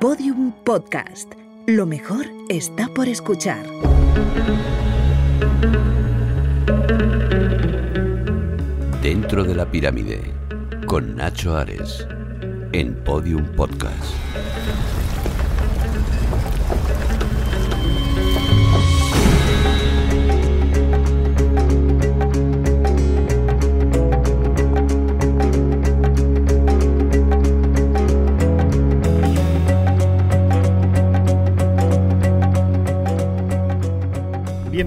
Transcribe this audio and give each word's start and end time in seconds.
Podium 0.00 0.52
Podcast. 0.62 1.32
Lo 1.66 1.84
mejor 1.84 2.26
está 2.48 2.86
por 2.86 3.08
escuchar. 3.08 3.66
Dentro 9.02 9.42
de 9.42 9.56
la 9.56 9.68
pirámide, 9.68 10.20
con 10.86 11.16
Nacho 11.16 11.56
Ares, 11.56 12.06
en 12.70 12.94
Podium 13.02 13.44
Podcast. 13.56 14.14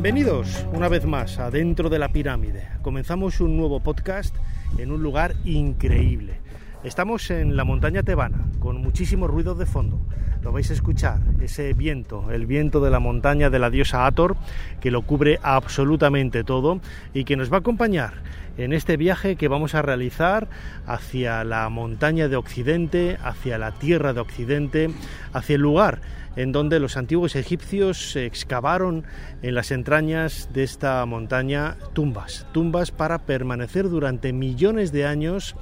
Bienvenidos 0.02 0.66
una 0.73 0.90
vez 0.90 1.05
más 1.05 1.38
a 1.38 1.52
Dentro 1.52 1.88
de 1.88 2.00
la 2.00 2.10
Pirámide. 2.10 2.68
Comenzamos 2.82 3.40
un 3.40 3.55
nuevo 3.55 3.82
podcast 3.82 4.36
en 4.80 4.91
un 4.91 5.04
lugar 5.04 5.36
increíble. 5.46 6.40
Estamos 6.84 7.30
en 7.30 7.55
la 7.55 7.66
montaña 7.66 8.02
tebana, 8.02 8.48
con 8.60 8.82
muchísimo 8.82 9.27
ruido 9.27 9.54
de 9.54 9.68
fondo. 9.68 10.02
Lo 10.41 10.52
vais 10.52 10.72
a 10.72 10.74
escuchar, 10.74 11.20
ese 11.40 11.76
viento, 11.76 12.32
el 12.32 12.48
viento 12.48 12.82
de 12.82 12.90
la 12.90 13.00
montaña 13.00 13.52
de 13.52 13.60
la 13.60 13.70
diosa 13.70 14.08
Ator, 14.08 14.38
que 14.80 14.90
lo 14.90 15.04
cubre 15.04 15.38
absolutamente 15.44 16.44
todo 16.44 16.82
y 17.13 17.24
que 17.24 17.38
nos 17.38 17.52
va 17.52 17.58
a 17.58 17.60
acompañar 17.60 18.24
en 18.58 18.73
este 18.73 18.98
viaje 18.98 19.36
que 19.36 19.48
vamos 19.48 19.76
a 19.76 19.82
realizar 19.82 20.48
hacia 20.86 21.44
la 21.44 21.68
montaña 21.70 22.28
de 22.28 22.36
Occidente, 22.36 23.18
hacia 23.24 23.58
la 23.58 23.72
tierra 23.72 24.14
de 24.14 24.22
Occidente, 24.22 24.90
hacia 25.34 25.55
el 25.55 25.62
lugar 25.62 26.02
en 26.36 26.52
donde 26.52 26.80
los 26.80 26.98
antiguos 26.98 27.35
egipcios 27.35 28.16
excavaron 28.16 29.04
en 29.41 29.55
las 29.55 29.71
entrañas 29.71 30.49
de 30.54 30.63
esta 30.63 31.05
montaña 31.05 31.76
tumbas, 31.93 32.48
tumbas 32.54 32.91
para 32.91 33.20
permanecer 33.20 33.90
durante 33.90 34.32
millones 34.32 34.91
de 34.91 35.05
años 35.05 35.55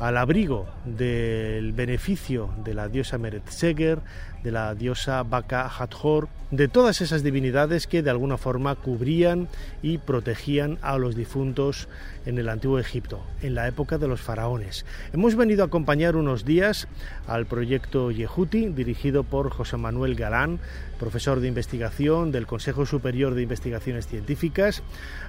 al 0.00 0.16
abrigo 0.16 0.66
del 0.84 1.72
beneficio 1.72 2.50
de 2.64 2.74
la 2.74 2.88
diosa 2.88 3.18
Meretseger, 3.18 4.00
de 4.42 4.50
la 4.50 4.74
diosa 4.74 5.22
Baka 5.22 5.66
Hathor, 5.66 6.28
de 6.52 6.68
todas 6.68 7.00
esas 7.00 7.22
divinidades 7.22 7.86
que 7.86 8.02
de 8.02 8.10
alguna 8.10 8.36
forma 8.36 8.74
cubrían 8.74 9.48
y 9.82 9.96
protegían 9.96 10.78
a 10.82 10.98
los 10.98 11.16
difuntos 11.16 11.88
en 12.26 12.38
el 12.38 12.50
antiguo 12.50 12.78
Egipto, 12.78 13.24
en 13.40 13.54
la 13.54 13.66
época 13.66 13.96
de 13.96 14.06
los 14.06 14.20
faraones. 14.20 14.84
Hemos 15.14 15.34
venido 15.34 15.62
a 15.62 15.66
acompañar 15.66 16.14
unos 16.14 16.44
días 16.44 16.88
al 17.26 17.46
proyecto 17.46 18.10
Yehuti, 18.10 18.66
dirigido 18.66 19.24
por 19.24 19.50
José 19.50 19.78
Manuel 19.78 20.14
Galán, 20.14 20.60
profesor 21.00 21.40
de 21.40 21.48
investigación 21.48 22.32
del 22.32 22.46
Consejo 22.46 22.84
Superior 22.84 23.34
de 23.34 23.42
Investigaciones 23.42 24.06
Científicas, 24.06 24.82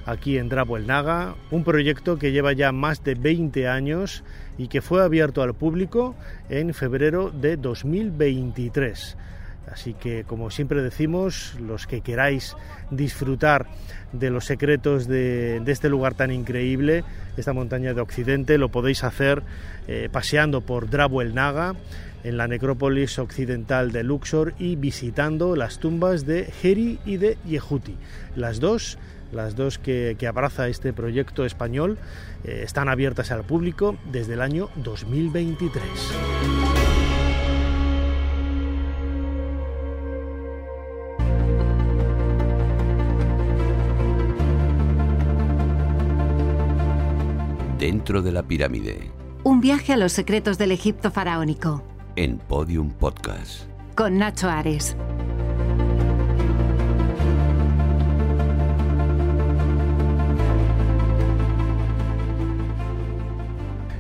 aquí 0.05 0.37
en 0.37 0.49
Drabo 0.49 0.75
el 0.75 0.87
Naga, 0.87 1.35
un 1.51 1.63
proyecto 1.63 2.19
que 2.19 2.33
lleva 2.33 2.51
ya 2.51 2.73
más 2.73 3.01
de 3.05 3.15
20 3.15 3.69
años 3.69 4.25
y 4.57 4.67
que 4.67 4.81
fue 4.81 5.01
abierto 5.01 5.41
al 5.41 5.53
público 5.53 6.15
en 6.49 6.73
febrero 6.73 7.31
de 7.31 7.55
2023. 7.55 9.15
Así 9.71 9.93
que, 9.93 10.23
como 10.23 10.51
siempre 10.51 10.81
decimos, 10.81 11.55
los 11.59 11.87
que 11.87 12.01
queráis 12.01 12.55
disfrutar 12.91 13.67
de 14.11 14.29
los 14.29 14.45
secretos 14.45 15.07
de, 15.07 15.61
este 15.65 15.89
lugar 15.89 16.13
tan 16.13 16.31
increíble, 16.31 17.03
esta 17.37 17.53
montaña 17.53 17.93
de 17.93 18.01
Occidente, 18.01 18.57
lo 18.57 18.69
podéis 18.69 19.03
hacer 19.03 19.41
eh, 19.87 20.09
paseando 20.11 20.61
por 20.61 20.89
Drabo 20.89 21.21
el 21.21 21.33
Naga, 21.33 21.75
en 22.23 22.37
la 22.37 22.47
necrópolis 22.47 23.19
occidental 23.19 23.91
de 23.91 24.03
Luxor 24.03 24.53
y 24.57 24.77
visitando 24.77 25.55
las 25.55 25.79
tumbas 25.79 26.25
de 26.25 26.51
Heri 26.61 26.99
y 27.05 27.17
de 27.17 27.37
Yehuti. 27.45 27.97
Las 28.35 28.59
dos 28.59 28.97
las 29.33 29.55
dos 29.55 29.79
que, 29.79 30.15
abraza 30.27 30.67
este 30.67 30.93
proyecto 30.93 31.43
español, 31.43 31.97
eh, 32.43 32.61
están 32.63 32.87
abiertas 32.87 33.31
al 33.31 33.43
público 33.43 33.97
desde 34.11 34.33
el 34.33 34.41
año 34.41 34.69
2023. 34.75 36.82
Dentro 47.83 48.21
de 48.21 48.31
la 48.31 48.43
pirámide. 48.43 49.11
Un 49.43 49.59
viaje 49.59 49.91
a 49.91 49.97
los 49.97 50.13
secretos 50.13 50.57
del 50.57 50.71
Egipto 50.71 51.11
faraónico. 51.11 51.83
En 52.15 52.37
Podium 52.37 52.91
Podcast. 52.91 53.65
Con 53.93 54.19
Nacho 54.19 54.47
Ares. 54.47 54.95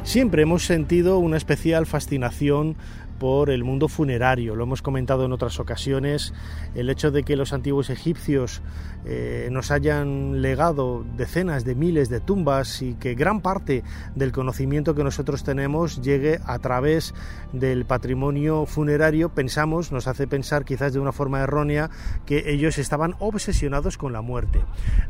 Siempre 0.03 0.43
hemos 0.43 0.63
sentido 0.63 1.17
una 1.17 1.35
especial 1.35 1.85
fascinación 1.85 2.77
por 3.23 3.49
el 3.49 3.63
mundo 3.63 3.87
funerario. 3.87 4.53
Lo 4.53 4.65
hemos 4.65 4.81
comentado 4.81 5.23
en 5.23 5.31
otras 5.31 5.57
ocasiones, 5.57 6.33
el 6.75 6.89
hecho 6.89 7.09
de 7.09 7.23
que 7.23 7.37
los 7.37 7.53
antiguos 7.53 7.89
egipcios 7.89 8.61
eh, 9.05 9.47
nos 9.49 9.71
hayan 9.71 10.41
legado 10.41 11.05
decenas 11.15 11.63
de 11.63 11.73
miles 11.73 12.09
de 12.09 12.19
tumbas 12.19 12.81
y 12.81 12.95
que 12.95 13.15
gran 13.15 13.39
parte 13.39 13.81
del 14.13 14.33
conocimiento 14.33 14.93
que 14.93 15.05
nosotros 15.05 15.45
tenemos 15.45 16.01
llegue 16.01 16.41
a 16.45 16.59
través 16.59 17.13
del 17.53 17.85
patrimonio 17.85 18.65
funerario, 18.65 19.29
pensamos, 19.29 19.93
nos 19.93 20.07
hace 20.07 20.27
pensar 20.27 20.65
quizás 20.65 20.91
de 20.91 20.99
una 20.99 21.13
forma 21.13 21.39
errónea, 21.39 21.89
que 22.25 22.51
ellos 22.51 22.77
estaban 22.77 23.15
obsesionados 23.19 23.97
con 23.97 24.11
la 24.11 24.21
muerte. 24.21 24.59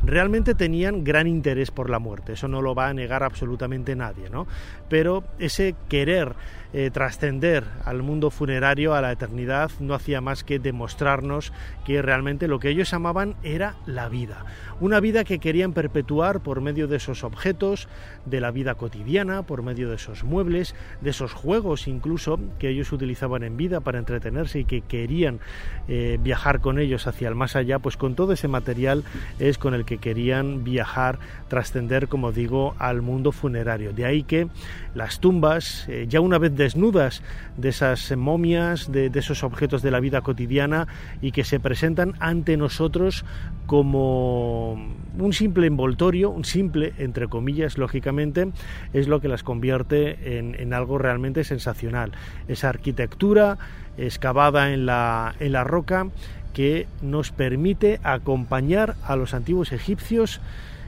Realmente 0.04 0.54
tenían 0.54 1.02
gran 1.02 1.26
interés 1.26 1.72
por 1.72 1.90
la 1.90 1.98
muerte, 1.98 2.34
eso 2.34 2.46
no 2.46 2.62
lo 2.62 2.76
va 2.76 2.90
a 2.90 2.94
negar 2.94 3.24
absolutamente 3.24 3.96
nadie, 3.96 4.30
¿no? 4.30 4.46
Pero 4.88 5.24
ese 5.40 5.74
querer 5.88 6.36
eh, 6.74 6.90
trascender 6.90 7.64
al 7.84 8.02
mundo 8.02 8.30
funerario, 8.30 8.94
a 8.94 9.00
la 9.00 9.12
eternidad, 9.12 9.70
no 9.80 9.94
hacía 9.94 10.20
más 10.20 10.44
que 10.44 10.58
demostrarnos 10.58 11.52
que 11.86 12.02
realmente 12.02 12.48
lo 12.48 12.58
que 12.58 12.68
ellos 12.68 12.92
amaban 12.92 13.36
era 13.42 13.76
la 13.86 14.08
vida. 14.08 14.44
Una 14.80 14.98
vida 14.98 15.22
que 15.22 15.38
querían 15.38 15.72
perpetuar 15.72 16.40
por 16.40 16.60
medio 16.60 16.88
de 16.88 16.96
esos 16.96 17.22
objetos, 17.22 17.88
de 18.26 18.40
la 18.40 18.50
vida 18.50 18.74
cotidiana, 18.74 19.44
por 19.44 19.62
medio 19.62 19.88
de 19.88 19.94
esos 19.94 20.24
muebles, 20.24 20.74
de 21.00 21.10
esos 21.10 21.32
juegos 21.32 21.86
incluso 21.86 22.40
que 22.58 22.70
ellos 22.70 22.92
utilizaban 22.92 23.44
en 23.44 23.56
vida 23.56 23.80
para 23.80 23.98
entretenerse 23.98 24.60
y 24.60 24.64
que 24.64 24.80
querían 24.80 25.38
eh, 25.86 26.18
viajar 26.20 26.60
con 26.60 26.78
ellos 26.78 27.06
hacia 27.06 27.28
el 27.28 27.34
más 27.34 27.54
allá, 27.54 27.78
pues 27.78 27.96
con 27.96 28.14
todo 28.14 28.32
ese 28.32 28.48
material 28.48 29.04
es 29.38 29.58
con 29.58 29.74
el 29.74 29.84
que 29.84 29.98
querían 29.98 30.64
viajar, 30.64 31.18
trascender, 31.48 32.08
como 32.08 32.32
digo, 32.32 32.74
al 32.78 33.00
mundo 33.00 33.30
funerario. 33.30 33.92
De 33.92 34.04
ahí 34.04 34.24
que 34.24 34.48
las 34.94 35.20
tumbas, 35.20 35.86
eh, 35.88 36.06
ya 36.08 36.20
una 36.20 36.38
vez 36.38 36.56
desnudas 36.64 37.22
de 37.58 37.68
esas 37.68 38.16
momias, 38.16 38.90
de, 38.90 39.10
esos 39.14 39.44
objetos 39.44 39.82
de 39.82 39.90
la 39.90 40.00
vida 40.00 40.22
cotidiana 40.22 40.88
y 41.20 41.32
que 41.32 41.44
se 41.44 41.60
presentan 41.60 42.14
ante 42.20 42.56
nosotros 42.56 43.24
como 43.66 44.72
un 45.18 45.32
simple 45.32 45.66
envoltorio, 45.66 46.30
un 46.30 46.44
simple, 46.44 46.94
entre 46.96 47.28
comillas, 47.28 47.76
lógicamente, 47.76 48.50
es 48.94 49.08
lo 49.08 49.20
que 49.20 49.28
las 49.28 49.42
convierte 49.42 50.38
en, 50.38 50.54
en 50.58 50.72
algo 50.72 50.96
realmente 50.96 51.44
sensacional. 51.44 52.12
Esa 52.48 52.70
arquitectura 52.70 53.58
excavada 53.98 54.72
en 54.72 54.86
la, 54.86 55.34
en 55.40 55.52
la 55.52 55.64
roca 55.64 56.08
que 56.54 56.86
nos 57.02 57.30
permite 57.30 58.00
acompañar 58.02 58.96
a 59.04 59.16
los 59.16 59.34
antiguos 59.34 59.72
egipcios 59.72 60.40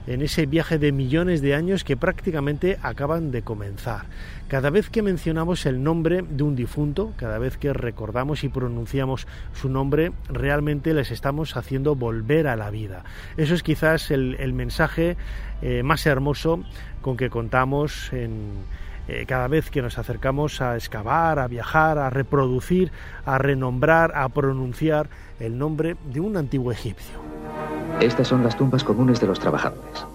en 0.07 0.23
ese 0.23 0.47
viaje 0.47 0.79
de 0.79 0.93
millones 0.93 1.43
de 1.43 1.55
años 1.55 1.85
que 1.85 1.97
prácticamente 1.97 2.79
acaban 2.83 3.31
de 3.31 3.43
comenzar. 3.43 4.07
Cada 4.49 4.71
vez 4.71 4.91
que 4.91 5.03
mencionamos 5.03 5.67
el 5.67 5.83
nombre 5.83 6.23
de 6.23 6.45
un 6.45 6.55
difunto, 6.55 7.13
cada 7.17 7.39
vez 7.39 7.57
que 7.57 7.73
recordamos 7.73 8.45
y 8.45 8.49
pronunciamos 8.49 9.27
su 9.53 9.69
nombre, 9.69 10.13
realmente 10.29 10.95
les 10.95 11.11
estamos 11.11 11.57
haciendo 11.57 11.97
volver 11.97 12.47
a 12.47 12.57
la 12.57 12.71
vida. 12.71 13.05
Eso 13.37 13.55
es 13.55 13.63
quizás 13.63 14.11
el, 14.11 14.53
mensaje 14.53 15.17
eh, 15.63 15.83
más 15.83 16.07
hermoso 16.07 16.63
con 17.03 17.17
que 17.17 17.29
contamos 17.29 18.13
en, 18.13 18.65
eh, 19.09 19.25
cada 19.27 19.49
vez 19.49 19.71
que 19.71 19.83
nos 19.83 19.99
acercamos 19.99 20.61
a 20.61 20.77
excavar, 20.77 21.39
a 21.39 21.49
viajar, 21.49 21.99
a 21.99 22.11
reproducir, 22.11 22.91
a 23.25 23.39
renombrar, 23.39 24.13
a 24.15 24.29
pronunciar 24.29 25.09
el 25.39 25.59
nombre 25.59 25.97
de 26.13 26.21
un 26.21 26.37
antiguo 26.37 26.73
egipcio. 26.73 27.36
Estas 28.01 28.29
son 28.29 28.45
las 28.45 28.57
tumbas 28.57 28.85
comunes 28.85 29.21
de 29.21 29.27
los 29.27 29.41
trabajadores. 29.41 30.07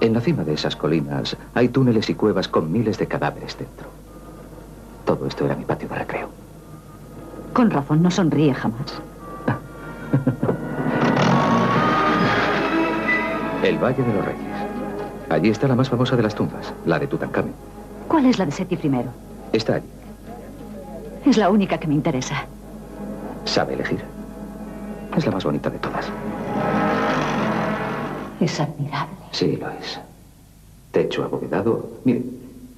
En 0.00 0.12
la 0.12 0.20
cima 0.20 0.44
de 0.44 0.52
esas 0.52 0.76
colinas 0.76 1.34
hay 1.54 1.68
túneles 1.68 2.10
y 2.10 2.14
cuevas 2.14 2.46
con 2.46 2.70
miles 2.70 2.98
de 2.98 3.06
cadáveres 3.06 3.56
dentro. 3.56 3.88
Todo 5.06 5.26
esto 5.26 5.46
era 5.46 5.56
mi 5.56 5.64
patio 5.64 5.88
de 5.88 5.94
recreo. 5.94 6.28
Con 7.54 7.70
razón, 7.70 8.02
no 8.02 8.10
sonríe 8.10 8.52
jamás. 8.52 9.00
El 13.62 13.78
Valle 13.78 14.02
de 14.02 14.12
los 14.12 14.24
Reyes. 14.26 14.40
Allí 15.30 15.48
está 15.48 15.66
la 15.66 15.74
más 15.74 15.88
famosa 15.88 16.16
de 16.16 16.22
las 16.22 16.34
tumbas, 16.34 16.74
la 16.84 16.98
de 16.98 17.06
Tutankamen. 17.06 17.54
¿Cuál 18.08 18.26
es 18.26 18.38
la 18.38 18.44
de 18.44 18.52
Seti 18.52 18.74
I? 18.74 19.06
Está 19.54 19.76
allí. 19.76 19.88
Es 21.24 21.38
la 21.38 21.48
única 21.48 21.78
que 21.78 21.88
me 21.88 21.94
interesa. 21.94 22.44
Sabe 23.46 23.72
elegir. 23.72 24.13
Es 25.16 25.24
la 25.24 25.32
más 25.32 25.44
bonita 25.44 25.70
de 25.70 25.78
todas. 25.78 26.06
Es 28.40 28.60
admirable. 28.60 29.14
Sí, 29.30 29.56
lo 29.56 29.70
es. 29.70 30.00
Techo 30.90 31.24
abovedado. 31.24 31.88
Mire, 32.04 32.22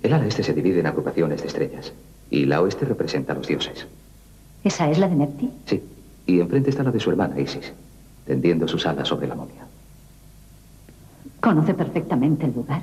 el 0.02 0.12
ala 0.12 0.26
este 0.26 0.42
se 0.42 0.52
divide 0.52 0.80
en 0.80 0.86
agrupaciones 0.86 1.40
de 1.40 1.48
estrellas. 1.48 1.92
Y 2.30 2.44
la 2.44 2.60
oeste 2.60 2.84
representa 2.84 3.32
a 3.32 3.36
los 3.36 3.46
dioses. 3.46 3.86
¿Esa 4.64 4.90
es 4.90 4.98
la 4.98 5.08
de 5.08 5.16
Nepti? 5.16 5.50
Sí. 5.66 5.82
Y 6.26 6.40
enfrente 6.40 6.70
está 6.70 6.82
la 6.82 6.90
de 6.90 7.00
su 7.00 7.10
hermana 7.10 7.38
Isis, 7.38 7.72
tendiendo 8.26 8.66
sus 8.66 8.84
alas 8.86 9.08
sobre 9.08 9.28
la 9.28 9.34
momia. 9.34 9.66
¿Conoce 11.40 11.72
perfectamente 11.74 12.46
el 12.46 12.54
lugar? 12.54 12.82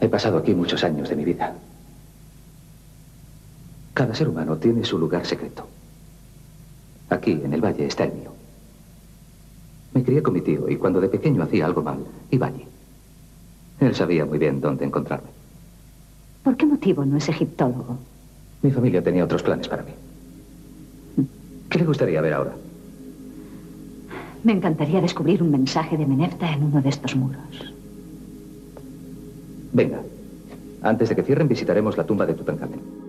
He 0.00 0.08
pasado 0.08 0.38
aquí 0.38 0.54
muchos 0.54 0.82
años 0.82 1.08
de 1.10 1.16
mi 1.16 1.24
vida. 1.24 1.54
Cada 3.92 4.14
ser 4.14 4.28
humano 4.28 4.56
tiene 4.56 4.84
su 4.84 4.98
lugar 4.98 5.26
secreto. 5.26 5.68
Aquí, 7.10 7.32
en 7.32 7.52
el 7.52 7.60
valle, 7.60 7.86
está 7.86 8.04
el 8.04 8.12
mío. 8.12 8.32
Me 9.92 10.04
crié 10.04 10.22
con 10.22 10.34
mi 10.34 10.40
tío 10.40 10.68
y 10.68 10.76
cuando 10.76 11.00
de 11.00 11.08
pequeño 11.08 11.42
hacía 11.42 11.66
algo 11.66 11.82
mal, 11.82 11.98
iba 12.30 12.46
allí. 12.46 12.64
Él 13.80 13.94
sabía 13.94 14.24
muy 14.24 14.38
bien 14.38 14.60
dónde 14.60 14.84
encontrarme. 14.84 15.28
¿Por 16.44 16.56
qué 16.56 16.66
motivo 16.66 17.04
no 17.04 17.16
es 17.16 17.28
egiptólogo? 17.28 17.98
Mi 18.62 18.70
familia 18.70 19.02
tenía 19.02 19.24
otros 19.24 19.42
planes 19.42 19.68
para 19.68 19.82
mí. 19.82 19.92
¿Qué 21.68 21.78
le 21.78 21.84
gustaría 21.84 22.20
ver 22.20 22.34
ahora? 22.34 22.52
Me 24.44 24.52
encantaría 24.52 25.00
descubrir 25.00 25.42
un 25.42 25.50
mensaje 25.50 25.96
de 25.96 26.06
Menefta 26.06 26.52
en 26.52 26.64
uno 26.64 26.80
de 26.80 26.88
estos 26.88 27.16
muros. 27.16 27.74
Venga. 29.72 30.00
Antes 30.82 31.08
de 31.10 31.16
que 31.16 31.22
cierren, 31.22 31.48
visitaremos 31.48 31.96
la 31.96 32.04
tumba 32.04 32.26
de 32.26 32.34
Tutankamón. 32.34 32.99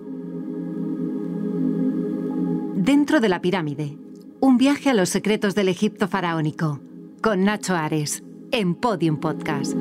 De 3.20 3.28
la 3.28 3.42
pirámide. 3.42 3.98
Un 4.40 4.56
viaje 4.56 4.88
a 4.88 4.94
los 4.94 5.10
secretos 5.10 5.54
del 5.54 5.68
Egipto 5.68 6.08
faraónico. 6.08 6.80
Con 7.22 7.44
Nacho 7.44 7.76
Ares. 7.76 8.22
En 8.52 8.74
Podium 8.74 9.20
Podcast. 9.20 9.74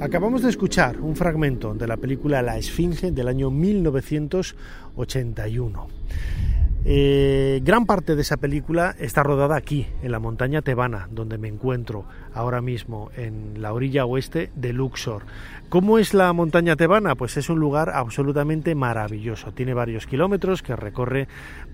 Acabamos 0.00 0.40
de 0.40 0.48
escuchar 0.48 1.02
un 1.02 1.16
fragmento 1.16 1.74
de 1.74 1.86
la 1.86 1.98
película 1.98 2.40
La 2.40 2.56
Esfinge 2.56 3.10
del 3.10 3.28
año 3.28 3.50
1981. 3.50 5.95
Eh, 6.88 7.62
gran 7.64 7.84
parte 7.84 8.14
de 8.14 8.22
esa 8.22 8.36
película 8.36 8.94
está 9.00 9.24
rodada 9.24 9.56
aquí, 9.56 9.88
en 10.04 10.12
la 10.12 10.20
montaña 10.20 10.62
tebana, 10.62 11.08
donde 11.10 11.36
me 11.36 11.48
encuentro 11.48 12.04
ahora 12.32 12.60
mismo, 12.60 13.10
en 13.16 13.60
la 13.60 13.72
orilla 13.72 14.04
oeste 14.04 14.52
de 14.54 14.72
Luxor. 14.72 15.24
¿Cómo 15.68 15.98
es 15.98 16.14
la 16.14 16.32
montaña 16.32 16.76
tebana? 16.76 17.16
Pues 17.16 17.36
es 17.38 17.50
un 17.50 17.58
lugar 17.58 17.90
absolutamente 17.90 18.76
maravilloso. 18.76 19.50
Tiene 19.50 19.74
varios 19.74 20.06
kilómetros 20.06 20.62
que 20.62 20.76
recorre 20.76 21.26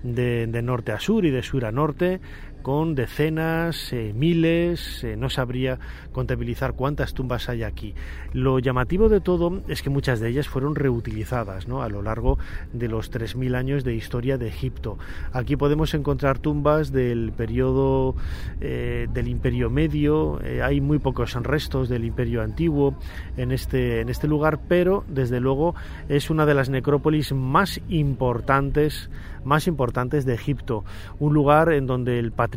de, 0.03 0.47
de 0.47 0.63
norte 0.63 0.93
a 0.93 0.99
sur 0.99 1.27
y 1.27 1.31
de 1.31 1.43
sur 1.43 1.67
a 1.67 1.73
norte 1.73 2.19
con 2.63 2.95
decenas, 2.95 3.93
eh, 3.93 4.13
miles, 4.15 5.05
eh, 5.05 5.17
no 5.17 5.29
sabría 5.29 5.79
contabilizar 6.13 6.75
cuántas 6.75 7.15
tumbas 7.15 7.49
hay 7.49 7.63
aquí. 7.63 7.95
Lo 8.33 8.59
llamativo 8.59 9.09
de 9.09 9.21
todo 9.21 9.63
es 9.69 9.83
que 9.83 9.91
muchas 9.91 10.21
de 10.21 10.29
ellas 10.29 10.49
fueron 10.49 10.75
reutilizadas 10.75 11.69
¿no? 11.69 11.83
a 11.83 11.89
lo 11.89 12.03
largo 12.03 12.39
de 12.73 12.89
los 12.89 13.11
3.000 13.11 13.57
años 13.57 13.85
de 13.85 13.95
historia 13.95 14.39
de 14.39 14.49
Egipto. 14.49 14.99
Aquí 15.33 15.57
podemos 15.57 15.95
encontrar 15.95 16.39
tumbas 16.39 16.93
del 16.93 17.33
periodo 17.33 18.15
eh, 18.61 19.09
del 19.13 19.29
Imperio 19.29 19.71
Medio, 19.71 20.41
hay 20.63 20.81
muy 20.81 20.99
pocos 20.99 21.35
restos 21.43 21.89
del 21.89 22.05
Imperio 22.05 22.43
Antiguo 22.43 22.95
en 23.37 23.53
este, 23.53 24.01
en 24.01 24.09
este 24.09 24.29
lugar, 24.29 24.61
pero 24.69 25.05
desde 25.09 25.41
luego 25.41 25.75
es 26.09 26.31
una 26.31 26.47
de 26.47 26.55
las 26.55 26.69
necrópolis 26.69 27.33
más 27.33 27.81
importantes 27.89 29.11
más 29.45 29.67
importantes 29.67 30.25
de 30.25 30.35
Egipto, 30.35 30.85
un 31.19 31.35
lugar 31.35 31.73
en 31.73 31.87
donde 31.87 32.19
el 32.19 32.33
patrimonio 32.33 32.52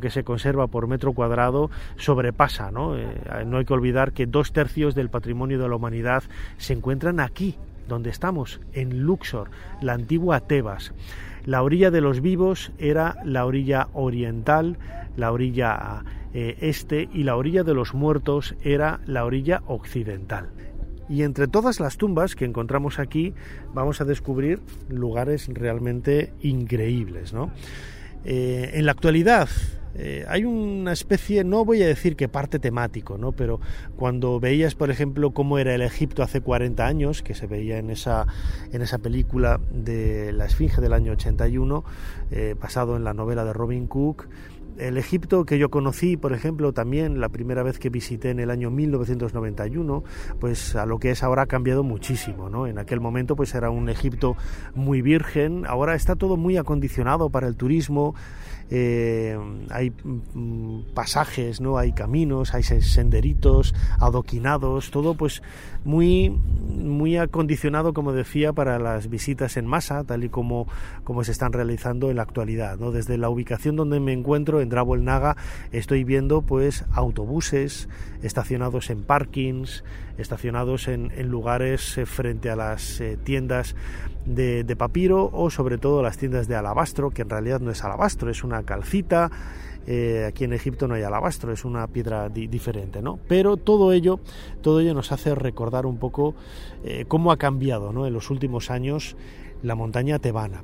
que 0.00 0.10
se 0.10 0.24
conserva 0.24 0.66
por 0.66 0.88
metro 0.88 1.12
cuadrado 1.12 1.70
sobrepasa, 1.96 2.70
¿no? 2.70 2.96
Eh, 2.96 3.06
no 3.46 3.58
hay 3.58 3.64
que 3.64 3.74
olvidar 3.74 4.12
que 4.12 4.26
dos 4.26 4.52
tercios 4.52 4.94
del 4.94 5.10
patrimonio 5.10 5.58
de 5.58 5.68
la 5.68 5.76
humanidad 5.76 6.24
se 6.56 6.72
encuentran 6.72 7.20
aquí, 7.20 7.56
donde 7.86 8.10
estamos, 8.10 8.60
en 8.72 9.02
Luxor, 9.02 9.50
la 9.80 9.92
antigua 9.92 10.40
Tebas. 10.40 10.92
La 11.44 11.62
orilla 11.62 11.90
de 11.90 12.00
los 12.00 12.20
vivos 12.20 12.72
era 12.78 13.16
la 13.24 13.44
orilla 13.44 13.88
oriental, 13.92 14.78
la 15.16 15.30
orilla 15.30 16.02
eh, 16.32 16.56
este, 16.60 17.08
y 17.12 17.24
la 17.24 17.36
orilla 17.36 17.62
de 17.62 17.74
los 17.74 17.94
muertos 17.94 18.56
era 18.62 19.00
la 19.06 19.24
orilla 19.24 19.62
occidental. 19.66 20.50
Y 21.08 21.22
entre 21.22 21.48
todas 21.48 21.80
las 21.80 21.98
tumbas 21.98 22.34
que 22.34 22.46
encontramos 22.46 22.98
aquí 22.98 23.34
vamos 23.74 24.00
a 24.00 24.06
descubrir 24.06 24.60
lugares 24.88 25.48
realmente 25.52 26.32
increíbles. 26.40 27.34
¿no? 27.34 27.50
Eh, 28.24 28.70
en 28.74 28.86
la 28.86 28.92
actualidad 28.92 29.48
eh, 29.96 30.24
hay 30.28 30.44
una 30.44 30.92
especie, 30.92 31.44
no 31.44 31.64
voy 31.64 31.82
a 31.82 31.86
decir 31.86 32.16
que 32.16 32.28
parte 32.28 32.58
temático, 32.58 33.16
¿no? 33.16 33.32
pero 33.32 33.60
cuando 33.96 34.40
veías, 34.40 34.74
por 34.74 34.90
ejemplo, 34.90 35.30
cómo 35.32 35.58
era 35.58 35.74
el 35.74 35.82
Egipto 35.82 36.22
hace 36.22 36.40
40 36.40 36.84
años, 36.84 37.22
que 37.22 37.34
se 37.34 37.46
veía 37.46 37.78
en 37.78 37.90
esa, 37.90 38.26
en 38.72 38.82
esa 38.82 38.98
película 38.98 39.60
de 39.70 40.32
La 40.32 40.46
Esfinge 40.46 40.80
del 40.80 40.94
año 40.94 41.12
81, 41.12 41.84
eh, 42.32 42.56
basado 42.60 42.96
en 42.96 43.04
la 43.04 43.14
novela 43.14 43.44
de 43.44 43.52
Robin 43.52 43.86
Cook, 43.86 44.26
el 44.78 44.96
Egipto 44.98 45.44
que 45.44 45.58
yo 45.58 45.70
conocí, 45.70 46.16
por 46.16 46.32
ejemplo, 46.32 46.72
también 46.72 47.20
la 47.20 47.28
primera 47.28 47.62
vez 47.62 47.78
que 47.78 47.90
visité 47.90 48.30
en 48.30 48.40
el 48.40 48.50
año 48.50 48.70
1991, 48.70 50.04
pues 50.40 50.76
a 50.76 50.86
lo 50.86 50.98
que 50.98 51.10
es 51.10 51.22
ahora 51.22 51.42
ha 51.42 51.46
cambiado 51.46 51.82
muchísimo, 51.82 52.48
¿no? 52.48 52.66
En 52.66 52.78
aquel 52.78 53.00
momento 53.00 53.36
pues 53.36 53.54
era 53.54 53.70
un 53.70 53.88
Egipto 53.88 54.36
muy 54.74 55.02
virgen, 55.02 55.64
ahora 55.66 55.94
está 55.94 56.16
todo 56.16 56.36
muy 56.36 56.56
acondicionado 56.56 57.30
para 57.30 57.46
el 57.46 57.56
turismo, 57.56 58.14
eh, 58.70 59.38
hay 59.70 59.90
mm, 59.90 60.94
pasajes, 60.94 61.60
¿no? 61.60 61.78
Hay 61.78 61.92
caminos, 61.92 62.54
hay 62.54 62.62
senderitos, 62.62 63.74
adoquinados, 63.98 64.90
todo 64.90 65.14
pues 65.14 65.42
muy, 65.84 66.30
muy 66.30 67.16
acondicionado, 67.16 67.92
como 67.92 68.12
decía, 68.12 68.52
para 68.52 68.78
las 68.78 69.08
visitas 69.10 69.56
en 69.56 69.66
masa, 69.66 70.04
tal 70.04 70.24
y 70.24 70.28
como, 70.28 70.66
como 71.04 71.24
se 71.24 71.32
están 71.32 71.52
realizando 71.52 72.10
en 72.10 72.16
la 72.16 72.22
actualidad, 72.22 72.78
¿no? 72.78 72.90
Desde 72.90 73.18
la 73.18 73.28
ubicación 73.28 73.76
donde 73.76 74.00
me 74.00 74.12
encuentro, 74.12 74.60
en 74.60 74.68
Drabo 74.68 74.94
el 74.94 75.04
Naga, 75.04 75.36
estoy 75.72 76.04
viendo 76.04 76.42
pues 76.42 76.84
autobuses 76.92 77.88
estacionados 78.22 78.90
en 78.90 79.02
parkings, 79.04 79.84
estacionados 80.18 80.88
en, 80.88 81.10
lugares 81.28 81.98
eh, 81.98 82.06
frente 82.06 82.50
a 82.50 82.56
las 82.56 83.00
eh, 83.00 83.18
tiendas 83.22 83.74
de, 84.26 84.76
papiro 84.76 85.30
o 85.32 85.50
sobre 85.50 85.78
todo 85.78 86.02
las 86.02 86.18
tiendas 86.18 86.48
de 86.48 86.56
alabastro, 86.56 87.10
que 87.10 87.22
en 87.22 87.30
realidad 87.30 87.60
no 87.60 87.70
es 87.70 87.84
alabastro, 87.84 88.30
es 88.30 88.44
una 88.44 88.62
calcita. 88.62 89.30
Eh, 89.86 90.24
aquí 90.26 90.44
en 90.44 90.54
Egipto 90.54 90.88
no 90.88 90.94
hay 90.94 91.02
alabastro, 91.02 91.52
es 91.52 91.64
una 91.64 91.86
piedra 91.86 92.28
diferente, 92.30 93.02
¿no? 93.02 93.18
Pero 93.28 93.56
todo 93.56 93.92
ello, 93.92 94.20
todo 94.62 94.80
ello 94.80 94.94
nos 94.94 95.12
hace 95.12 95.34
recordar 95.34 95.84
un 95.84 95.98
poco 95.98 96.34
cómo 97.08 97.32
ha 97.32 97.36
cambiado, 97.36 97.92
¿no? 97.92 98.06
En 98.06 98.12
los 98.12 98.30
últimos 98.30 98.70
años 98.70 99.16
la 99.62 99.74
montaña 99.74 100.18
tebana. 100.18 100.62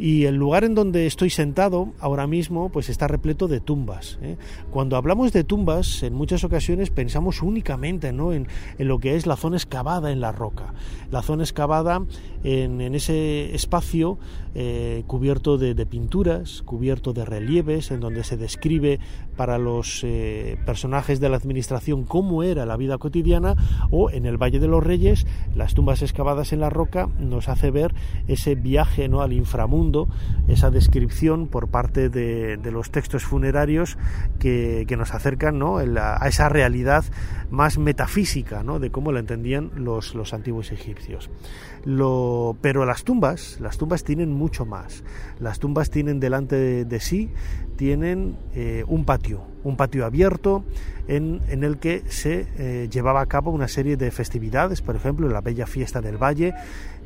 Y 0.00 0.24
el 0.24 0.36
lugar 0.36 0.64
en 0.64 0.74
donde 0.74 1.06
estoy 1.06 1.28
sentado 1.28 1.92
ahora 2.00 2.26
mismo 2.26 2.70
pues 2.70 2.88
está 2.88 3.06
repleto 3.06 3.48
de 3.48 3.60
tumbas. 3.60 4.18
¿eh? 4.22 4.38
Cuando 4.70 4.96
hablamos 4.96 5.30
de 5.34 5.44
tumbas, 5.44 6.02
en 6.02 6.14
muchas 6.14 6.42
ocasiones 6.42 6.88
pensamos 6.88 7.42
únicamente 7.42 8.10
¿no? 8.10 8.32
en, 8.32 8.48
lo 8.78 8.98
que 8.98 9.16
es 9.16 9.26
la 9.26 9.36
zona 9.36 9.58
excavada 9.58 10.10
en 10.10 10.22
la 10.22 10.32
roca. 10.32 10.72
La 11.10 11.20
zona 11.20 11.42
excavada 11.42 12.02
en, 12.44 12.80
ese 12.94 13.54
espacio 13.54 14.18
eh, 14.54 15.04
cubierto 15.06 15.58
de, 15.58 15.74
pinturas, 15.84 16.62
cubierto 16.62 17.12
de 17.12 17.26
relieves, 17.26 17.90
en 17.90 18.00
donde 18.00 18.24
se 18.24 18.38
describe 18.38 19.00
para 19.36 19.58
los 19.58 20.02
eh, 20.02 20.56
personajes 20.64 21.20
de 21.20 21.28
la 21.28 21.36
administración 21.36 22.04
cómo 22.04 22.42
era 22.42 22.64
la 22.64 22.78
vida 22.78 22.96
cotidiana, 22.96 23.54
o 23.90 24.10
en 24.10 24.24
el 24.24 24.38
Valle 24.38 24.60
de 24.60 24.68
los 24.68 24.82
Reyes, 24.82 25.26
las 25.54 25.74
tumbas 25.74 26.00
excavadas 26.00 26.54
en 26.54 26.60
la 26.60 26.70
roca 26.70 27.10
nos 27.18 27.50
hace 27.50 27.70
ver 27.70 27.94
ese 28.28 28.54
viaje 28.54 29.06
¿no? 29.08 29.20
al 29.20 29.34
inframundo 29.34 29.89
esa 30.48 30.70
descripción 30.70 31.48
por 31.48 31.68
parte 31.68 32.08
de, 32.08 32.58
los 32.70 32.90
textos 32.90 33.24
funerarios 33.24 33.98
que, 34.38 34.86
nos 34.98 35.14
acercan 35.14 35.60
a 35.62 36.28
esa 36.28 36.48
realidad 36.48 37.04
más 37.50 37.78
metafísica 37.78 38.62
¿no? 38.62 38.78
de 38.78 38.90
cómo 38.90 39.12
la 39.12 39.20
entendían 39.20 39.70
los 39.76 40.34
antiguos 40.34 40.72
egipcios. 40.72 41.30
Lo, 41.84 42.56
pero 42.60 42.84
las 42.84 43.04
tumbas, 43.04 43.58
las 43.60 43.78
tumbas 43.78 44.04
tienen 44.04 44.32
mucho 44.32 44.66
más. 44.66 45.02
Las 45.38 45.58
tumbas 45.58 45.90
tienen 45.90 46.20
delante 46.20 46.84
de, 46.84 47.00
sí, 47.00 47.30
tienen 47.76 48.36
eh, 48.54 48.84
un 48.86 49.04
patio, 49.04 49.42
un 49.64 49.76
patio 49.76 50.04
abierto 50.04 50.64
en, 51.08 51.40
el 51.48 51.78
que 51.78 52.02
se 52.08 52.46
eh, 52.58 52.88
llevaba 52.90 53.22
a 53.22 53.26
cabo 53.26 53.50
una 53.50 53.68
serie 53.68 53.96
de 53.96 54.10
festividades, 54.10 54.82
por 54.82 54.94
ejemplo, 54.94 55.28
la 55.28 55.40
Bella 55.40 55.66
Fiesta 55.66 56.00
del 56.00 56.22
Valle, 56.22 56.54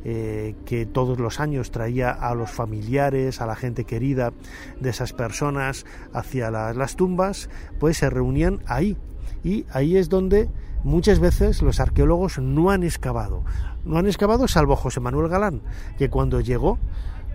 eh, 0.03 0.55
que 0.65 0.85
todos 0.85 1.19
los 1.19 1.39
años 1.39 1.71
traía 1.71 2.11
a 2.11 2.35
los 2.35 2.51
familiares, 2.51 3.41
a 3.41 3.47
la 3.47 3.55
gente 3.55 3.85
querida 3.85 4.33
de 4.79 4.89
esas 4.91 5.13
personas 5.13 5.85
hacia 6.13 6.51
las 6.51 6.95
tumbas, 6.95 7.49
pues 7.79 7.97
se 7.97 8.09
reunían 8.09 8.59
ahí. 8.67 8.97
Y 9.43 9.65
ahí 9.71 9.97
es 9.97 10.09
donde 10.09 10.49
muchas 10.85 11.19
veces 11.19 11.61
los 11.61 11.81
arqueólogos 11.81 12.39
no 12.39 12.69
han 12.69 12.83
excavado. 12.83 13.43
No 13.83 13.97
han 13.97 14.05
excavado 14.05 14.47
salvo 14.47 14.75
José 14.75 15.01
Manuel 15.01 15.27
Galán, 15.27 15.61
que 15.97 16.09
cuando 16.09 16.39
llegó 16.39 16.79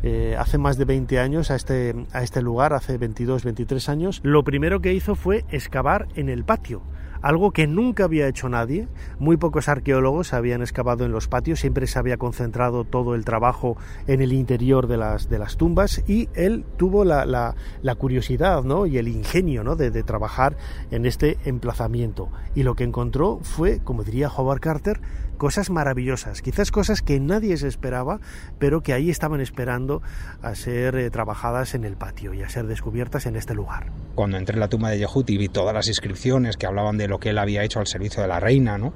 eh, 0.02 0.36
hace 0.38 0.56
más 0.56 0.78
de 0.78 0.86
20 0.86 1.18
años 1.18 1.50
a 1.50 1.56
este, 1.56 2.06
a 2.12 2.22
este 2.22 2.40
lugar, 2.40 2.72
hace 2.72 2.96
22, 2.96 3.44
23 3.44 3.88
años, 3.90 4.20
lo 4.22 4.44
primero 4.44 4.80
que 4.80 4.94
hizo 4.94 5.14
fue 5.14 5.44
excavar 5.50 6.08
en 6.14 6.30
el 6.30 6.44
patio 6.44 6.80
algo 7.22 7.50
que 7.50 7.66
nunca 7.66 8.04
había 8.04 8.28
hecho 8.28 8.48
nadie. 8.48 8.88
Muy 9.18 9.36
pocos 9.36 9.68
arqueólogos 9.68 10.32
habían 10.32 10.62
excavado 10.62 11.04
en 11.04 11.12
los 11.12 11.28
patios, 11.28 11.60
siempre 11.60 11.86
se 11.86 11.98
había 11.98 12.16
concentrado 12.16 12.84
todo 12.84 13.14
el 13.14 13.24
trabajo 13.24 13.76
en 14.06 14.22
el 14.22 14.32
interior 14.32 14.86
de 14.86 14.96
las, 14.96 15.28
de 15.28 15.38
las 15.38 15.56
tumbas 15.56 16.02
y 16.08 16.28
él 16.34 16.64
tuvo 16.76 17.04
la, 17.04 17.24
la, 17.24 17.94
curiosidad 17.96 18.62
¿no? 18.62 18.86
y 18.86 18.98
el 18.98 19.08
ingenio 19.08 19.64
¿no? 19.64 19.76
de, 19.76 19.90
de, 19.90 20.02
trabajar 20.02 20.56
en 20.90 21.06
este 21.06 21.38
emplazamiento. 21.44 22.30
Y 22.54 22.62
lo 22.62 22.74
que 22.74 22.84
encontró 22.84 23.40
fue, 23.42 23.80
como 23.80 24.04
diría 24.04 24.28
Howard 24.28 24.60
Carter, 24.60 25.00
cosas 25.40 25.70
maravillosas, 25.70 26.42
quizás 26.42 26.70
cosas 26.70 27.00
que 27.00 27.18
nadie 27.18 27.56
se 27.56 27.66
esperaba, 27.66 28.20
pero 28.58 28.82
que 28.82 28.92
ahí 28.92 29.08
estaban 29.08 29.40
esperando 29.40 30.02
a 30.42 30.54
ser 30.54 30.96
eh, 30.96 31.08
trabajadas 31.08 31.74
en 31.74 31.84
el 31.84 31.96
patio 31.96 32.34
y 32.34 32.42
a 32.42 32.50
ser 32.50 32.66
descubiertas 32.66 33.24
en 33.24 33.36
este 33.36 33.54
lugar. 33.54 33.90
Cuando 34.14 34.36
entré 34.36 34.52
en 34.56 34.60
la 34.60 34.68
tumba 34.68 34.90
de 34.90 34.98
Yehuti 34.98 35.32
y 35.32 35.38
vi 35.38 35.48
todas 35.48 35.72
las 35.72 35.88
inscripciones 35.88 36.58
que 36.58 36.66
hablaban 36.66 36.98
de 36.98 37.08
lo 37.08 37.20
que 37.20 37.30
él 37.30 37.38
había 37.38 37.64
hecho 37.64 37.80
al 37.80 37.86
servicio 37.86 38.20
de 38.20 38.28
la 38.28 38.38
reina, 38.38 38.76
¿no? 38.76 38.92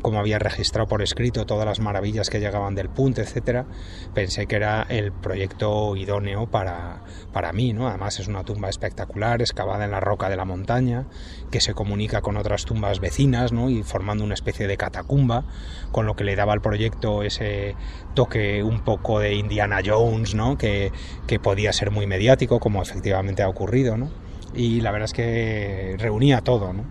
Cómo 0.00 0.20
había 0.20 0.38
registrado 0.38 0.86
por 0.86 1.02
escrito 1.02 1.46
todas 1.46 1.66
las 1.66 1.80
maravillas 1.80 2.30
que 2.30 2.38
llegaban 2.38 2.76
del 2.76 2.90
punto, 2.90 3.20
etcétera, 3.20 3.66
pensé 4.14 4.46
que 4.46 4.54
era 4.54 4.82
el 4.82 5.10
proyecto 5.10 5.96
idóneo 5.96 6.48
para, 6.48 7.02
para 7.32 7.52
mí, 7.52 7.72
¿no? 7.72 7.88
Además 7.88 8.20
es 8.20 8.28
una 8.28 8.44
tumba 8.44 8.68
espectacular, 8.68 9.42
excavada 9.42 9.84
en 9.84 9.90
la 9.90 9.98
roca 9.98 10.28
de 10.28 10.36
la 10.36 10.44
montaña, 10.44 11.06
que 11.50 11.60
se 11.60 11.74
comunica 11.74 12.20
con 12.20 12.36
otras 12.36 12.66
tumbas 12.66 13.00
vecinas, 13.00 13.52
¿no? 13.52 13.68
Y 13.68 13.82
formando 13.82 14.22
una 14.22 14.34
especie 14.34 14.68
de 14.68 14.76
catacumba 14.76 15.44
con 15.92 16.06
lo 16.06 16.16
que 16.16 16.24
le 16.24 16.36
daba 16.36 16.52
al 16.52 16.60
proyecto 16.60 17.22
ese 17.22 17.74
toque 18.14 18.62
un 18.62 18.80
poco 18.80 19.20
de 19.20 19.34
Indiana 19.34 19.80
Jones, 19.84 20.34
¿no? 20.34 20.58
que, 20.58 20.92
que 21.26 21.38
podía 21.38 21.72
ser 21.72 21.90
muy 21.90 22.06
mediático, 22.06 22.60
como 22.60 22.82
efectivamente 22.82 23.42
ha 23.42 23.48
ocurrido. 23.48 23.96
¿no? 23.96 24.10
Y 24.54 24.80
la 24.80 24.90
verdad 24.90 25.06
es 25.06 25.12
que 25.12 25.96
reunía 25.98 26.40
todo. 26.40 26.72
¿no? 26.72 26.84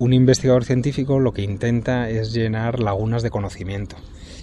Un 0.00 0.12
investigador 0.12 0.64
científico 0.64 1.18
lo 1.18 1.32
que 1.32 1.42
intenta 1.42 2.08
es 2.08 2.32
llenar 2.32 2.80
lagunas 2.80 3.22
de 3.22 3.30
conocimiento. 3.30 3.96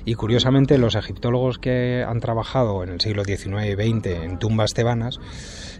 Y 0.05 0.13
curiosamente 0.13 0.77
los 0.77 0.95
egiptólogos 0.95 1.57
que 1.57 2.05
han 2.07 2.19
trabajado 2.19 2.83
en 2.83 2.89
el 2.89 3.01
siglo 3.01 3.23
XIX 3.23 3.65
y 3.65 3.73
XX 3.73 4.05
en 4.23 4.39
tumbas 4.39 4.73
tebanas 4.75 5.19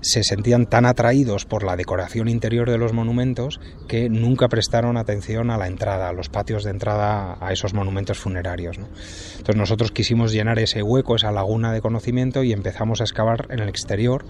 se 0.01 0.23
sentían 0.23 0.65
tan 0.65 0.85
atraídos 0.85 1.45
por 1.45 1.63
la 1.63 1.75
decoración 1.75 2.27
interior 2.27 2.69
de 2.69 2.77
los 2.77 2.93
monumentos 2.93 3.59
que 3.87 4.09
nunca 4.09 4.47
prestaron 4.47 4.97
atención 4.97 5.51
a 5.51 5.57
la 5.57 5.67
entrada, 5.67 6.09
a 6.09 6.13
los 6.13 6.29
patios 6.29 6.63
de 6.63 6.71
entrada 6.71 7.37
a 7.39 7.53
esos 7.53 7.73
monumentos 7.73 8.17
funerarios. 8.17 8.77
Entonces 8.77 9.55
nosotros 9.55 9.91
quisimos 9.91 10.31
llenar 10.31 10.59
ese 10.59 10.81
hueco, 10.81 11.15
esa 11.15 11.31
laguna 11.31 11.71
de 11.71 11.81
conocimiento 11.81 12.43
y 12.43 12.51
empezamos 12.51 13.01
a 13.01 13.03
excavar 13.03 13.47
en 13.49 13.59
el 13.59 13.69
exterior. 13.69 14.25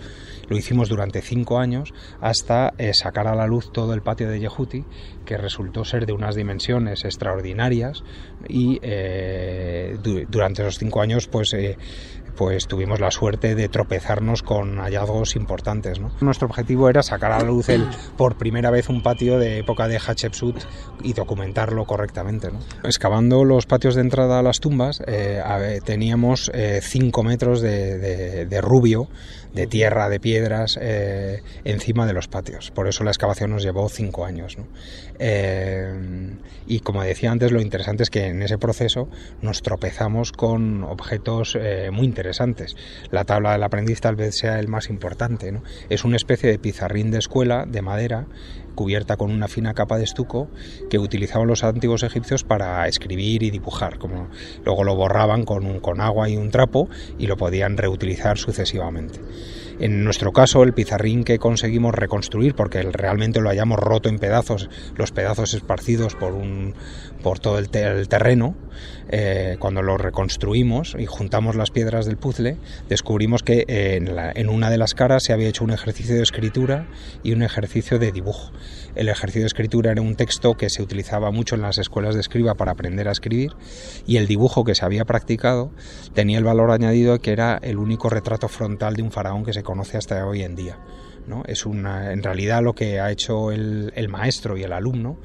Lo 0.47 0.57
hicimos 0.57 0.89
durante 0.89 1.21
cinco 1.21 1.57
años 1.59 1.93
hasta 2.21 2.73
eh, 2.77 2.93
sacar 2.93 3.27
a 3.27 3.35
la 3.35 3.47
luz 3.47 3.71
todo 3.71 3.93
el 3.93 4.01
patio 4.01 4.29
de 4.29 4.39
Yehuti, 4.39 4.85
que 5.25 5.37
resultó 5.37 5.83
ser 5.83 6.05
de 6.05 6.13
unas 6.13 6.35
dimensiones 6.35 7.03
extraordinarias 7.05 8.03
y 8.47 8.79
eh, 8.81 9.97
durante 10.29 10.61
esos 10.61 10.77
cinco 10.77 11.01
años 11.01 11.27
pues 11.27 11.53
eh, 11.53 11.77
pues 12.35 12.67
tuvimos 12.67 12.99
la 12.99 13.11
suerte 13.11 13.55
de 13.55 13.69
tropezarnos 13.69 14.43
con 14.43 14.77
hallazgos 14.77 15.35
importantes. 15.35 15.99
Nuestro 16.21 16.47
objetivo 16.47 16.89
era 16.89 17.01
sacar 17.01 17.31
a 17.31 17.39
la 17.39 17.45
luz 17.45 17.69
el, 17.69 17.87
por 18.17 18.37
primera 18.37 18.69
vez 18.69 18.89
un 18.89 19.01
patio 19.01 19.39
de 19.39 19.59
época 19.59 19.87
de 19.87 19.97
Hatshepsut 19.97 20.63
y 21.03 21.13
documentarlo 21.13 21.85
correctamente. 21.85 22.49
Excavando 22.83 23.43
los 23.43 23.65
patios 23.65 23.95
de 23.95 24.01
entrada 24.01 24.39
a 24.39 24.43
las 24.43 24.59
tumbas 24.59 25.01
eh, 25.07 25.41
teníamos 25.83 26.51
5 26.81 27.21
eh, 27.21 27.23
metros 27.23 27.61
de, 27.61 28.59
rubio, 28.61 29.07
de 29.55 29.67
tierra, 29.67 30.09
de 30.09 30.19
piedras 30.19 30.77
eh, 30.81 31.41
encima 31.63 32.05
de 32.05 32.13
los 32.13 32.27
patios. 32.27 32.71
Por 32.71 32.87
eso 32.87 33.03
la 33.03 33.11
excavación 33.11 33.51
nos 33.51 33.63
llevó 33.63 33.89
5 33.89 34.25
años. 34.25 34.57
y 36.67 36.79
como 36.81 37.03
decía 37.03 37.31
antes, 37.31 37.51
lo 37.51 37.61
interesante 37.61 38.03
es 38.03 38.09
que 38.09 38.27
en 38.27 38.41
ese 38.41 38.57
proceso 38.57 39.07
nos 39.41 39.61
tropezamos 39.61 40.31
con 40.31 40.83
objetos 40.83 41.57
muy 41.91 42.05
interesantes 42.05 42.25
interesantes. 42.25 42.75
La 43.11 43.25
tabla 43.25 43.51
del 43.51 43.63
aprendiz 43.63 43.99
tal 43.99 44.15
vez 44.15 44.35
sea 44.37 44.59
el 44.59 44.67
más 44.67 44.89
importante. 44.89 45.51
¿no? 45.51 45.63
Es 45.89 46.05
una 46.05 46.15
especie 46.15 46.49
de 46.49 46.57
pizarrín 46.57 47.11
de 47.11 47.19
escuela 47.19 47.65
de 47.67 47.81
madera 47.81 48.25
cubierta 48.75 49.17
con 49.17 49.31
una 49.31 49.47
fina 49.47 49.73
capa 49.73 49.97
de 49.97 50.03
estuco 50.03 50.49
que 50.89 50.99
utilizaban 50.99 51.47
los 51.47 51.63
antiguos 51.63 52.03
egipcios 52.03 52.43
para 52.43 52.87
escribir 52.87 53.43
y 53.43 53.49
dibujar. 53.49 53.97
Como 53.97 54.29
luego 54.63 54.83
lo 54.83 54.95
borraban 54.95 55.45
con, 55.45 55.79
con 55.79 56.01
agua 56.01 56.29
y 56.29 56.37
un 56.37 56.51
trapo 56.51 56.89
y 57.17 57.27
lo 57.27 57.37
podían 57.37 57.77
reutilizar 57.77 58.37
sucesivamente. 58.37 59.19
En 59.79 60.03
nuestro 60.03 60.31
caso, 60.31 60.63
el 60.63 60.73
pizarrín 60.73 61.23
que 61.23 61.37
conseguimos 61.37 61.93
reconstruir, 61.93 62.55
porque 62.55 62.81
realmente 62.81 63.41
lo 63.41 63.49
hayamos 63.49 63.79
roto 63.79 64.09
en 64.09 64.19
pedazos, 64.19 64.69
los 64.95 65.11
pedazos 65.11 65.53
esparcidos 65.53 66.15
por, 66.15 66.33
un, 66.33 66.73
por 67.21 67.39
todo 67.39 67.59
el, 67.59 67.69
terreno, 67.69 68.55
eh, 69.09 69.57
cuando 69.59 69.81
lo 69.81 69.97
reconstruimos 69.97 70.95
y 70.97 71.05
juntamos 71.05 71.55
las 71.55 71.71
piedras 71.71 72.05
del 72.05 72.17
puzzle, 72.17 72.57
descubrimos 72.87 73.43
que 73.43 73.65
en, 73.67 74.09
en 74.35 74.49
una 74.49 74.69
de 74.69 74.77
las 74.77 74.93
caras 74.93 75.23
se 75.23 75.33
había 75.33 75.49
hecho 75.49 75.63
un 75.63 75.71
ejercicio 75.71 76.15
de 76.15 76.23
escritura 76.23 76.87
y 77.23 77.33
un 77.33 77.43
ejercicio 77.43 77.99
de 77.99 78.11
dibujo. 78.11 78.51
El 78.95 79.09
ejercicio 79.09 79.41
de 79.41 79.47
escritura 79.47 79.91
era 79.91 80.01
un 80.01 80.15
texto 80.15 80.53
que 80.53 80.69
se 80.69 80.81
utilizaba 80.81 81.29
mucho 81.29 81.55
en 81.55 81.61
las 81.61 81.77
escuelas 81.77 82.15
de 82.15 82.21
escriba 82.21 82.53
para 82.55 82.71
aprender 82.71 83.09
a 83.09 83.11
escribir 83.11 83.51
y 84.07 84.15
el 84.15 84.25
dibujo 84.25 84.63
que 84.63 84.73
se 84.73 84.85
había 84.85 85.03
practicado 85.03 85.71
tenía 86.13 86.37
el 86.37 86.45
valor 86.45 86.71
añadido 86.71 87.19
que 87.19 87.31
era 87.31 87.59
el 87.61 87.77
único 87.77 88.09
retrato 88.09 88.47
frontal 88.47 88.95
de 88.95 89.01
un 89.01 89.11
faraón 89.11 89.43
que 89.43 89.51
se 89.51 89.63
conoce 89.65 89.97
hasta 89.97 90.25
hoy 90.25 90.43
en 90.43 90.55
día. 90.55 90.79
¿no? 91.27 91.43
Es 91.45 91.65
una, 91.65 92.13
en 92.13 92.23
realidad 92.23 92.63
lo 92.63 92.73
que 92.73 92.99
ha 92.99 93.11
hecho 93.11 93.51
el, 93.51 94.07
maestro 94.09 94.57
y 94.57 94.63
el 94.63 94.71
alumno 94.71 95.17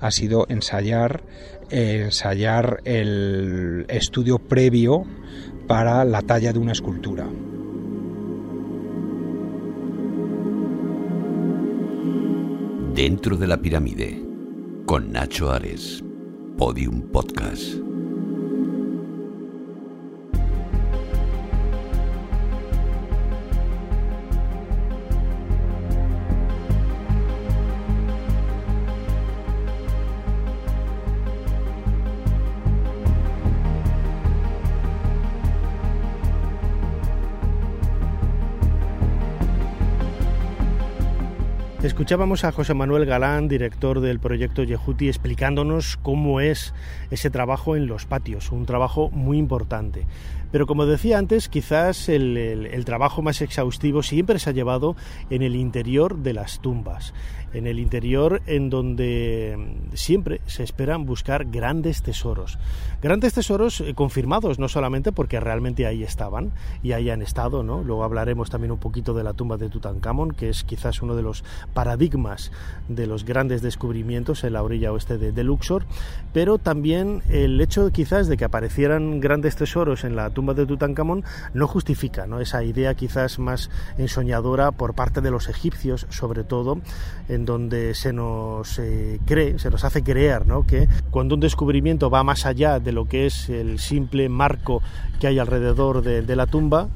ha 0.00 0.10
sido 0.10 0.46
ensayar, 0.48 1.24
ensayar 1.70 2.80
el 2.84 3.84
estudio 3.88 4.38
previo 4.38 5.04
para 5.66 6.04
la 6.04 6.22
talla 6.22 6.52
de 6.52 6.58
una 6.58 6.72
escultura. 6.72 7.26
Dentro 12.94 13.36
de 13.36 13.46
la 13.46 13.56
pirámide, 13.58 14.22
con 14.86 15.12
Nacho 15.12 15.50
Ares, 15.50 16.02
Podium 16.56 17.02
Podcast. 17.12 17.87
Escuchábamos 41.82 42.42
a 42.42 42.50
José 42.50 42.74
Manuel 42.74 43.06
Galán, 43.06 43.46
director 43.46 44.00
del 44.00 44.18
proyecto 44.18 44.64
Yehuti, 44.64 45.06
explicándonos 45.06 45.96
cómo 46.02 46.40
es 46.40 46.74
ese 47.12 47.30
trabajo 47.30 47.76
en 47.76 47.86
los 47.86 48.04
patios, 48.04 48.50
un 48.50 48.66
trabajo 48.66 49.10
muy 49.10 49.38
importante. 49.38 50.04
Pero 50.50 50.66
como 50.66 50.86
decía 50.86 51.18
antes, 51.18 51.48
quizás 51.48 52.08
el, 52.08 52.82
trabajo 52.84 53.22
más 53.22 53.42
exhaustivo 53.42 54.02
siempre 54.02 54.40
se 54.40 54.50
ha 54.50 54.54
llevado 54.54 54.96
en 55.30 55.42
el 55.42 55.54
interior 55.54 56.18
de 56.18 56.32
las 56.32 56.58
tumbas, 56.60 57.14
en 57.52 57.66
el 57.66 57.78
interior 57.78 58.42
en 58.46 58.70
donde 58.70 59.76
siempre 59.94 60.40
se 60.46 60.62
esperan 60.62 61.06
buscar 61.06 61.44
grandes 61.46 62.02
tesoros. 62.02 62.58
Grandes 63.02 63.34
tesoros 63.34 63.80
eh, 63.80 63.94
confirmados, 63.94 64.58
no 64.58 64.68
solamente 64.68 65.12
porque 65.12 65.40
realmente 65.40 65.86
ahí 65.86 66.02
estaban 66.02 66.52
y 66.82 66.92
ahí 66.92 67.10
han 67.10 67.22
estado, 67.22 67.62
¿no? 67.62 67.82
Luego 67.82 68.04
hablaremos 68.04 68.50
también 68.50 68.72
un 68.72 68.78
poquito 68.78 69.14
de 69.14 69.24
la 69.24 69.34
tumba 69.34 69.56
de 69.56 69.68
Tutankamón, 69.68 70.32
que 70.32 70.48
es 70.48 70.64
quizás 70.64 71.02
uno 71.02 71.14
de 71.14 71.22
los 71.22 71.44
paradigmas 71.74 72.50
de 72.88 73.06
los 73.06 73.24
grandes 73.24 73.62
descubrimientos 73.62 74.44
en 74.44 74.54
la 74.54 74.62
orilla 74.62 74.92
oeste 74.92 75.18
de, 75.18 75.32
de 75.32 75.44
Luxor, 75.44 75.84
pero 76.32 76.58
también 76.58 77.22
el 77.28 77.60
hecho 77.60 77.90
quizás 77.90 78.28
de 78.28 78.36
que 78.36 78.44
aparecieran 78.44 79.20
grandes 79.20 79.56
tesoros 79.56 80.04
en 80.04 80.16
la 80.16 80.30
tumba 80.30 80.54
de 80.54 80.66
Tutankamón 80.66 81.24
no 81.54 81.66
justifica 81.66 82.26
esa 82.40 82.62
idea 82.62 82.94
quizás 82.94 83.38
más 83.38 83.70
ensoñadora 83.96 84.72
por 84.72 84.94
parte 84.94 85.20
de 85.20 85.30
los 85.30 85.48
egipcios, 85.48 86.06
sobre 86.10 86.44
todo, 86.44 86.80
donde 87.44 87.94
se 87.94 88.12
nos 88.12 88.78
eh, 88.78 89.20
cree, 89.26 89.58
se 89.58 89.70
nos 89.70 89.84
hace 89.84 90.02
creer 90.02 90.46
¿no? 90.46 90.66
que 90.66 90.88
cuando 91.10 91.34
un 91.34 91.40
descubrimiento 91.40 92.10
va 92.10 92.22
más 92.22 92.46
allá 92.46 92.80
de 92.80 92.92
lo 92.92 93.06
que 93.06 93.26
es 93.26 93.48
el 93.48 93.78
simple 93.78 94.28
marco 94.28 94.82
que 95.20 95.26
hay 95.26 95.38
alrededor 95.38 96.02
de, 96.02 96.36
la 96.36 96.46
tumba, 96.46 96.88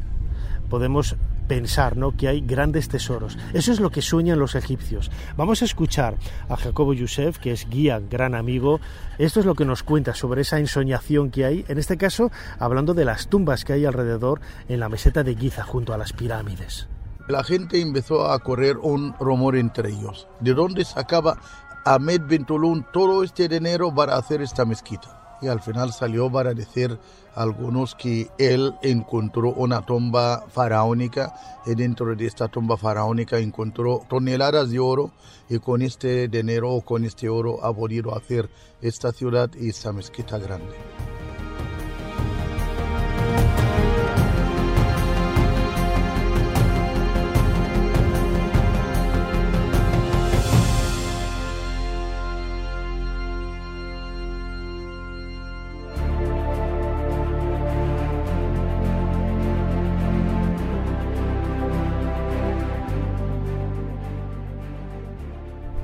podemos 0.68 1.16
pensar 1.48 1.96
¿no? 1.96 2.16
que 2.16 2.28
hay 2.28 2.40
grandes 2.40 2.88
tesoros. 2.88 3.36
Eso 3.52 3.72
es 3.72 3.80
lo 3.80 3.90
que 3.90 4.02
sueñan 4.02 4.38
los 4.38 4.54
egipcios. 4.54 5.10
Vamos 5.36 5.62
a 5.62 5.64
escuchar 5.64 6.16
a 6.48 6.56
Jacobo 6.56 6.94
Youssef, 6.94 7.38
que 7.38 7.52
es 7.52 7.68
guía, 7.68 8.00
gran 8.00 8.34
amigo. 8.34 8.80
Esto 9.18 9.40
es 9.40 9.46
lo 9.46 9.54
que 9.54 9.64
nos 9.64 9.82
cuenta 9.82 10.14
sobre 10.14 10.42
esa 10.42 10.58
ensoñación 10.58 11.30
que 11.30 11.44
hay, 11.44 11.64
en 11.68 11.78
este 11.78 11.96
caso 11.96 12.30
hablando 12.58 12.94
de 12.94 13.04
las 13.04 13.28
tumbas 13.28 13.64
que 13.64 13.72
hay 13.72 13.84
alrededor 13.84 14.40
en 14.68 14.80
la 14.80 14.88
meseta 14.88 15.22
de 15.24 15.34
Giza, 15.34 15.64
junto 15.64 15.92
a 15.92 15.98
las 15.98 16.12
pirámides. 16.12 16.88
La 17.28 17.44
gente 17.44 17.80
empezó 17.80 18.30
a 18.30 18.38
correr 18.38 18.76
un 18.78 19.14
rumor 19.18 19.56
entre 19.56 19.90
ellos. 19.90 20.26
¿De 20.40 20.54
dónde 20.54 20.84
sacaba 20.84 21.38
Ahmed 21.84 22.22
bin 22.22 22.44
Tulun 22.44 22.86
todo 22.92 23.22
este 23.22 23.48
dinero 23.48 23.94
para 23.94 24.16
hacer 24.16 24.42
esta 24.42 24.64
mezquita? 24.64 25.22
y 25.42 25.48
al 25.48 25.60
final 25.60 25.92
salió 25.92 26.30
para 26.30 26.54
decir 26.54 26.98
algunos 27.34 27.94
que 27.94 28.30
él 28.38 28.74
encontró 28.82 29.52
una 29.52 29.84
tumba 29.84 30.44
faraónica 30.48 31.34
y 31.66 31.74
dentro 31.74 32.14
de 32.14 32.26
esta 32.26 32.48
tumba 32.48 32.76
faraónica 32.76 33.38
encontró 33.38 34.02
toneladas 34.08 34.70
de 34.70 34.78
oro 34.78 35.10
y 35.48 35.58
con 35.58 35.82
este 35.82 36.28
dinero 36.28 36.70
o 36.70 36.80
con 36.82 37.04
este 37.04 37.28
oro 37.28 37.62
ha 37.64 37.74
podido 37.74 38.16
hacer 38.16 38.48
esta 38.80 39.12
ciudad 39.12 39.50
y 39.58 39.70
esta 39.70 39.92
mezquita 39.92 40.38
grande. 40.38 40.74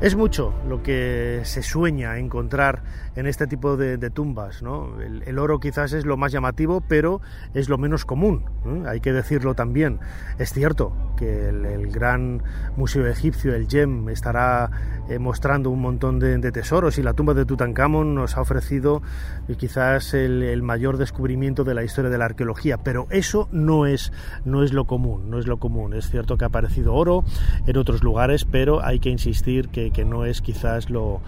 Es 0.00 0.14
mucho 0.14 0.54
lo 0.68 0.80
que 0.80 1.40
se 1.42 1.60
sueña 1.60 2.18
encontrar 2.18 2.84
en 3.16 3.26
este 3.26 3.48
tipo 3.48 3.76
de, 3.76 3.98
tumbas. 4.10 4.62
El, 4.62 5.38
oro 5.40 5.58
quizás 5.58 5.92
es 5.92 6.06
lo 6.06 6.16
más 6.16 6.30
llamativo, 6.30 6.80
pero 6.80 7.20
es 7.52 7.68
lo 7.68 7.78
menos 7.78 8.04
común, 8.04 8.44
hay 8.86 9.00
que 9.00 9.12
decirlo 9.12 9.54
también. 9.56 9.98
Es 10.38 10.52
cierto 10.52 10.92
que 11.16 11.48
el, 11.48 11.90
gran 11.90 12.44
museo 12.76 13.08
egipcio, 13.08 13.56
el 13.56 13.66
GEM, 13.66 14.08
estará 14.10 14.70
eh, 15.08 15.18
mostrando 15.18 15.70
un 15.70 15.80
montón 15.80 16.20
de, 16.20 16.38
tesoros 16.52 16.96
y 16.98 17.02
la 17.02 17.14
tumba 17.14 17.34
de 17.34 17.44
Tutankamón 17.44 18.14
nos 18.14 18.36
ha 18.36 18.40
ofrecido 18.40 19.02
eh, 19.48 19.56
quizás 19.56 20.14
el, 20.14 20.62
mayor 20.62 20.96
descubrimiento 20.96 21.64
de 21.64 21.74
la 21.74 21.82
historia 21.82 22.10
de 22.10 22.18
la 22.18 22.26
arqueología, 22.26 22.78
pero 22.78 23.08
eso 23.10 23.48
no 23.50 23.86
es, 23.86 24.12
no 24.44 24.62
es 24.62 24.72
lo 24.72 24.84
común, 24.86 25.28
no 25.28 25.40
es 25.40 25.48
lo 25.48 25.56
común. 25.56 25.92
Es 25.92 26.08
cierto 26.08 26.36
que 26.36 26.44
ha 26.44 26.48
aparecido 26.48 26.94
oro 26.94 27.24
en 27.66 27.76
otros 27.76 28.04
lugares, 28.04 28.44
pero 28.44 28.84
hay 28.84 29.00
que 29.00 29.10
insistir 29.10 29.70
que 29.70 29.90
que, 29.98 30.04
no 30.04 30.24
es 30.24 30.40
quizás 30.40 30.90
lo, 30.90 31.20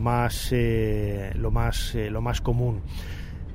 más, 0.00 0.48
eh, 0.50 1.30
lo, 1.36 1.52
más, 1.52 1.94
eh, 1.94 2.10
lo 2.10 2.20
más 2.20 2.40
común. 2.40 2.80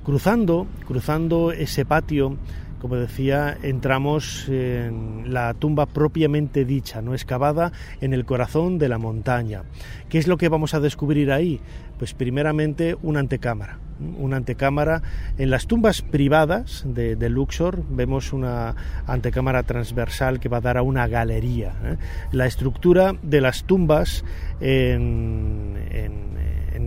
Cruzando, 0.05 0.67
cruzando 0.88 1.51
ese 1.51 1.84
patio, 1.84 2.38
como 2.83 2.97
decía, 2.97 3.57
entramos 3.63 4.49
en 4.49 5.33
la 5.33 5.53
tumba 5.53 5.85
propiamente 5.85 6.65
dicha, 6.65 7.01
no 7.01 7.13
excavada 7.13 7.71
en 8.01 8.13
el 8.13 8.25
corazón 8.25 8.77
de 8.77 8.89
la 8.89 8.97
montaña. 8.97 9.63
¿Qué 10.09 10.17
es 10.17 10.27
lo 10.27 10.35
que 10.35 10.49
vamos 10.49 10.73
a 10.73 10.81
descubrir 10.81 11.31
ahí? 11.31 11.61
Pues 11.97 12.13
primeramente 12.13 12.97
una 13.01 13.21
antecámara 13.21 13.79
una 14.17 14.37
antecámara. 14.37 15.01
En 15.37 15.49
las 15.49 15.67
tumbas 15.67 16.01
privadas 16.01 16.83
de, 16.85 17.15
Luxor 17.29 17.83
vemos 17.89 18.33
una 18.33 18.75
antecámara 19.07 19.63
transversal 19.63 20.39
que 20.39 20.49
va 20.49 20.57
a 20.57 20.61
dar 20.61 20.77
a 20.77 20.81
una 20.81 21.07
galería. 21.07 21.73
¿eh? 21.83 21.97
La 22.31 22.45
estructura 22.45 23.15
de 23.21 23.39
las 23.39 23.63
tumbas 23.63 24.25
en, 24.59 25.77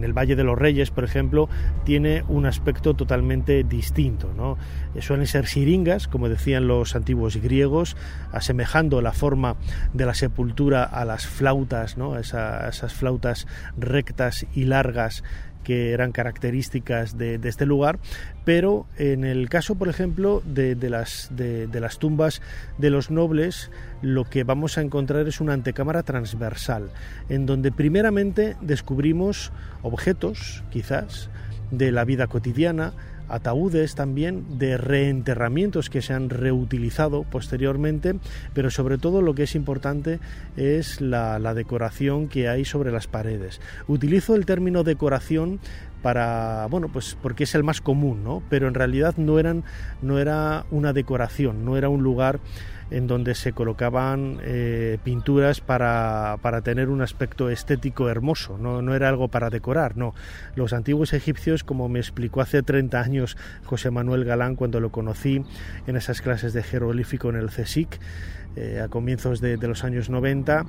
el 0.05 0.13
Valle 0.13 0.37
de 0.37 0.45
los 0.45 0.59
Reyes, 0.59 0.91
por 0.91 1.05
ejemplo, 1.05 1.49
tiene 1.85 2.25
un 2.29 2.47
aspecto 2.47 2.95
totalmente 2.95 3.65
distinto. 3.65 4.33
¿no? 4.37 4.57
Suelen 5.01 5.27
ser 5.27 5.47
siringas, 5.47 6.09
como 6.09 6.29
decían 6.29 6.67
los 6.67 6.97
antiguos 6.97 7.37
griegos, 7.37 7.97
asemejando 8.33 9.03
la 9.03 9.13
forma 9.13 9.57
de 9.93 10.07
la 10.07 10.15
sepultura 10.15 10.85
a 10.85 11.05
las 11.05 11.27
flautas, 11.27 11.97
¿no? 11.97 12.19
esas 12.19 12.95
flautas 12.95 13.47
rectas 13.77 14.47
y 14.55 14.65
largas 14.65 15.23
que 15.67 15.91
eran 15.91 16.13
características 16.13 17.19
de, 17.19 17.41
este 17.43 17.67
lugar, 17.67 17.99
pero 18.47 18.87
en 18.97 19.25
el 19.25 19.49
caso, 19.49 19.75
por 19.75 19.89
ejemplo, 19.89 20.41
de, 20.47 20.77
las, 20.89 21.31
de, 21.33 21.69
las 21.81 21.99
tumbas 21.99 22.41
de 22.79 22.91
los 22.91 23.11
nobles, 23.11 23.73
lo 24.03 24.23
que 24.25 24.45
vamos 24.45 24.79
a 24.79 24.83
encontrar 24.83 25.27
es 25.27 25.41
una 25.41 25.53
antecámara 25.53 26.05
transversal, 26.05 26.91
en 27.29 27.45
donde 27.45 27.73
primeramente 27.73 28.57
descubrimos 28.61 29.51
objetos, 29.83 30.63
quizás, 30.71 31.29
de 31.73 31.91
la 31.91 32.05
vida 32.05 32.29
cotidiana, 32.29 32.93
ataúdes 33.29 33.95
también 33.95 34.59
de 34.59 34.77
reenterramientos 34.77 35.91
que 35.91 36.03
se 36.03 36.13
han 36.13 36.31
reutilizado 36.31 37.25
posteriormente, 37.25 38.15
pero 38.55 38.71
sobre 38.71 38.99
todo 38.99 39.23
lo 39.23 39.35
que 39.35 39.45
es 39.45 39.55
importante 39.55 40.21
es 40.57 41.01
la, 41.01 41.37
decoración 41.55 42.29
que 42.29 42.49
hay 42.49 42.65
sobre 42.65 42.93
las 42.93 43.07
paredes. 43.07 43.61
Utilizo 43.89 44.35
el 44.35 44.47
término 44.47 44.85
decoración 44.85 45.59
para 46.03 46.67
bueno 46.71 46.89
pues 46.89 47.17
porque 47.21 47.45
es 47.45 47.55
el 47.55 47.65
más 47.65 47.81
común 47.81 48.23
no 48.23 48.43
pero 48.49 48.69
en 48.69 48.75
realidad 48.75 49.15
no 49.17 49.39
eran 49.39 49.65
no 50.03 50.19
era 50.19 50.67
una 50.71 50.93
decoración 50.93 51.65
no 51.65 51.77
era 51.77 51.89
un 51.89 52.03
lugar 52.03 52.41
en 52.91 53.07
donde 53.07 53.35
se 53.35 53.53
colocaban 53.53 54.39
eh, 54.43 54.99
pinturas 55.03 55.61
para, 55.61 56.39
para, 56.41 56.61
tener 56.61 56.89
un 56.89 57.03
aspecto 57.03 57.51
estético 57.51 58.09
hermoso, 58.09 58.59
no, 58.59 58.81
no, 58.81 58.95
era 58.95 59.09
algo 59.09 59.29
para 59.29 59.51
decorar, 59.51 59.97
no. 59.97 60.15
Los 60.55 60.73
antiguos 60.73 61.13
egipcios, 61.13 61.65
como 61.65 61.89
me 61.89 61.99
explicó 61.99 62.41
hace 62.41 62.63
30 62.63 63.01
años 63.01 63.37
José 63.65 63.91
Manuel 63.91 64.25
Galán 64.25 64.57
cuando 64.57 64.81
lo 64.81 64.91
conocí 64.91 65.43
en 65.87 65.97
esas 65.97 66.23
clases 66.23 66.53
de 66.53 66.63
jeroglífico 66.63 67.29
en 67.29 67.37
el 67.37 67.51
CSIC, 67.51 67.99
eh, 68.57 68.81
a 68.83 68.89
comienzos 68.89 69.41
de, 69.41 69.57
los 69.59 69.85
años 69.85 70.09
90, 70.09 70.65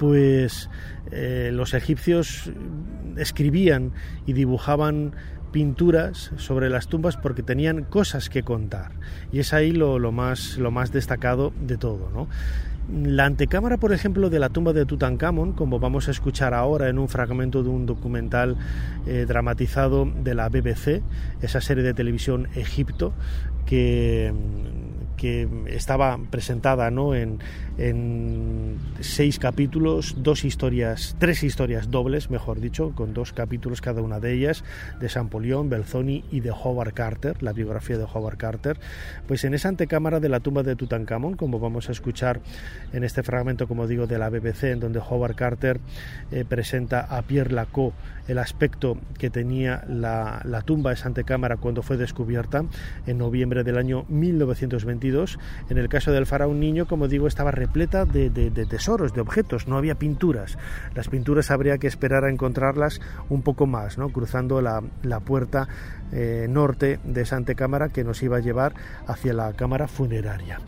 pues 0.00 0.70
eh, 1.12 1.50
los 1.52 1.74
egipcios 1.74 2.50
escribían 3.18 3.92
y 4.24 4.32
dibujaban 4.32 5.12
pinturas 5.52 6.30
sobre 6.38 6.70
las 6.70 6.88
tumbas 6.88 7.18
porque 7.18 7.42
tenían 7.42 7.84
cosas 7.84 8.30
que 8.30 8.42
contar. 8.42 8.92
Y 9.30 9.40
es 9.40 9.52
ahí 9.52 9.72
lo, 9.72 9.98
más, 10.10 10.56
lo 10.56 10.70
más 10.70 10.90
destacado 10.90 11.52
de 11.60 11.76
todo. 11.76 12.08
¿no? 12.14 12.28
La 12.90 13.26
antecámara, 13.26 13.76
por 13.76 13.92
ejemplo, 13.92 14.30
de 14.30 14.38
la 14.38 14.48
tumba 14.48 14.72
de 14.72 14.86
Tutankamón, 14.86 15.52
como 15.52 15.78
vamos 15.80 16.08
a 16.08 16.12
escuchar 16.12 16.54
ahora 16.54 16.88
en 16.88 16.98
un 16.98 17.08
fragmento 17.08 17.62
de 17.62 17.68
un 17.68 17.84
documental 17.84 18.56
eh, 19.06 19.26
dramatizado 19.28 20.06
de 20.06 20.34
la 20.34 20.48
BBC, 20.48 21.02
esa 21.42 21.60
serie 21.60 21.84
de 21.84 21.92
televisión 21.92 22.48
Egipto, 22.54 23.12
que, 23.66 24.32
que 25.20 25.46
estaba 25.66 26.18
presentada 26.30 26.90
¿no? 26.90 27.14
en, 27.14 27.40
en 27.76 28.78
seis 29.00 29.38
capítulos, 29.38 30.16
dos 30.16 30.46
historias, 30.46 31.14
tres 31.18 31.42
historias 31.42 31.90
dobles, 31.90 32.30
mejor 32.30 32.58
dicho, 32.58 32.92
con 32.94 33.12
dos 33.12 33.34
capítulos 33.34 33.82
cada 33.82 34.00
una 34.00 34.18
de 34.18 34.32
ellas, 34.32 34.64
de 34.98 35.10
Sampolión, 35.10 35.68
Belzoni 35.68 36.24
y 36.30 36.40
de 36.40 36.52
Howard 36.52 36.94
Carter, 36.94 37.42
la 37.42 37.52
biografía 37.52 37.98
de 37.98 38.04
Howard 38.04 38.38
Carter, 38.38 38.80
pues 39.28 39.44
en 39.44 39.52
esa 39.52 39.68
antecámara 39.68 40.20
de 40.20 40.30
la 40.30 40.40
tumba 40.40 40.62
de 40.62 40.74
Tutankamón, 40.74 41.36
como 41.36 41.60
vamos 41.60 41.90
a 41.90 41.92
escuchar 41.92 42.40
en 42.94 43.04
este 43.04 43.22
fragmento, 43.22 43.68
como 43.68 43.86
digo, 43.86 44.06
de 44.06 44.18
la 44.18 44.30
BBC, 44.30 44.64
en 44.64 44.80
donde 44.80 45.00
Howard 45.00 45.34
Carter 45.34 45.80
eh, 46.32 46.46
presenta 46.48 47.00
a 47.00 47.20
Pierre 47.20 47.52
Lacaux 47.52 47.92
el 48.30 48.38
aspecto 48.38 48.96
que 49.18 49.28
tenía 49.28 49.82
la, 49.88 50.62
tumba, 50.64 50.92
esa 50.92 51.08
antecámara, 51.08 51.56
cuando 51.56 51.82
fue 51.82 51.96
descubierta 51.96 52.64
en 53.06 53.18
noviembre 53.18 53.64
del 53.64 53.76
año 53.76 54.04
1922. 54.08 55.38
En 55.68 55.78
el 55.78 55.88
caso 55.88 56.12
del 56.12 56.26
faraón 56.26 56.60
niño, 56.60 56.86
como 56.86 57.08
digo, 57.08 57.26
estaba 57.26 57.50
repleta 57.50 58.04
de, 58.04 58.30
tesoros, 58.70 59.12
de 59.14 59.20
objetos, 59.20 59.66
no 59.66 59.76
había 59.76 59.96
pinturas. 59.96 60.58
Las 60.94 61.08
pinturas 61.08 61.50
habría 61.50 61.78
que 61.78 61.88
esperar 61.88 62.24
a 62.24 62.30
encontrarlas 62.30 63.00
un 63.28 63.42
poco 63.42 63.66
más, 63.66 63.98
¿no? 63.98 64.10
cruzando 64.10 64.62
la, 64.62 64.80
puerta 65.24 65.66
eh, 66.12 66.46
norte 66.48 67.00
de 67.02 67.22
esa 67.22 67.36
antecámara 67.36 67.88
que 67.88 68.04
nos 68.04 68.22
iba 68.22 68.36
a 68.36 68.40
llevar 68.40 68.74
hacia 69.08 69.34
la 69.34 69.52
cámara 69.54 69.88
funeraria. 69.88 70.60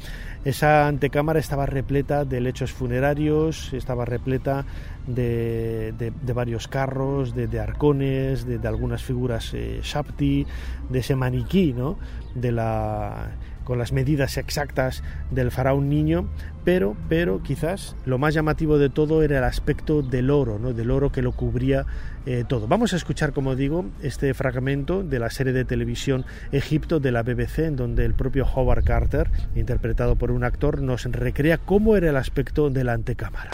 Esa 0.44 0.88
antecámara 0.88 1.38
estaba 1.38 1.66
repleta 1.66 2.24
de 2.24 2.40
lechos 2.40 2.72
funerarios, 2.72 3.72
estaba 3.72 4.04
repleta 4.04 4.64
de, 5.06 6.12
varios 6.34 6.66
carros, 6.66 7.34
de, 7.34 7.60
arcones, 7.60 8.44
de, 8.44 8.66
algunas 8.66 9.04
figuras 9.04 9.54
eh, 9.54 9.80
Shapti, 9.82 10.44
de 10.88 10.98
ese 10.98 11.14
maniquí, 11.14 11.72
¿no? 11.72 11.96
de 12.34 12.50
la 12.50 13.30
con 13.64 13.78
las 13.78 13.92
medidas 13.92 14.36
exactas 14.36 15.02
del 15.30 15.50
faraón 15.50 15.88
niño, 15.88 16.28
pero, 16.64 16.96
pero 17.08 17.42
quizás 17.42 17.96
lo 18.04 18.18
más 18.18 18.34
llamativo 18.34 18.78
de 18.78 18.90
todo 18.90 19.22
era 19.22 19.38
el 19.38 19.44
aspecto 19.44 20.02
del 20.02 20.30
oro, 20.30 20.58
¿no? 20.58 20.72
del 20.72 20.90
oro 20.90 21.12
que 21.12 21.22
lo 21.22 21.32
cubría 21.32 21.86
eh, 22.26 22.44
todo. 22.46 22.68
Vamos 22.68 22.92
a 22.92 22.96
escuchar, 22.96 23.32
como 23.32 23.56
digo, 23.56 23.84
este 24.02 24.34
fragmento 24.34 25.02
de 25.02 25.18
la 25.18 25.30
serie 25.30 25.52
de 25.52 25.64
televisión 25.64 26.24
Egipto 26.52 27.00
de 27.00 27.12
la 27.12 27.22
BBC, 27.22 27.60
en 27.60 27.76
donde 27.76 28.04
el 28.04 28.14
propio 28.14 28.46
Howard 28.46 28.84
Carter, 28.84 29.30
interpretado 29.54 30.16
por 30.16 30.30
un 30.30 30.44
actor, 30.44 30.82
nos 30.82 31.04
recrea 31.04 31.58
cómo 31.58 31.96
era 31.96 32.10
el 32.10 32.16
aspecto 32.16 32.70
de 32.70 32.84
la 32.84 32.92
antecámara. 32.92 33.50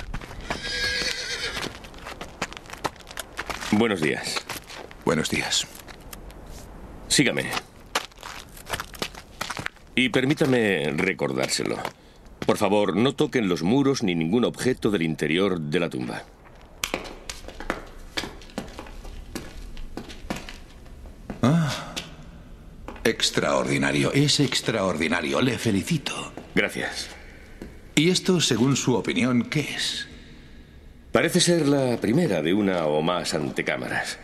Buenos 3.72 4.00
días. 4.00 4.44
Buenos 5.04 5.30
días. 5.30 5.66
Sígame. 7.08 7.67
Y 9.98 10.10
permítame 10.10 10.92
recordárselo. 10.92 11.76
Por 12.46 12.56
favor, 12.56 12.94
no 12.94 13.16
toquen 13.16 13.48
los 13.48 13.64
muros 13.64 14.04
ni 14.04 14.14
ningún 14.14 14.44
objeto 14.44 14.92
del 14.92 15.02
interior 15.02 15.60
de 15.60 15.80
la 15.80 15.90
tumba. 15.90 16.22
Ah, 21.42 21.94
extraordinario, 23.02 24.12
es 24.12 24.38
extraordinario, 24.38 25.42
le 25.42 25.58
felicito. 25.58 26.32
Gracias. 26.54 27.08
¿Y 27.96 28.10
esto, 28.10 28.40
según 28.40 28.76
su 28.76 28.94
opinión, 28.94 29.48
qué 29.50 29.62
es? 29.62 30.06
Parece 31.10 31.40
ser 31.40 31.66
la 31.66 32.00
primera 32.00 32.40
de 32.40 32.54
una 32.54 32.86
o 32.86 33.02
más 33.02 33.34
antecámaras. 33.34 34.16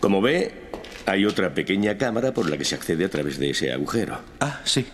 Como 0.00 0.20
ve, 0.20 0.63
hay 1.06 1.24
otra 1.24 1.54
pequeña 1.54 1.98
cámara 1.98 2.32
por 2.32 2.48
la 2.48 2.56
que 2.56 2.64
se 2.64 2.74
accede 2.74 3.04
a 3.04 3.10
través 3.10 3.38
de 3.38 3.50
ese 3.50 3.72
agujero. 3.72 4.20
Ah, 4.40 4.60
sí. 4.64 4.86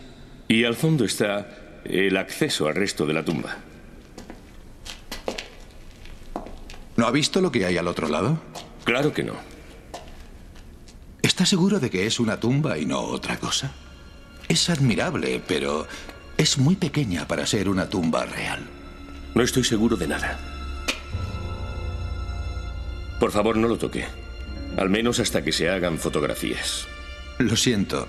Y 0.49 0.65
al 0.65 0.75
fondo 0.75 1.05
está 1.05 1.81
el 1.85 2.17
acceso 2.17 2.67
al 2.67 2.75
resto 2.75 3.07
de 3.07 3.15
la 3.15 3.25
tumba. 3.25 3.57
¿No 6.97 7.07
ha 7.07 7.11
visto 7.11 7.41
lo 7.41 7.51
que 7.51 7.65
hay 7.65 7.79
al 7.79 7.89
otro 7.89 8.09
lado? 8.09 8.43
Claro 8.85 9.13
que 9.13 9.23
no. 9.23 9.35
¿Está 11.23 11.47
seguro 11.47 11.79
de 11.79 11.91
que 11.91 12.07
es 12.07 12.19
una 12.21 12.41
tumba 12.41 12.77
y 12.77 12.87
no 12.87 13.01
otra 13.01 13.39
cosa? 13.39 13.73
Es 14.49 14.69
admirable, 14.69 15.41
pero 15.47 15.87
es 16.37 16.59
muy 16.59 16.75
pequeña 16.75 17.29
para 17.29 17.47
ser 17.47 17.69
una 17.69 17.89
tumba 17.89 18.25
real. 18.25 18.67
No 19.35 19.43
estoy 19.43 19.63
seguro 19.65 19.97
de 19.97 20.09
nada. 20.09 20.39
Por 23.21 23.31
favor, 23.31 23.57
no 23.57 23.69
lo 23.69 23.79
toque. 23.79 24.07
Al 24.77 24.89
menos 24.89 25.19
hasta 25.21 25.43
que 25.43 25.53
se 25.53 25.69
hagan 25.69 25.99
fotografías. 25.99 26.87
Lo 27.39 27.57
siento. 27.57 28.07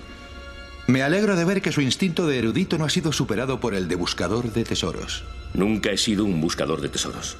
Me 0.86 1.02
alegro 1.02 1.36
de 1.36 1.44
ver 1.44 1.62
que 1.62 1.72
su 1.72 1.80
instinto 1.80 2.26
de 2.26 2.38
erudito 2.38 2.76
no 2.78 2.84
ha 2.84 2.90
sido 2.90 3.12
superado 3.12 3.60
por 3.60 3.74
el 3.74 3.88
de 3.88 3.94
buscador 3.94 4.52
de 4.52 4.64
tesoros. 4.64 5.24
Nunca 5.54 5.90
he 5.90 5.96
sido 5.96 6.24
un 6.24 6.40
buscador 6.40 6.80
de 6.80 6.88
tesoros. 6.88 7.36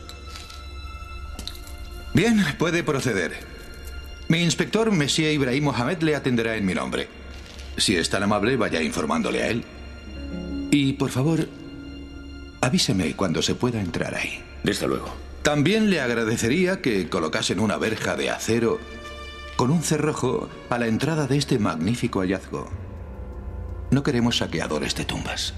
Bien, 2.14 2.44
puede 2.58 2.82
proceder. 2.82 3.32
Mi 4.28 4.42
inspector, 4.42 4.90
Monsieur 4.90 5.32
Ibrahim 5.32 5.64
Mohamed, 5.64 6.02
le 6.02 6.14
atenderá 6.14 6.56
en 6.56 6.66
mi 6.66 6.74
nombre. 6.74 7.08
Si 7.76 7.96
es 7.96 8.10
tan 8.10 8.22
amable, 8.22 8.56
vaya 8.56 8.82
informándole 8.82 9.42
a 9.42 9.48
él. 9.48 9.64
Y, 10.70 10.94
por 10.94 11.10
favor, 11.10 11.48
avíseme 12.60 13.14
cuando 13.14 13.42
se 13.42 13.54
pueda 13.54 13.80
entrar 13.80 14.14
ahí. 14.14 14.42
Desde 14.62 14.86
luego. 14.86 15.12
También 15.42 15.90
le 15.90 16.00
agradecería 16.00 16.80
que 16.80 17.08
colocasen 17.08 17.60
una 17.60 17.76
verja 17.76 18.14
de 18.14 18.30
acero 18.30 18.78
con 19.56 19.70
un 19.70 19.82
cerrojo 19.82 20.48
a 20.70 20.78
la 20.78 20.86
entrada 20.86 21.26
de 21.26 21.36
este 21.36 21.58
magnífico 21.58 22.20
hallazgo. 22.20 22.68
No 23.90 24.02
queremos 24.02 24.38
saqueadores 24.38 24.94
de 24.94 25.04
tumbas. 25.04 25.54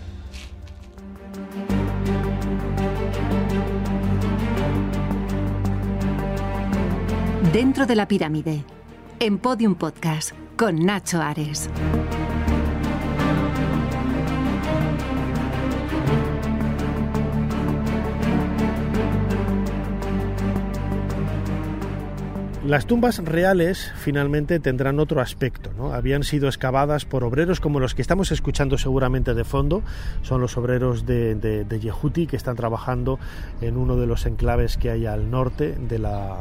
Dentro 7.53 7.87
de 7.87 7.95
la 7.95 8.09
pirámide, 8.09 8.65
en 9.21 9.39
Podium 9.39 9.77
Podcast, 9.77 10.33
con 10.57 10.85
Nacho 10.85 11.23
Ares. 11.23 11.71
Las 22.65 22.87
tumbas 22.87 23.19
reales 23.19 23.93
finalmente 23.95 24.59
tendrán 24.59 24.99
otro 24.99 25.21
aspecto. 25.21 25.71
¿no? 25.77 25.93
Habían 25.93 26.23
sido 26.23 26.49
excavadas 26.49 27.05
por 27.05 27.23
obreros 27.23 27.61
como 27.61 27.79
los 27.79 27.95
que 27.95 28.01
estamos 28.01 28.33
escuchando 28.33 28.79
seguramente 28.79 29.35
de 29.35 29.45
fondo. 29.45 29.83
Son 30.23 30.41
los 30.41 30.57
obreros 30.57 31.05
de, 31.05 31.35
de, 31.35 31.79
Yehuti 31.79 32.27
que 32.27 32.37
están 32.37 32.57
trabajando 32.57 33.19
en 33.61 33.77
uno 33.77 33.97
de 33.97 34.07
los 34.07 34.25
enclaves 34.25 34.79
que 34.79 34.89
hay 34.89 35.05
al 35.05 35.31
norte 35.31 35.77
la, 35.99 36.39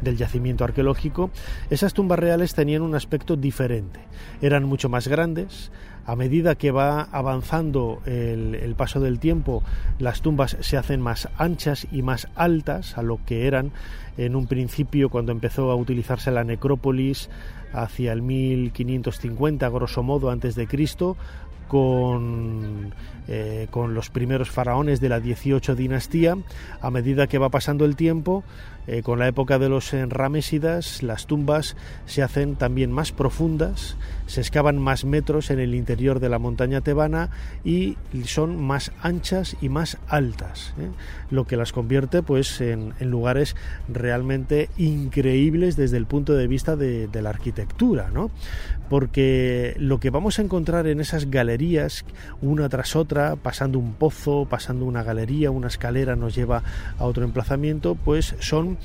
del 0.00 0.16
yacimiento 0.16 0.64
arqueológico. 0.64 1.30
Esas 1.70 1.94
tumbas 1.94 2.18
reales 2.18 2.52
tenían 2.52 2.82
un 2.82 2.96
aspecto 2.96 3.36
diferente. 3.36 4.00
Eran 4.42 4.64
mucho 4.64 4.88
más 4.88 5.06
grandes, 5.06 5.70
a 6.06 6.16
medida 6.16 6.54
que 6.54 6.70
va 6.70 7.02
avanzando 7.12 8.00
el, 8.06 8.74
paso 8.76 9.00
del 9.00 9.18
tiempo, 9.18 9.62
las 9.98 10.22
tumbas 10.22 10.56
se 10.60 10.76
hacen 10.76 11.00
más 11.00 11.28
anchas 11.36 11.86
y 11.92 12.02
más 12.02 12.28
altas 12.34 12.96
a 12.98 13.02
lo 13.02 13.18
que 13.24 13.46
eran 13.46 13.72
en 14.16 14.36
un 14.36 14.46
principio 14.46 15.08
cuando 15.08 15.32
empezó 15.32 15.70
a 15.70 15.76
utilizarse 15.76 16.30
la 16.30 16.44
necrópolis 16.44 17.30
hacia 17.72 18.12
el 18.12 18.22
1550, 18.22 19.68
grosso 19.68 20.02
modo, 20.02 20.30
antes 20.30 20.54
de 20.54 20.66
Cristo, 20.66 21.16
con, 21.68 22.92
eh, 23.28 23.68
con, 23.70 23.94
los 23.94 24.10
primeros 24.10 24.50
faraones 24.50 25.00
de 25.00 25.08
la 25.08 25.20
18 25.20 25.76
dinastía. 25.76 26.36
A 26.80 26.90
medida 26.90 27.28
que 27.28 27.38
va 27.38 27.48
pasando 27.48 27.84
el 27.84 27.94
tiempo, 27.94 28.42
eh, 28.92 29.04
con 29.04 29.20
la 29.20 29.28
época 29.28 29.60
de 29.60 29.68
los 29.68 29.92
Ramésidas, 29.92 31.04
las 31.04 31.26
tumbas 31.26 31.76
se 32.06 32.24
hacen 32.24 32.56
también 32.56 32.90
más 32.90 33.12
profundas, 33.12 33.96
se 34.26 34.40
excavan 34.40 34.78
más 34.78 35.04
metros 35.04 35.50
en 35.50 35.60
el 35.60 35.76
interior 35.76 36.18
de 36.18 36.28
la 36.28 36.40
montaña 36.40 36.80
tebana 36.80 37.30
y 37.64 37.96
son 38.24 38.60
más 38.60 38.90
anchas 39.00 39.56
y 39.60 39.68
más 39.68 39.96
altas, 40.08 40.74
¿eh? 40.80 40.90
lo 41.30 41.46
que 41.46 41.56
las 41.56 41.70
convierte 41.70 42.24
pues 42.24 42.60
en, 42.60 42.94
lugares 42.98 43.54
realmente 43.88 44.70
increíbles 44.76 45.76
desde 45.76 45.96
el 45.96 46.06
punto 46.06 46.34
de 46.34 46.48
vista 46.48 46.74
de, 46.74 47.08
la 47.12 47.30
arquitectura, 47.30 48.10
¿no? 48.12 48.32
Porque 48.90 49.74
lo 49.78 50.00
que 50.00 50.10
vamos 50.10 50.40
a 50.40 50.42
encontrar 50.42 50.88
en 50.88 51.00
esas 51.00 51.30
galerías, 51.30 52.04
una 52.42 52.68
tras 52.68 52.96
otra, 52.96 53.36
pasando 53.36 53.78
un 53.78 53.94
pozo, 53.94 54.48
pasando 54.50 54.84
una 54.84 55.04
galería, 55.04 55.52
una 55.52 55.68
escalera 55.68 56.16
nos 56.16 56.34
lleva 56.34 56.64
a 56.98 57.04
otro 57.04 57.24
emplazamiento, 57.24 57.94
pues 57.94 58.34
son 58.40 58.78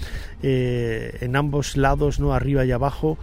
eh, 0.44 1.18
en 1.22 1.36
ambos 1.36 1.76
lados, 1.76 2.20
no 2.20 2.36
arriba 2.36 2.64
y 2.66 2.72
abajo, 2.72 3.18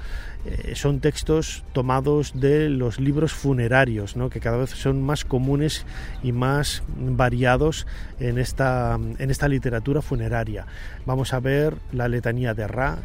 eh, 0.44 0.72
son 0.74 0.98
textos 0.98 1.62
tomados 1.72 2.32
de 2.34 2.68
los 2.68 2.98
libros 2.98 3.32
funerarios, 3.32 4.16
¿no? 4.16 4.28
que 4.28 4.40
cada 4.40 4.56
vez 4.56 4.70
son 4.70 5.00
más 5.02 5.24
comunes 5.24 5.86
y 6.24 6.32
más 6.32 6.82
variados 6.96 7.86
en 8.18 8.38
esta, 8.38 8.98
en 9.18 9.30
esta 9.30 9.46
literatura 9.46 10.02
funeraria. 10.02 10.66
Vamos 11.06 11.32
a 11.32 11.38
ver 11.38 11.76
la 11.92 12.08
letanía 12.08 12.54
de 12.54 12.66
Ra, 12.66 12.98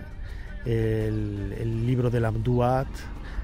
el, 0.65 1.53
el 1.59 1.85
libro 1.85 2.09
del 2.09 2.25
Amduat, 2.25 2.87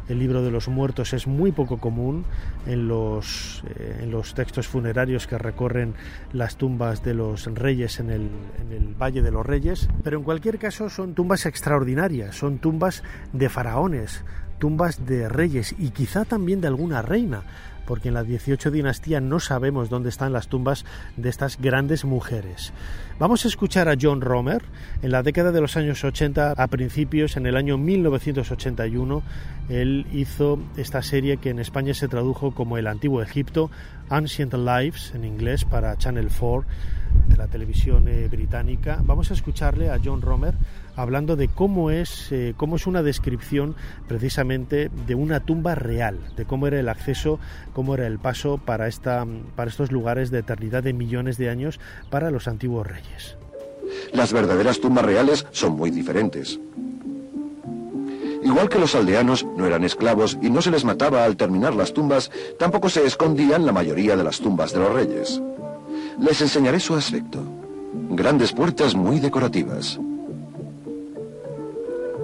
el 0.09 0.19
libro 0.19 0.41
de 0.41 0.51
los 0.51 0.67
muertos 0.67 1.13
es 1.13 1.27
muy 1.27 1.51
poco 1.51 1.77
común 1.77 2.25
en 2.65 2.87
los, 2.87 3.63
eh, 3.67 4.01
en 4.03 4.11
los 4.11 4.33
textos 4.33 4.67
funerarios 4.67 5.27
que 5.27 5.37
recorren 5.37 5.95
las 6.33 6.57
tumbas 6.57 7.03
de 7.03 7.13
los 7.13 7.45
reyes 7.45 7.99
en 7.99 8.09
el, 8.09 8.29
en 8.61 8.71
el 8.71 8.95
Valle 8.95 9.21
de 9.21 9.31
los 9.31 9.45
Reyes, 9.45 9.89
pero 10.03 10.17
en 10.17 10.23
cualquier 10.23 10.59
caso 10.59 10.89
son 10.89 11.13
tumbas 11.13 11.45
extraordinarias, 11.45 12.35
son 12.35 12.59
tumbas 12.59 13.03
de 13.31 13.49
faraones, 13.49 14.23
tumbas 14.59 15.05
de 15.05 15.27
reyes 15.29 15.75
y 15.77 15.89
quizá 15.89 16.25
también 16.25 16.61
de 16.61 16.67
alguna 16.67 17.01
reina 17.01 17.43
porque 17.85 18.09
en 18.09 18.13
la 18.13 18.23
18 18.23 18.71
dinastía 18.71 19.21
no 19.21 19.39
sabemos 19.39 19.89
dónde 19.89 20.09
están 20.09 20.33
las 20.33 20.47
tumbas 20.47 20.85
de 21.17 21.29
estas 21.29 21.59
grandes 21.59 22.05
mujeres. 22.05 22.73
Vamos 23.19 23.45
a 23.45 23.47
escuchar 23.47 23.89
a 23.89 23.95
John 23.99 24.21
Romer. 24.21 24.63
En 25.01 25.11
la 25.11 25.23
década 25.23 25.51
de 25.51 25.61
los 25.61 25.77
años 25.77 26.03
80, 26.03 26.51
a 26.51 26.67
principios, 26.67 27.37
en 27.37 27.45
el 27.45 27.55
año 27.57 27.77
1981, 27.77 29.23
él 29.69 30.05
hizo 30.11 30.59
esta 30.77 31.01
serie 31.01 31.37
que 31.37 31.49
en 31.49 31.59
España 31.59 31.93
se 31.93 32.07
tradujo 32.07 32.53
como 32.53 32.77
El 32.77 32.87
Antiguo 32.87 33.21
Egipto, 33.21 33.69
Ancient 34.09 34.53
Lives, 34.53 35.13
en 35.15 35.25
inglés, 35.25 35.65
para 35.65 35.97
Channel 35.97 36.27
4 36.27 36.65
de 37.27 37.37
la 37.37 37.47
televisión 37.47 38.07
eh, 38.07 38.27
británica. 38.29 38.99
Vamos 39.03 39.31
a 39.31 39.33
escucharle 39.33 39.89
a 39.89 39.99
John 40.03 40.21
Romer 40.21 40.55
hablando 40.95 41.35
de 41.35 41.47
cómo 41.47 41.91
es, 41.91 42.31
eh, 42.31 42.53
cómo 42.57 42.75
es 42.75 42.87
una 42.87 43.03
descripción 43.03 43.75
precisamente 44.07 44.89
de 45.07 45.15
una 45.15 45.39
tumba 45.39 45.75
real, 45.75 46.19
de 46.35 46.45
cómo 46.45 46.67
era 46.67 46.79
el 46.79 46.89
acceso, 46.89 47.39
cómo 47.73 47.95
era 47.95 48.07
el 48.07 48.19
paso 48.19 48.57
para, 48.57 48.87
esta, 48.87 49.25
para 49.55 49.69
estos 49.69 49.91
lugares 49.91 50.31
de 50.31 50.39
eternidad 50.39 50.83
de 50.83 50.93
millones 50.93 51.37
de 51.37 51.49
años 51.49 51.79
para 52.09 52.31
los 52.31 52.47
antiguos 52.47 52.87
reyes. 52.87 53.37
Las 54.13 54.33
verdaderas 54.33 54.79
tumbas 54.79 55.05
reales 55.05 55.45
son 55.51 55.73
muy 55.73 55.91
diferentes. 55.91 56.59
Igual 58.43 58.67
que 58.67 58.79
los 58.79 58.93
aldeanos 58.93 59.45
no 59.57 59.65
eran 59.65 59.83
esclavos 59.85 60.37
y 60.41 60.49
no 60.49 60.61
se 60.61 60.71
les 60.71 60.83
mataba 60.83 61.23
al 61.23 61.37
terminar 61.37 61.73
las 61.73 61.93
tumbas, 61.93 62.29
tampoco 62.59 62.89
se 62.89 63.05
escondían 63.05 63.65
la 63.65 63.71
mayoría 63.71 64.17
de 64.17 64.23
las 64.23 64.39
tumbas 64.39 64.73
de 64.73 64.79
los 64.79 64.93
reyes. 64.93 65.41
Les 66.19 66.41
enseñaré 66.41 66.79
su 66.79 66.93
aspecto. 66.93 67.41
Grandes 68.09 68.51
puertas 68.51 68.95
muy 68.95 69.19
decorativas. 69.19 69.99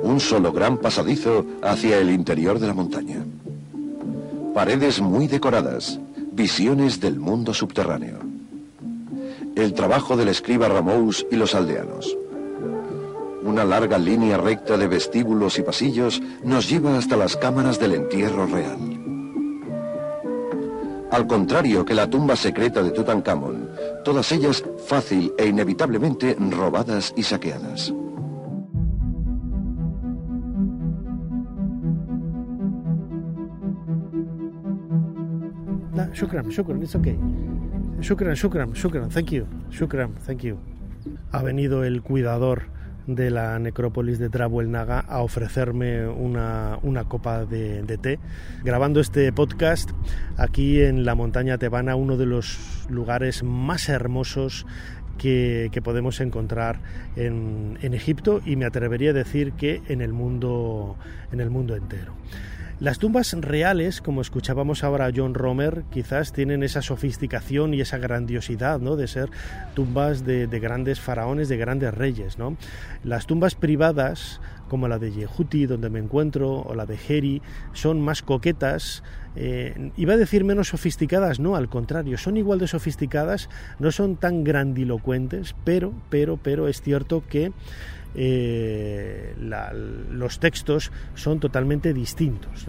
Un 0.01 0.19
solo 0.19 0.51
gran 0.51 0.77
pasadizo 0.77 1.45
hacia 1.61 1.97
el 1.97 2.09
interior 2.09 2.59
de 2.59 2.67
la 2.67 2.73
montaña. 2.73 3.25
Paredes 4.53 5.01
muy 5.01 5.27
decoradas. 5.27 5.99
Visiones 6.31 6.99
del 6.99 7.19
mundo 7.19 7.53
subterráneo. 7.53 8.19
El 9.55 9.73
trabajo 9.73 10.15
del 10.15 10.29
escriba 10.29 10.69
Ramous 10.69 11.25
y 11.29 11.35
los 11.35 11.53
aldeanos. 11.53 12.15
Una 13.43 13.65
larga 13.65 13.97
línea 13.97 14.37
recta 14.37 14.77
de 14.77 14.87
vestíbulos 14.87 15.59
y 15.59 15.63
pasillos 15.63 16.21
nos 16.43 16.69
lleva 16.69 16.97
hasta 16.97 17.17
las 17.17 17.35
cámaras 17.35 17.79
del 17.79 17.93
entierro 17.93 18.45
real. 18.45 18.77
Al 21.11 21.25
contrario 21.25 21.83
que 21.83 21.95
la 21.95 22.09
tumba 22.09 22.35
secreta 22.35 22.83
de 22.83 22.91
Tutankamón, 22.91 23.69
todas 24.05 24.31
ellas 24.31 24.63
fácil 24.85 25.33
e 25.37 25.47
inevitablemente 25.47 26.37
robadas 26.39 27.13
y 27.15 27.23
saqueadas. 27.23 27.91
Shukran, 36.19 36.51
shukran, 36.51 36.83
it's 36.83 36.95
okay. 36.95 37.15
Shukran, 38.01 38.35
shukran, 38.35 38.75
shukran, 38.75 39.09
thank 39.09 39.31
you, 39.31 39.47
shukran, 39.71 40.17
thank 40.25 40.43
you. 40.43 40.59
Ha 41.31 41.41
venido 41.41 41.85
el 41.85 42.01
cuidador 42.01 42.63
de 43.07 43.31
la 43.31 43.57
necrópolis 43.57 44.19
de 44.19 44.29
Naga 44.67 44.99
a 44.99 45.21
ofrecerme 45.21 46.07
una, 46.07 46.77
copa 47.07 47.45
de, 47.45 47.97
té, 48.01 48.19
grabando 48.63 48.99
este 48.99 49.31
podcast 49.31 49.91
aquí 50.37 50.81
en 50.81 51.05
la 51.05 51.15
montaña 51.15 51.57
tebana, 51.57 51.95
uno 51.95 52.17
de 52.17 52.25
los 52.25 52.85
lugares 52.89 53.41
más 53.41 53.87
hermosos 53.87 54.65
que, 55.17 55.71
podemos 55.81 56.19
encontrar 56.19 56.81
en, 57.15 57.77
en, 57.81 57.93
Egipto 57.93 58.41
y 58.45 58.57
me 58.57 58.65
atrevería 58.65 59.11
a 59.11 59.13
decir 59.13 59.53
que 59.53 59.81
en 59.87 60.01
el 60.01 60.11
mundo, 60.11 60.97
en 61.31 61.39
el 61.39 61.49
mundo 61.49 61.77
entero. 61.77 62.13
Las 62.79 62.97
tumbas 62.97 63.33
reales, 63.33 63.99
como 63.99 64.21
escuchábamos 64.21 64.85
ahora 64.85 65.07
a 65.07 65.11
John 65.13 65.33
Romer, 65.33 65.83
quizás 65.91 66.31
tienen 66.31 66.63
esa 66.63 66.81
sofisticación 66.81 67.73
y 67.73 67.81
esa 67.81 67.97
grandiosidad 67.97 68.79
¿no? 68.79 68.95
de 68.95 69.07
ser 69.07 69.29
tumbas 69.73 70.25
de, 70.25 70.47
grandes 70.47 71.01
faraones, 71.01 71.49
de 71.49 71.57
grandes 71.57 71.93
reyes. 71.93 72.37
¿no? 72.37 72.55
Las 73.03 73.27
tumbas 73.27 73.55
privadas, 73.55 74.39
como 74.69 74.87
la 74.87 74.97
de 74.97 75.11
Yehuti, 75.11 75.65
donde 75.65 75.89
me 75.89 75.99
encuentro, 75.99 76.61
o 76.61 76.73
la 76.73 76.85
de 76.85 76.97
Heri, 77.05 77.41
son 77.73 77.99
más 77.99 78.21
coquetas, 78.21 79.03
eh, 79.35 79.91
iba 79.97 80.13
a 80.13 80.17
decir 80.17 80.45
menos 80.45 80.69
sofisticadas, 80.69 81.41
no, 81.41 81.57
al 81.57 81.67
contrario, 81.67 82.17
son 82.17 82.37
igual 82.37 82.59
de 82.59 82.67
sofisticadas, 82.67 83.49
no 83.79 83.91
son 83.91 84.15
tan 84.15 84.45
grandilocuentes, 84.45 85.53
pero, 85.65 85.93
pero, 86.09 86.37
pero 86.37 86.69
es 86.69 86.81
cierto 86.81 87.23
que 87.27 87.51
eh, 88.15 89.35
los 90.11 90.39
textos 90.39 90.91
son 91.15 91.39
totalmente 91.39 91.93
distintos. 91.93 92.65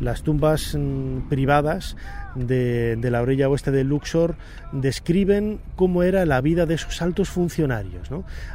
Las 0.00 0.22
tumbas 0.22 0.76
mm, 0.78 1.28
privadas 1.28 1.96
de, 2.34 2.98
la 3.02 3.22
orilla 3.22 3.48
oeste 3.48 3.70
de 3.70 3.84
Luxor 3.84 4.36
describen 4.72 5.60
cómo 5.74 6.02
era 6.02 6.24
la 6.26 6.40
vida 6.40 6.66
de 6.66 6.74
esos 6.74 7.02
altos 7.02 7.28
funcionarios. 7.28 8.08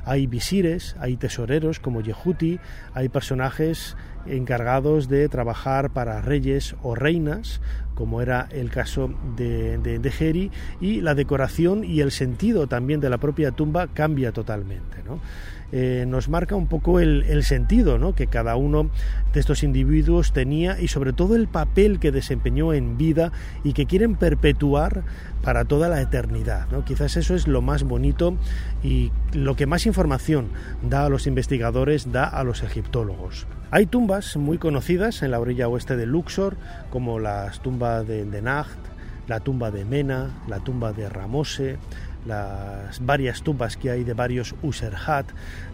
Hay 0.05 0.27
visires, 0.27 0.95
hay 0.99 1.17
tesoreros 1.17 1.79
como 1.79 2.01
Yehuti, 2.01 2.59
hay 2.93 3.09
personajes 3.09 3.97
encargados 4.25 5.09
de 5.09 5.27
trabajar 5.29 5.91
para 5.91 6.21
reyes 6.21 6.75
o 6.83 6.95
reinas, 6.95 7.59
como 7.95 8.21
era 8.21 8.47
el 8.51 8.69
caso 8.69 9.13
de, 9.35 9.77
de, 9.77 10.51
y 10.79 11.01
la 11.01 11.15
decoración 11.15 11.83
y 11.83 12.01
el 12.01 12.11
sentido 12.11 12.67
también 12.67 12.99
de 12.99 13.09
la 13.09 13.17
propia 13.17 13.51
tumba 13.51 13.87
cambia 13.87 14.31
totalmente. 14.31 14.97
Eh, 15.71 16.05
nos 16.07 16.27
marca 16.27 16.55
un 16.55 16.67
poco 16.67 16.99
el, 16.99 17.43
sentido 17.43 17.97
¿no? 17.97 18.13
que 18.13 18.27
cada 18.27 18.55
uno 18.55 18.89
de 19.33 19.39
estos 19.39 19.63
individuos 19.63 20.33
tenía 20.33 20.79
y 20.79 20.89
sobre 20.89 21.13
todo 21.13 21.35
el 21.35 21.47
papel 21.47 21.99
que 21.99 22.11
desempeñó 22.11 22.73
en 22.73 22.97
vida 22.97 23.31
y 23.63 23.73
que 23.73 23.85
quieren 23.85 24.15
perpetuar 24.15 25.03
para 25.41 25.65
toda 25.65 25.87
la 25.87 26.01
eternidad. 26.01 26.67
¿no? 26.71 26.83
Quizás 26.83 27.15
eso 27.17 27.35
es 27.35 27.47
lo 27.47 27.61
más 27.61 27.83
bonito 27.83 28.35
y 28.83 29.11
lo 29.33 29.55
que 29.55 29.65
más 29.65 29.85
información 29.85 30.49
da 30.81 31.05
a 31.05 31.09
los 31.09 31.25
investigadores, 31.25 32.11
da 32.11 32.25
a 32.25 32.43
los 32.43 32.63
egiptólogos. 32.63 33.47
Hay 33.71 33.85
tumbas 33.85 34.35
muy 34.35 34.57
conocidas 34.57 35.23
en 35.23 35.31
la 35.31 35.39
orilla 35.39 35.69
oeste 35.69 35.95
de 35.95 36.05
Luxor, 36.05 36.57
como 36.89 37.19
la 37.19 37.49
tumba 37.61 38.03
de, 38.03 38.25
de 38.25 38.41
la 39.27 39.39
tumba 39.39 39.71
de 39.71 39.85
Mena, 39.85 40.41
la 40.47 40.59
tumba 40.59 40.91
de 40.91 41.07
Ramose, 41.07 41.77
las 42.25 43.03
varias 43.05 43.41
tumbas 43.41 43.77
que 43.77 43.89
hay 43.89 44.03
de 44.03 44.13
varios 44.13 44.55
Userhat, 44.61 45.27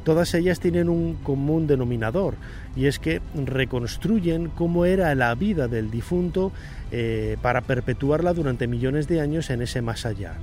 todas 0.04 0.34
ellas 0.34 0.60
tienen 0.60 0.90
un 0.90 1.16
común 1.16 1.68
denominador 1.68 2.36
y 2.76 2.86
es 2.86 3.00
que 3.00 3.22
reconstruyen 3.36 4.50
cómo 4.50 4.86
era 4.86 5.14
la 5.16 5.34
vida 5.36 5.68
del 5.68 5.90
difunto 5.92 6.52
eh, 6.92 7.38
para 7.42 7.62
perpetuarla 7.62 8.34
durante 8.34 8.68
millones 8.68 9.08
de 9.08 9.20
años 9.20 9.50
en 9.50 9.62
ese 9.62 9.82
más 9.82 10.06
allá. 10.06 10.36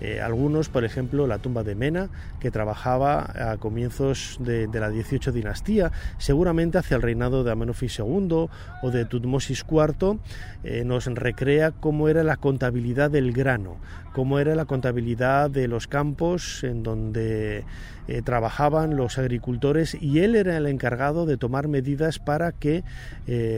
Eh, 0.00 0.20
algunos, 0.20 0.68
por 0.68 0.84
ejemplo, 0.84 1.26
la 1.26 1.38
tumba 1.38 1.64
de 1.64 1.74
Mena, 1.74 2.08
que 2.40 2.50
trabajaba 2.50 3.52
a 3.52 3.56
comienzos 3.58 4.36
de, 4.40 4.68
la 4.72 4.90
18 4.90 5.32
dinastía, 5.32 5.90
seguramente 6.18 6.78
hacia 6.78 6.96
el 6.96 7.02
reinado 7.02 7.42
de 7.42 7.50
Amenofis 7.50 7.98
II 7.98 8.48
o 8.82 8.90
de 8.90 9.04
Tutmosis 9.04 9.64
IV, 9.68 10.18
eh, 10.62 10.84
nos 10.84 11.06
recrea 11.06 11.72
cómo 11.72 12.08
era 12.08 12.22
la 12.22 12.36
contabilidad 12.36 13.10
del 13.10 13.32
grano, 13.32 13.76
cómo 14.12 14.38
era 14.38 14.54
la 14.54 14.66
contabilidad 14.66 15.50
de 15.50 15.68
los 15.68 15.88
campos 15.88 16.62
en 16.62 16.82
donde 16.82 17.64
eh, 18.06 18.22
trabajaban 18.22 18.96
los 18.96 19.18
agricultores 19.18 19.96
y 20.00 20.20
él 20.20 20.36
era 20.36 20.56
el 20.56 20.66
encargado 20.66 21.26
de 21.26 21.36
tomar 21.36 21.68
medidas 21.68 22.18
para 22.18 22.52
que 22.52 22.84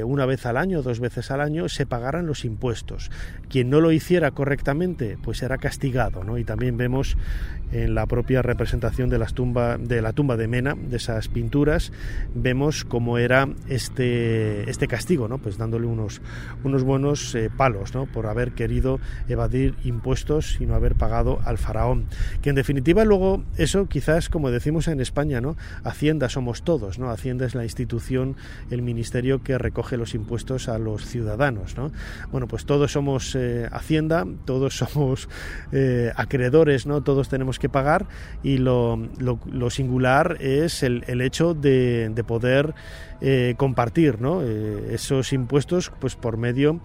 una 0.04 0.26
vez 0.26 0.46
al 0.46 0.56
año, 0.56 0.82
dos 0.82 0.98
veces 0.98 1.30
al 1.30 1.40
año, 1.40 1.68
se 1.68 1.86
pagaran 1.86 2.26
los 2.26 2.44
impuestos. 2.44 3.10
Quien 3.48 3.70
no 3.70 3.80
lo 3.80 3.92
hiciera 3.92 4.32
correctamente, 4.32 5.16
pues 5.22 5.42
era 5.42 5.58
castigado, 5.58 6.24
¿no? 6.24 6.29
Y 6.38 6.44
también 6.44 6.76
vemos 6.76 7.16
en 7.72 7.94
la 7.94 8.06
propia 8.06 8.42
representación 8.42 9.10
de, 9.10 9.18
las 9.18 9.34
tumba, 9.34 9.78
de 9.78 10.02
la 10.02 10.12
tumba 10.12 10.36
de 10.36 10.48
Mena, 10.48 10.74
de 10.74 10.96
esas 10.96 11.28
pinturas, 11.28 11.92
vemos 12.34 12.84
cómo 12.84 13.18
era 13.18 13.48
este, 13.68 14.68
este 14.68 14.88
castigo, 14.88 15.28
¿no? 15.28 15.38
Pues 15.38 15.56
dándole 15.56 15.86
unos, 15.86 16.20
unos 16.64 16.82
buenos 16.82 17.34
eh, 17.34 17.50
palos, 17.54 17.94
¿no? 17.94 18.06
Por 18.06 18.26
haber 18.26 18.52
querido 18.52 18.98
evadir 19.28 19.74
impuestos 19.84 20.60
y 20.60 20.66
no 20.66 20.74
haber 20.74 20.94
pagado 20.96 21.40
al 21.44 21.58
faraón. 21.58 22.06
Que 22.42 22.50
en 22.50 22.56
definitiva 22.56 23.04
luego 23.04 23.44
eso 23.56 23.86
quizás 23.86 24.28
como 24.28 24.50
decimos 24.50 24.88
en 24.88 25.00
España, 25.00 25.40
¿no? 25.40 25.56
Hacienda 25.84 26.28
somos 26.28 26.62
todos, 26.62 26.98
¿no? 26.98 27.10
Hacienda 27.10 27.46
es 27.46 27.54
la 27.54 27.64
institución, 27.64 28.36
el 28.70 28.82
ministerio 28.82 29.42
que 29.42 29.58
recoge 29.58 29.96
los 29.96 30.14
impuestos 30.14 30.68
a 30.68 30.78
los 30.78 31.06
ciudadanos, 31.06 31.76
¿no? 31.76 31.92
Bueno, 32.32 32.48
pues 32.48 32.64
todos 32.64 32.92
somos 32.92 33.34
eh, 33.36 33.68
Hacienda, 33.70 34.26
todos 34.44 34.76
somos 34.76 35.28
eh, 35.72 36.12
acreedores, 36.20 36.86
¿no? 36.86 37.02
Todos 37.02 37.28
tenemos 37.28 37.58
que 37.58 37.68
pagar 37.68 38.06
y 38.42 38.58
lo, 38.58 38.98
singular 39.70 40.36
es 40.40 40.82
el, 40.82 41.20
hecho 41.20 41.54
de, 41.54 42.12
poder 42.26 42.74
eh, 43.20 43.54
compartir, 43.56 44.20
¿no? 44.20 44.42
esos 44.42 45.32
impuestos, 45.32 45.92
pues 46.00 46.16
por 46.16 46.36
medio 46.36 46.80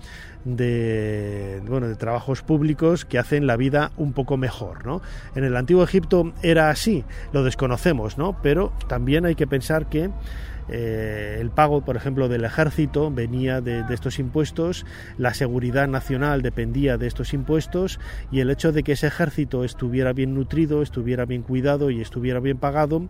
de, 0.45 1.61
bueno, 1.67 1.87
de 1.87 1.95
trabajos 1.95 2.41
públicos 2.43 3.03
que 3.03 3.17
hacen 3.17 3.47
la 3.47 3.57
vida 3.57 3.91
un 3.97 4.13
poco 4.13 4.37
mejor. 4.37 4.85
¿no? 4.85 5.01
En 5.35 5.43
el 5.43 5.55
antiguo 5.57 5.83
Egipto 5.83 6.33
era 6.41 6.69
así, 6.69 7.03
lo 7.33 7.43
desconocemos, 7.43 8.17
¿no? 8.17 8.37
pero 8.41 8.71
también 8.87 9.25
hay 9.25 9.35
que 9.35 9.47
pensar 9.47 9.87
que 9.89 10.11
eh, 10.69 11.37
el 11.39 11.51
pago, 11.51 11.81
por 11.81 11.95
ejemplo, 11.95 12.27
del 12.27 12.45
ejército 12.45 13.11
venía 13.11 13.61
de, 13.61 13.83
estos 13.89 14.19
impuestos, 14.19 14.85
la 15.17 15.33
seguridad 15.33 15.87
nacional 15.87 16.41
dependía 16.41 16.97
de 16.97 17.07
estos 17.07 17.33
impuestos 17.33 17.99
y 18.31 18.39
el 18.39 18.49
hecho 18.49 18.71
de 18.71 18.83
que 18.83 18.93
ese 18.93 19.07
ejército 19.07 19.63
estuviera 19.63 20.13
bien 20.13 20.33
nutrido, 20.33 20.81
estuviera 20.81 21.25
bien 21.25 21.43
cuidado 21.43 21.89
y 21.89 22.01
estuviera 22.01 22.39
bien 22.39 22.57
pagado 22.57 23.09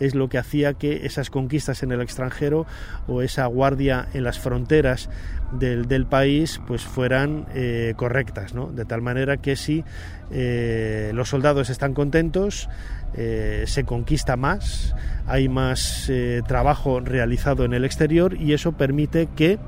es 0.00 0.14
lo 0.14 0.28
que 0.28 0.38
hacía 0.38 0.74
que 0.74 1.06
esas 1.06 1.30
conquistas 1.30 1.82
en 1.82 1.92
el 1.92 2.00
extranjero 2.00 2.66
o 3.06 3.22
esa 3.22 3.46
guardia 3.46 4.08
en 4.12 4.24
las 4.24 4.38
fronteras 4.38 5.08
del, 5.52 6.06
país 6.06 6.60
pues 6.66 6.82
fueran 6.82 7.46
eh, 7.54 7.94
correctas, 7.96 8.54
¿no? 8.54 8.66
de 8.66 8.84
tal 8.84 9.02
manera 9.02 9.36
que 9.36 9.56
si 9.56 9.84
eh, 10.30 11.12
los 11.14 11.28
soldados 11.28 11.70
están 11.70 11.94
contentos, 11.94 12.68
eh, 13.14 13.64
se 13.66 13.84
conquista 13.84 14.36
más, 14.36 14.94
hay 15.26 15.48
más 15.48 16.08
eh, 16.08 16.42
trabajo 16.46 17.00
realizado 17.00 17.64
en 17.64 17.74
el 17.74 17.84
exterior 17.84 18.34
y 18.40 18.52
eso 18.52 18.72
permite 18.72 19.28
que 19.36 19.58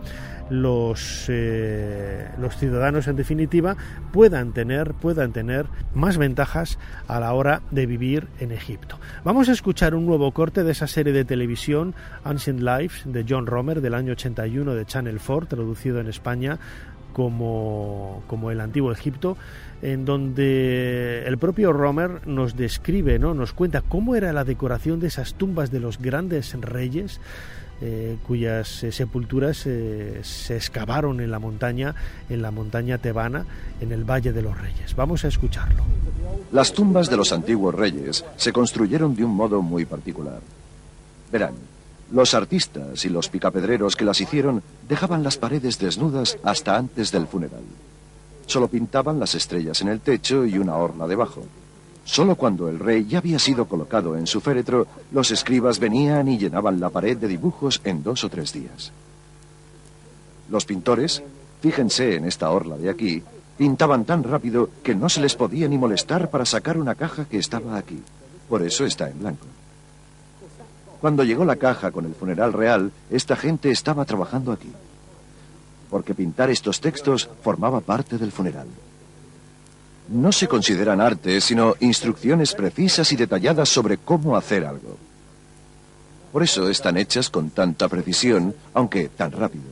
los, 0.51 1.27
eh, 1.29 2.29
los 2.39 2.57
ciudadanos 2.57 3.09
en 3.09 3.17
definitiva 3.17 3.77
puedan 4.13 4.53
tener, 4.53 4.95
puedan 4.95 5.33
tener 5.33 5.67
más 5.95 6.19
ventajas 6.19 6.79
a 7.09 7.21
la 7.21 7.33
hora 7.33 7.63
de 7.71 7.87
vivir 7.87 8.29
en 8.41 8.53
Egipto. 8.53 8.99
Vamos 9.25 9.49
a 9.49 9.53
escuchar 9.53 9.95
un 9.95 10.07
nuevo 10.07 10.33
corte 10.33 10.63
de 10.63 10.73
esa 10.73 10.87
serie 10.87 11.13
de 11.13 11.25
televisión 11.25 11.95
Ancient 12.25 12.61
Lives 12.61 13.03
de 13.05 13.25
John 13.29 13.47
Romer 13.47 13.81
del 13.81 13.95
año 13.95 14.13
81 14.13 14.75
de 14.75 14.87
Channel 14.87 15.21
4, 15.25 15.49
traducido 15.49 16.01
en 16.01 16.09
España 16.09 16.59
como, 17.15 18.23
como 18.27 18.51
el 18.51 18.61
antiguo 18.61 18.93
Egipto, 18.93 19.39
en 19.81 20.05
donde 20.05 21.25
el 21.27 21.39
propio 21.39 21.73
Romer 21.73 22.27
nos 22.27 22.57
describe, 22.57 23.19
¿no? 23.19 23.33
nos 23.33 23.55
cuenta 23.55 23.81
cómo 23.81 24.17
era 24.17 24.33
la 24.35 24.45
decoración 24.45 25.01
de 25.01 25.07
esas 25.07 25.35
tumbas 25.35 25.71
de 25.71 25.81
los 25.81 25.99
grandes 25.99 26.53
reyes, 26.61 27.21
eh, 27.81 28.17
cuyas 28.27 28.83
eh, 28.83 28.93
sepulturas 28.93 29.67
eh, 29.67 30.21
se 30.23 30.57
excavaron 30.57 31.21
en 31.21 31.31
la 31.31 31.39
montaña, 31.39 31.95
en 32.29 32.43
la 32.43 32.51
montaña 32.51 32.99
tebana, 32.99 33.47
en 33.81 33.93
el 33.93 34.05
Valle 34.05 34.33
de 34.33 34.43
los 34.43 34.59
Reyes. 34.61 34.95
Vamos 34.95 35.25
a 35.25 35.29
escucharlo. 35.29 35.85
Las 36.53 36.73
tumbas 36.73 37.11
de 37.11 37.17
los 37.17 37.33
antiguos 37.33 37.75
reyes 37.75 38.25
se 38.37 38.53
construyeron 38.53 39.15
de 39.15 39.25
un 39.25 39.35
modo 39.35 39.61
muy 39.61 39.85
particular. 39.85 40.41
Verán, 41.33 41.55
los 42.13 42.35
artistas 42.35 43.05
y 43.05 43.09
los 43.09 43.29
picapedreros 43.29 43.97
que 43.97 44.05
las 44.05 44.21
hicieron 44.21 44.63
dejaban 44.89 45.23
las 45.23 45.37
paredes 45.37 45.79
desnudas 45.79 46.39
hasta 46.43 46.77
antes 46.77 47.11
del 47.11 47.27
funeral. 47.27 47.63
Solo 48.47 48.69
pintaban 48.69 49.19
las 49.19 49.35
estrellas 49.35 49.81
en 49.81 49.89
el 49.89 50.01
techo 50.01 50.45
y 50.45 50.59
una 50.59 50.77
orla 50.77 51.07
debajo. 51.07 51.45
Solo 52.05 52.37
cuando 52.37 52.69
el 52.69 52.79
rey 52.79 53.07
ya 53.07 53.19
había 53.19 53.39
sido 53.39 53.67
colocado 53.67 54.17
en 54.17 54.27
su 54.27 54.41
féretro, 54.41 54.87
los 55.11 55.31
escribas 55.31 55.79
venían 55.79 56.29
y 56.29 56.39
llenaban 56.39 56.79
la 56.79 56.91
pared 56.91 57.17
de 57.17 57.29
dibujos 57.29 57.81
en 57.85 58.03
dos 58.03 58.25
o 58.25 58.29
tres 58.29 58.53
días. 58.53 58.93
Los 60.51 60.67
pintores, 60.67 61.23
fíjense 61.63 62.17
en 62.17 62.27
esta 62.27 62.51
orla 62.51 62.77
de 62.77 62.91
aquí, 62.91 63.23
pintaban 63.57 64.05
tan 64.05 64.23
rápido 64.23 64.69
que 64.83 64.95
no 64.95 65.09
se 65.09 65.23
les 65.23 65.35
podía 65.35 65.67
ni 65.67 65.79
molestar 65.79 66.29
para 66.29 66.45
sacar 66.45 66.77
una 66.77 66.95
caja 66.95 67.25
que 67.25 67.39
estaba 67.39 67.79
aquí. 67.79 68.03
Por 68.49 68.63
eso 68.63 68.85
está 68.85 69.09
en 69.09 69.21
blanco. 69.21 69.47
Cuando 71.05 71.23
llegó 71.23 71.45
la 71.45 71.57
caja 71.57 71.93
con 71.93 72.07
el 72.07 72.15
funeral 72.15 72.55
real, 72.55 72.91
esta 73.11 73.37
gente 73.37 73.71
estaba 73.71 74.07
trabajando 74.07 74.53
aquí. 74.53 74.73
Porque 75.91 76.15
pintar 76.15 76.49
estos 76.49 76.81
textos 76.81 77.29
formaba 77.43 77.81
parte 77.81 78.17
del 78.17 78.33
funeral 78.33 78.69
no 80.09 80.33
se 80.33 80.49
consideran 80.49 81.03
arte, 81.03 81.43
sino 81.43 81.75
instrucciones 81.81 82.55
precisas 82.55 83.13
y 83.13 83.17
detalladas 83.17 83.69
sobre 83.69 83.99
cómo 83.99 84.35
hacer 84.35 84.65
algo. 84.65 84.97
Por 86.33 86.43
eso 86.43 86.71
están 86.71 86.97
hechas 86.97 87.29
con 87.29 87.51
tanta 87.51 87.87
precisión, 87.87 88.55
aunque 88.73 89.11
tan 89.11 89.31
rápido. 89.31 89.65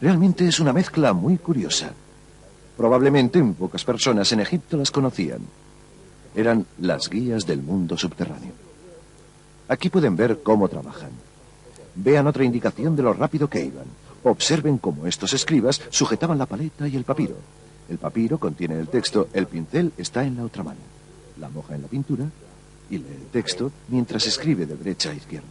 Realmente 0.00 0.48
es 0.48 0.58
una 0.58 0.72
mezcla 0.72 1.12
muy 1.12 1.36
curiosa. 1.36 1.92
Probablemente 2.78 3.42
pocas 3.42 3.84
personas 3.84 4.32
en 4.32 4.40
Egipto 4.40 4.78
las 4.78 4.90
conocían. 4.90 5.40
Eran 6.34 6.64
las 6.80 7.10
guías 7.10 7.46
del 7.46 7.60
mundo 7.60 7.98
subterráneo. 7.98 8.71
Aquí 9.72 9.88
pueden 9.88 10.16
ver 10.16 10.42
cómo 10.42 10.68
trabajan. 10.68 11.08
Vean 11.94 12.26
otra 12.26 12.44
indicación 12.44 12.94
de 12.94 13.02
lo 13.02 13.14
rápido 13.14 13.48
que 13.48 13.64
iban. 13.64 13.86
Observen 14.22 14.76
cómo 14.76 15.06
estos 15.06 15.32
escribas 15.32 15.80
sujetaban 15.88 16.36
la 16.36 16.44
paleta 16.44 16.86
y 16.86 16.94
el 16.94 17.04
papiro. 17.04 17.36
El 17.88 17.96
papiro 17.96 18.36
contiene 18.36 18.78
el 18.78 18.88
texto, 18.88 19.28
el 19.32 19.46
pincel 19.46 19.94
está 19.96 20.24
en 20.24 20.36
la 20.36 20.44
otra 20.44 20.62
mano. 20.62 20.80
La 21.40 21.48
moja 21.48 21.74
en 21.74 21.80
la 21.80 21.88
pintura 21.88 22.26
y 22.90 22.98
lee 22.98 23.16
el 23.18 23.28
texto 23.28 23.72
mientras 23.88 24.26
escribe 24.26 24.66
de 24.66 24.76
derecha 24.76 25.10
a 25.10 25.14
izquierda. 25.14 25.48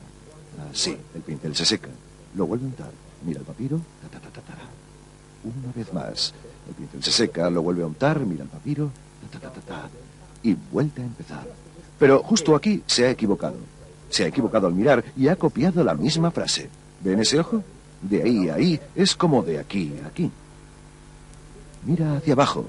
Así, 0.71 0.95
el 1.15 1.21
pincel 1.23 1.55
se 1.55 1.65
seca. 1.65 1.89
Lo 2.35 2.45
vuelve 2.45 2.65
a 2.65 2.67
untar. 2.67 2.91
Mira 3.25 3.39
el 3.39 3.45
papiro. 3.45 3.81
Ta, 4.03 4.19
ta, 4.19 4.29
ta, 4.29 4.69
Una 5.43 5.73
vez 5.75 5.91
más. 5.91 6.31
El 6.69 6.75
pincel 6.75 7.03
se 7.03 7.11
seca, 7.11 7.49
lo 7.49 7.63
vuelve 7.63 7.81
a 7.81 7.87
untar, 7.87 8.19
mira 8.19 8.43
el 8.43 8.49
papiro. 8.49 8.91
Y 10.43 10.55
vuelve 10.71 11.01
a 11.01 11.05
empezar. 11.05 11.47
Pero 11.97 12.21
justo 12.21 12.55
aquí 12.55 12.83
se 12.85 13.07
ha 13.07 13.09
equivocado. 13.09 13.57
Se 14.11 14.25
ha 14.25 14.27
equivocado 14.27 14.67
al 14.67 14.73
mirar 14.73 15.03
y 15.17 15.27
ha 15.29 15.35
copiado 15.35 15.83
la 15.83 15.95
misma 15.95 16.29
frase. 16.29 16.69
¿Ven 17.03 17.19
ese 17.21 17.39
ojo? 17.39 17.63
De 18.01 18.21
ahí 18.21 18.49
a 18.49 18.55
ahí 18.55 18.79
es 18.95 19.15
como 19.15 19.41
de 19.41 19.57
aquí 19.57 19.93
a 20.03 20.07
aquí. 20.07 20.29
Mira 21.85 22.17
hacia 22.17 22.33
abajo. 22.33 22.65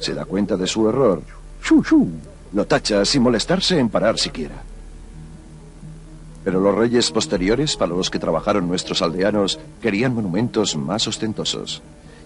Se 0.00 0.14
da 0.14 0.24
cuenta 0.24 0.56
de 0.56 0.66
su 0.66 0.88
error. 0.88 1.22
Lo 2.52 2.66
tacha 2.66 3.04
sin 3.04 3.22
molestarse 3.22 3.78
en 3.78 3.88
parar 3.88 4.18
siquiera. 4.18 4.62
Pero 6.44 6.60
los 6.60 6.74
reyes 6.74 7.10
posteriores, 7.10 7.76
para 7.76 7.94
los 7.94 8.10
que 8.10 8.18
trabajaron 8.18 8.68
nuestros 8.68 9.02
aldeanos, 9.02 9.58
querían 9.80 10.14
monumentos 10.14 10.76
más 10.76 11.06
ostentosos. 11.06 11.82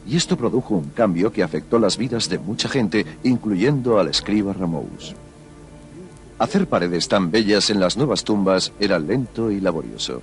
Y 0.06 0.16
esto 0.16 0.36
produjo 0.36 0.74
un 0.74 0.90
cambio 0.90 1.32
que 1.32 1.42
afectó 1.42 1.78
las 1.78 1.96
vidas 1.96 2.28
de 2.28 2.38
mucha 2.38 2.68
gente, 2.68 3.06
incluyendo 3.22 3.98
al 3.98 4.08
escriba 4.08 4.52
Ramous. 4.52 5.14
Hacer 6.38 6.68
paredes 6.68 7.08
tan 7.08 7.32
bellas 7.32 7.68
en 7.68 7.80
las 7.80 7.96
nuevas 7.96 8.22
tumbas 8.22 8.72
era 8.78 9.00
lento 9.00 9.50
y 9.50 9.60
laborioso. 9.60 10.22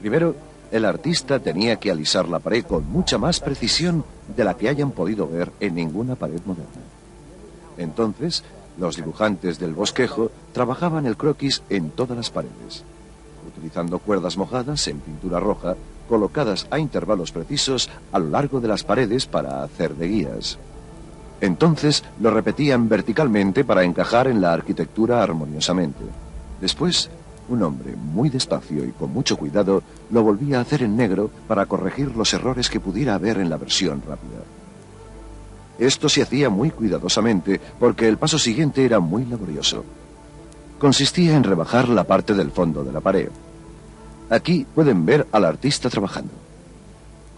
Primero, 0.00 0.34
el 0.72 0.84
artista 0.84 1.38
tenía 1.38 1.76
que 1.76 1.92
alisar 1.92 2.28
la 2.28 2.40
pared 2.40 2.64
con 2.64 2.90
mucha 2.90 3.18
más 3.18 3.38
precisión 3.38 4.04
de 4.36 4.42
la 4.42 4.56
que 4.56 4.68
hayan 4.68 4.90
podido 4.90 5.28
ver 5.28 5.52
en 5.60 5.76
ninguna 5.76 6.16
pared 6.16 6.40
moderna. 6.44 6.82
Entonces, 7.78 8.42
los 8.78 8.96
dibujantes 8.96 9.60
del 9.60 9.74
bosquejo 9.74 10.32
trabajaban 10.52 11.06
el 11.06 11.16
croquis 11.16 11.62
en 11.68 11.90
todas 11.90 12.16
las 12.16 12.30
paredes, 12.30 12.82
utilizando 13.46 14.00
cuerdas 14.00 14.36
mojadas 14.36 14.88
en 14.88 14.98
pintura 14.98 15.38
roja 15.38 15.76
colocadas 16.08 16.66
a 16.70 16.80
intervalos 16.80 17.30
precisos 17.30 17.88
a 18.10 18.18
lo 18.18 18.28
largo 18.30 18.60
de 18.60 18.68
las 18.68 18.82
paredes 18.82 19.26
para 19.26 19.62
hacer 19.62 19.94
de 19.94 20.08
guías. 20.08 20.58
Entonces 21.42 22.04
lo 22.20 22.30
repetían 22.30 22.88
verticalmente 22.88 23.64
para 23.64 23.82
encajar 23.82 24.28
en 24.28 24.40
la 24.40 24.52
arquitectura 24.52 25.24
armoniosamente. 25.24 26.04
Después 26.60 27.10
un 27.48 27.64
hombre, 27.64 27.96
muy 27.96 28.30
despacio 28.30 28.84
y 28.84 28.92
con 28.92 29.12
mucho 29.12 29.36
cuidado, 29.36 29.82
lo 30.10 30.22
volvía 30.22 30.58
a 30.58 30.60
hacer 30.62 30.84
en 30.84 30.96
negro 30.96 31.30
para 31.48 31.66
corregir 31.66 32.16
los 32.16 32.32
errores 32.32 32.70
que 32.70 32.78
pudiera 32.78 33.16
haber 33.16 33.38
en 33.38 33.50
la 33.50 33.56
versión 33.56 34.00
rápida. 34.06 34.38
Esto 35.80 36.08
se 36.08 36.22
hacía 36.22 36.48
muy 36.48 36.70
cuidadosamente 36.70 37.60
porque 37.80 38.06
el 38.06 38.18
paso 38.18 38.38
siguiente 38.38 38.84
era 38.84 39.00
muy 39.00 39.24
laborioso. 39.24 39.84
Consistía 40.78 41.36
en 41.36 41.42
rebajar 41.42 41.88
la 41.88 42.04
parte 42.04 42.34
del 42.34 42.52
fondo 42.52 42.84
de 42.84 42.92
la 42.92 43.00
pared. 43.00 43.30
Aquí 44.30 44.64
pueden 44.72 45.04
ver 45.04 45.26
al 45.32 45.44
artista 45.44 45.90
trabajando. 45.90 46.32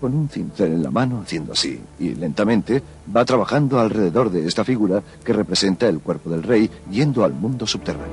Con 0.05 0.15
un 0.15 0.29
cincel 0.29 0.75
en 0.75 0.83
la 0.83 0.91
mano 0.91 1.23
haciendo 1.23 1.55
así, 1.55 1.81
y 1.99 2.15
lentamente 2.15 2.83
va 3.17 3.25
trabajando 3.25 3.81
alrededor 3.81 4.29
de 4.29 4.47
esta 4.47 4.63
figura 4.63 5.03
que 5.25 5.33
representa 5.33 5.89
el 5.89 6.01
cuerpo 6.01 6.29
del 6.29 6.43
rey 6.43 6.69
yendo 6.91 7.25
al 7.25 7.33
mundo 7.33 7.67
subterráneo. 7.67 8.13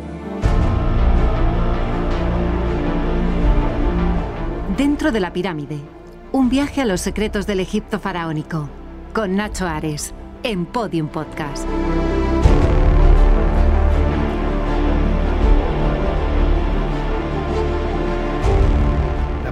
Dentro 4.78 5.12
de 5.12 5.20
la 5.20 5.34
pirámide, 5.34 5.82
un 6.32 6.48
viaje 6.48 6.80
a 6.80 6.86
los 6.86 7.02
secretos 7.02 7.46
del 7.46 7.60
Egipto 7.60 8.00
faraónico, 8.00 8.70
con 9.14 9.36
Nacho 9.36 9.68
Ares, 9.68 10.14
en 10.44 10.66
Podium 10.66 11.10
Podcast. 11.10 11.68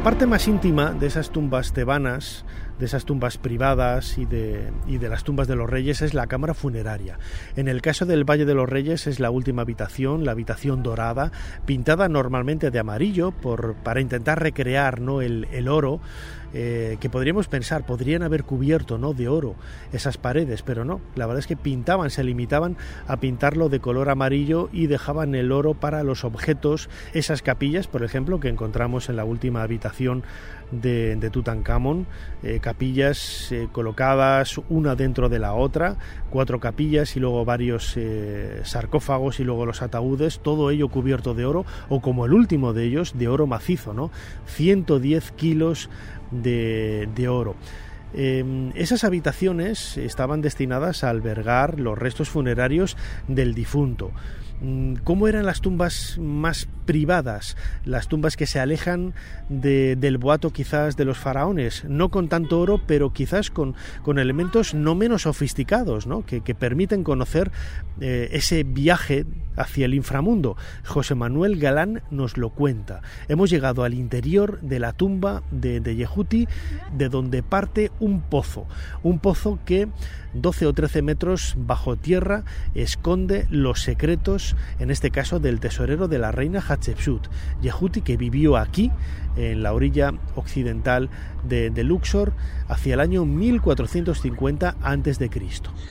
Parte 0.09 0.25
más 0.25 0.47
íntima 0.47 0.91
de 0.91 1.05
esas 1.05 1.29
tumbas 1.29 1.71
tebanas 1.71 2.43
de 2.79 2.85
esas 2.85 3.05
tumbas 3.05 3.37
privadas 3.37 4.17
y 4.17 4.25
de, 4.25 4.71
y 4.87 4.97
de 4.97 5.09
las 5.09 5.23
tumbas 5.23 5.47
de 5.47 5.55
los 5.55 5.69
reyes 5.69 6.01
es 6.01 6.13
la 6.13 6.27
cámara 6.27 6.53
funeraria. 6.53 7.19
En 7.55 7.67
el 7.67 7.81
caso 7.81 8.05
del 8.05 8.23
Valle 8.23 8.45
de 8.45 8.53
los 8.55 8.69
Reyes 8.69 9.07
es 9.07 9.19
la 9.19 9.31
última 9.31 9.63
habitación, 9.63 10.25
la 10.25 10.31
habitación 10.31 10.81
dorada, 10.81 11.31
pintada 11.65 12.07
normalmente 12.07 12.71
de 12.71 12.79
amarillo 12.79 13.31
por, 13.31 13.75
para 13.75 14.01
intentar 14.01 14.41
recrear 14.41 15.01
¿no? 15.01 15.21
el, 15.21 15.47
el 15.51 15.67
oro 15.67 15.99
eh, 16.51 16.97
que 16.99 17.11
podríamos 17.11 17.47
pensar, 17.47 17.85
podrían 17.85 18.23
haber 18.23 18.43
cubierto 18.43 18.97
¿no? 18.97 19.13
de 19.13 19.27
oro 19.27 19.55
esas 19.93 20.17
paredes, 20.17 20.63
pero 20.63 20.83
no, 20.83 20.99
la 21.15 21.27
verdad 21.27 21.39
es 21.39 21.47
que 21.47 21.55
pintaban, 21.55 22.09
se 22.09 22.23
limitaban 22.23 22.75
a 23.07 23.17
pintarlo 23.17 23.69
de 23.69 23.79
color 23.79 24.09
amarillo 24.09 24.67
y 24.71 24.87
dejaban 24.87 25.35
el 25.35 25.51
oro 25.51 25.75
para 25.75 26.01
los 26.03 26.23
objetos, 26.23 26.89
esas 27.13 27.43
capillas, 27.43 27.87
por 27.87 28.03
ejemplo, 28.03 28.39
que 28.39 28.49
encontramos 28.49 29.09
en 29.09 29.17
la 29.17 29.25
última 29.25 29.61
habitación 29.61 30.23
de, 30.71 31.15
de 31.15 31.29
Tutankamón, 31.29 32.07
eh, 32.43 32.59
capillas 32.61 33.51
eh, 33.51 33.67
colocadas 33.71 34.59
una 34.69 34.95
dentro 34.95 35.29
de 35.29 35.39
la 35.39 35.53
otra, 35.53 35.97
cuatro 36.29 36.59
capillas 36.59 37.15
y 37.15 37.19
luego 37.19 37.45
varios 37.45 37.97
sarcófagos 38.63 39.39
y 39.39 39.43
luego 39.43 39.65
los 39.65 39.81
ataúdes, 39.81 40.39
todo 40.39 40.71
ello 40.71 40.89
cubierto 40.89 41.33
de 41.33 41.45
oro, 41.45 41.65
o 41.89 42.01
como 42.01 42.25
el 42.25 42.33
último 42.33 42.73
de 42.73 42.85
ellos, 42.85 43.17
de 43.17 43.27
oro 43.27 43.47
macizo, 43.47 43.93
¿no? 43.93 44.11
110 44.47 45.31
kilos 45.31 45.89
de, 46.31 47.27
oro. 47.29 47.55
Em, 48.13 48.71
esas 48.75 49.03
habitaciones 49.03 49.97
estaban 49.97 50.41
destinadas 50.41 51.03
a 51.03 51.09
albergar 51.09 51.79
los 51.79 51.97
restos 51.97 52.29
funerarios 52.29 52.97
del 53.27 53.53
difunto. 53.53 54.11
Mm, 54.61 54.95
¿Cómo 55.03 55.27
eran 55.27 55.45
las 55.45 55.61
tumbas 55.61 56.17
más 56.19 56.67
privadas, 56.85 57.55
las 57.85 58.07
tumbas 58.07 58.35
que 58.35 58.47
se 58.47 58.59
alejan 58.59 59.13
del 59.47 60.17
boato 60.17 60.51
quizás 60.51 60.97
de 60.97 61.05
los 61.05 61.19
faraones, 61.19 61.85
no 61.85 62.09
con 62.09 62.29
tanto 62.29 62.59
oro, 62.59 62.81
pero 62.87 63.13
quizás 63.13 63.51
con, 63.51 63.75
con 64.01 64.17
elementos 64.17 64.73
no 64.73 64.95
menos 64.95 65.21
sofisticados, 65.21 66.07
¿no? 66.07 66.25
que, 66.25 66.41
permiten 66.55 67.03
conocer 67.03 67.51
eh, 68.01 68.29
ese 68.31 68.63
viaje 68.63 69.25
hacia 69.55 69.85
el 69.85 69.93
inframundo. 69.93 70.57
José 70.83 71.13
Manuel 71.13 71.59
Galán 71.59 72.01
nos 72.09 72.37
lo 72.37 72.49
cuenta. 72.49 73.01
Hemos 73.27 73.51
llegado 73.51 73.83
al 73.83 73.93
interior 73.93 74.59
de 74.61 74.79
la 74.79 74.93
tumba 74.93 75.43
de, 75.51 75.79
de 75.79 75.95
Yehuti, 75.95 76.47
de 76.97 77.09
donde 77.09 77.43
parte 77.43 77.91
un 77.99 78.21
pozo, 78.21 78.65
un 79.03 79.19
pozo 79.19 79.59
que 79.63 79.87
12 80.33 80.65
o 80.67 80.73
13 80.73 81.01
metros 81.01 81.55
bajo 81.57 81.95
tierra 81.95 82.43
esconde 82.75 83.47
los 83.49 83.81
secretos, 83.81 84.48
en 84.79 84.91
este 84.91 85.11
caso 85.11 85.39
del 85.39 85.59
tesorero 85.59 86.07
de 86.07 86.19
la 86.19 86.31
reina 86.31 86.63
Hatshepsut, 86.65 87.27
Yehuti, 87.61 88.01
que 88.01 88.17
vivió 88.17 88.57
aquí, 88.57 88.91
en 89.35 89.63
la 89.63 89.73
orilla 89.73 90.13
occidental 90.35 91.09
de, 91.43 91.71
Luxor, 91.83 92.33
hacia 92.67 92.95
el 92.95 92.99
año 92.99 93.25
1450 93.25 94.75
a.C. 94.81 95.29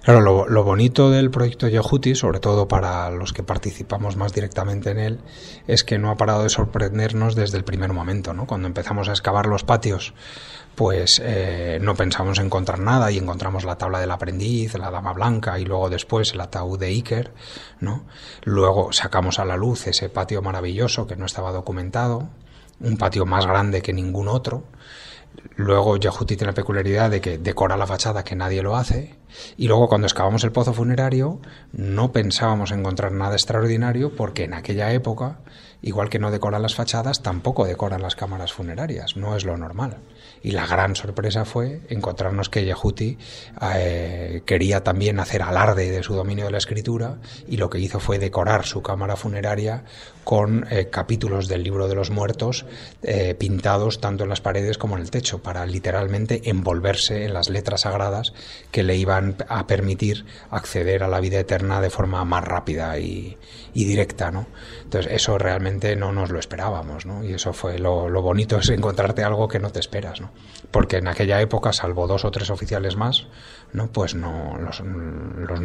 Claro, 0.03 0.47
lo, 0.49 0.65
bonito 0.65 1.11
del 1.11 1.31
proyecto 1.31 1.69
Yehuti, 1.69 2.15
sobre 2.15 2.41
todo 2.41 2.69
para 2.69 3.11
los 3.11 3.33
que 3.33 3.43
participamos 3.43 4.17
más 4.17 4.33
directamente 4.33 4.91
en 4.91 4.99
él, 4.99 5.21
es 5.67 5.85
que 5.85 5.99
no 5.99 6.11
ha 6.11 6.17
parado 6.17 6.43
de 6.43 6.51
sorprendernos 6.51 7.35
desde 7.35 7.57
el 7.57 7.65
primer 7.65 7.93
momento, 7.93 8.35
¿no? 8.35 8.47
Cuando 8.47 8.67
empezamos 8.67 9.09
a 9.09 9.13
excavar 9.13 9.47
los 9.47 9.65
patios 9.65 10.15
pues 10.79 11.21
eh, 11.25 11.81
no 11.83 11.97
pensamos 11.97 12.39
encontrar 12.39 12.79
nada 12.79 13.11
y 13.11 13.19
encontramos 13.19 13.65
la 13.65 13.79
tabla 13.79 13.99
del 13.99 14.13
aprendiz, 14.13 14.75
la 14.79 14.93
dama 14.93 15.13
blanca 15.13 15.59
y 15.59 15.65
luego 15.65 15.91
después 15.91 16.33
el 16.35 16.41
ataúd 16.41 16.79
de 16.79 16.87
Iker, 16.87 17.35
¿no? 17.81 18.05
Luego 18.45 18.93
sacamos 18.93 19.41
a 19.41 19.45
la 19.45 19.57
luz 19.57 19.89
ese 19.89 20.09
patio 20.09 20.41
maravilloso 20.41 21.09
que 21.09 21.17
no 21.17 21.27
estaba 21.27 21.51
documentado, 21.51 22.29
un 22.79 22.97
patio 22.97 23.27
más 23.27 23.45
grande 23.45 23.83
que 23.83 23.93
ningún 23.93 24.29
otro. 24.29 24.69
Luego 25.57 25.97
Yahuti 25.97 26.37
tiene 26.37 26.53
la 26.53 26.55
peculiaridad 26.55 27.11
de 27.11 27.21
que 27.21 27.39
decora 27.39 27.77
la 27.77 27.89
fachada 27.89 28.23
que 28.23 28.37
nadie 28.37 28.63
lo 28.63 28.77
hace. 28.77 29.17
Y 29.57 29.67
luego 29.67 29.89
cuando 29.89 30.07
excavamos 30.07 30.45
el 30.45 30.53
pozo 30.53 30.73
funerario 30.73 31.41
no 31.73 32.13
pensábamos 32.13 32.71
encontrar 32.71 33.11
nada 33.11 33.35
extraordinario 33.35 34.15
porque 34.15 34.45
en 34.45 34.55
aquella 34.55 34.93
época, 34.93 35.41
igual 35.83 36.09
que 36.09 36.21
no 36.21 36.31
decoran 36.31 36.63
las 36.63 36.77
fachadas, 36.77 37.21
tampoco 37.21 37.65
decoran 37.65 38.01
las 38.01 38.15
cámaras 38.15 38.53
funerarias. 38.53 39.17
No 39.17 39.37
es 39.37 39.45
lo 39.45 39.57
normal. 39.57 39.99
Y 40.43 40.53
la 40.53 40.67
gran 40.67 40.97
sorpresa 40.97 41.45
fue 41.45 41.81
encontrarnos 41.89 42.49
que 42.49 42.65
Yehuti 42.65 43.19
eh, 43.75 44.43
quería 44.47 44.83
también 44.83 45.21
hacer 45.21 45.43
alarde 45.43 45.91
de 45.91 46.03
su 46.03 46.15
dominio 46.15 46.47
de 46.47 46.51
la 46.51 46.59
escritura 46.59 47.19
y 47.47 47.57
lo 47.57 47.71
que 47.71 47.79
hizo 47.79 48.01
fue 48.01 48.19
decorar 48.19 48.65
su 48.65 48.83
cámara 48.83 49.17
funeraria 49.17 49.85
con 50.25 50.67
eh, 50.71 50.89
capítulos 50.91 51.49
del 51.49 51.63
libro 51.63 51.89
de 51.89 51.95
los 51.95 52.11
muertos 52.11 52.67
eh, 53.03 53.35
pintados 53.35 54.01
tanto 54.01 54.25
en 54.25 54.31
las 54.31 54.43
paredes 54.43 54.77
como 54.77 54.97
en 54.97 55.03
el 55.03 55.11
techo 55.11 55.43
para 55.43 55.65
literalmente 55.65 56.51
envolverse 56.51 57.25
en 57.25 57.33
las 57.33 57.49
letras 57.49 57.83
sagradas 57.83 58.35
que 58.71 58.83
le 58.83 58.97
iban 58.97 59.37
a 59.49 59.67
permitir 59.67 60.27
acceder 60.51 61.03
a 61.03 61.09
la 61.09 61.21
vida 61.21 61.41
eterna 61.41 61.81
de 61.81 61.89
forma 61.91 62.25
más 62.25 62.45
rápida 62.45 62.99
y, 62.99 63.39
directa, 63.85 64.31
¿no? 64.31 64.47
Entonces 64.83 65.13
eso 65.13 65.39
realmente 65.39 65.95
no 65.97 66.13
nos 66.13 66.31
lo 66.31 66.39
esperábamos, 66.39 67.07
¿no? 67.07 67.23
Y 67.23 67.35
eso 67.35 67.53
fue 67.53 67.79
lo, 67.79 68.09
bonito 68.23 68.59
es 68.59 68.69
encontrarte 68.71 69.23
algo 69.23 69.49
que 69.49 69.59
no 69.59 69.71
te 69.71 69.81
esperas, 69.81 70.21
¿no? 70.21 70.31
Porque 70.71 70.97
en 70.97 71.09
aquella 71.09 71.41
época, 71.41 71.73
salvo 71.73 72.07
dos 72.07 72.25
o 72.25 72.31
tres 72.31 72.51
oficiales 72.51 72.97
más, 72.97 73.27
no, 73.73 73.91
pues 73.93 74.15
no, 74.15 74.57
los, 74.59 74.81
los 74.81 75.61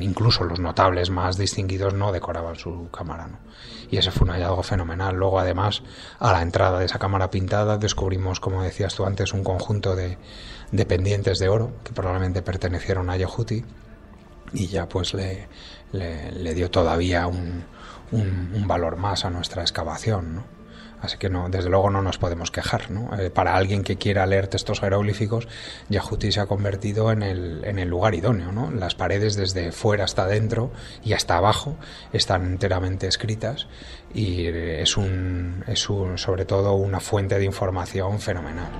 incluso 0.00 0.44
los 0.44 0.60
notables 0.60 1.10
más 1.10 1.36
distinguidos 1.36 1.94
no 1.94 2.12
decoraban 2.12 2.56
su 2.56 2.90
cámara, 2.90 3.26
¿no? 3.26 3.38
Y 3.90 3.98
ese 3.98 4.10
fue 4.10 4.26
un 4.26 4.34
hallazgo 4.34 4.62
fenomenal. 4.62 5.14
Luego, 5.14 5.38
además, 5.38 5.82
a 6.18 6.32
la 6.32 6.42
entrada 6.42 6.78
de 6.78 6.86
esa 6.86 6.98
cámara 6.98 7.30
pintada 7.30 7.78
descubrimos, 7.78 8.40
como 8.40 8.62
decías 8.62 8.94
tú 8.94 9.06
antes, 9.06 9.32
un 9.32 9.44
conjunto 9.44 9.94
de, 9.94 10.18
de 10.72 10.86
pendientes 10.86 11.38
de 11.38 11.48
oro 11.48 11.72
que 11.84 11.92
probablemente 11.92 12.42
pertenecieron 12.42 13.10
a 13.10 13.16
Yehuti 13.16 13.64
y 14.52 14.66
ya 14.68 14.88
pues 14.88 15.14
le, 15.14 15.48
le, 15.92 16.54
dio 16.54 16.70
todavía 16.70 17.26
un, 17.26 17.64
un, 18.12 18.66
valor 18.66 18.96
más 18.96 19.24
a 19.24 19.30
nuestra 19.30 19.62
excavación. 19.62 20.44
Así 21.00 21.18
que 21.18 21.28
desde 21.28 21.68
luego 21.68 21.90
no 21.90 22.02
nos 22.02 22.18
podemos 22.18 22.50
quejar. 22.50 22.88
Eh, 23.18 23.30
para 23.30 23.54
alguien 23.54 23.84
que 23.84 23.96
quiera 23.96 24.26
leer 24.26 24.48
textos 24.48 24.80
jeroglíficos, 24.80 25.46
Yahuti 25.88 26.32
se 26.32 26.40
ha 26.40 26.46
convertido 26.46 27.12
en 27.12 27.22
el, 27.22 27.64
en 27.64 27.78
el 27.78 27.88
lugar 27.88 28.14
idóneo. 28.14 28.70
Las 28.70 28.94
paredes 28.94 29.36
desde 29.36 29.72
fuera 29.72 30.04
hasta 30.04 30.26
dentro 30.26 30.72
y 31.04 31.12
hasta 31.12 31.36
abajo 31.36 31.76
están 32.12 32.46
enteramente 32.46 33.06
escritas 33.06 33.66
y 34.14 34.46
es, 34.46 34.96
un, 34.96 35.64
es 35.66 35.88
un, 35.90 36.18
sobre 36.18 36.44
todo 36.44 36.74
una 36.74 37.00
fuente 37.00 37.38
de 37.38 37.44
información 37.44 38.18
fenomenal. 38.18 38.70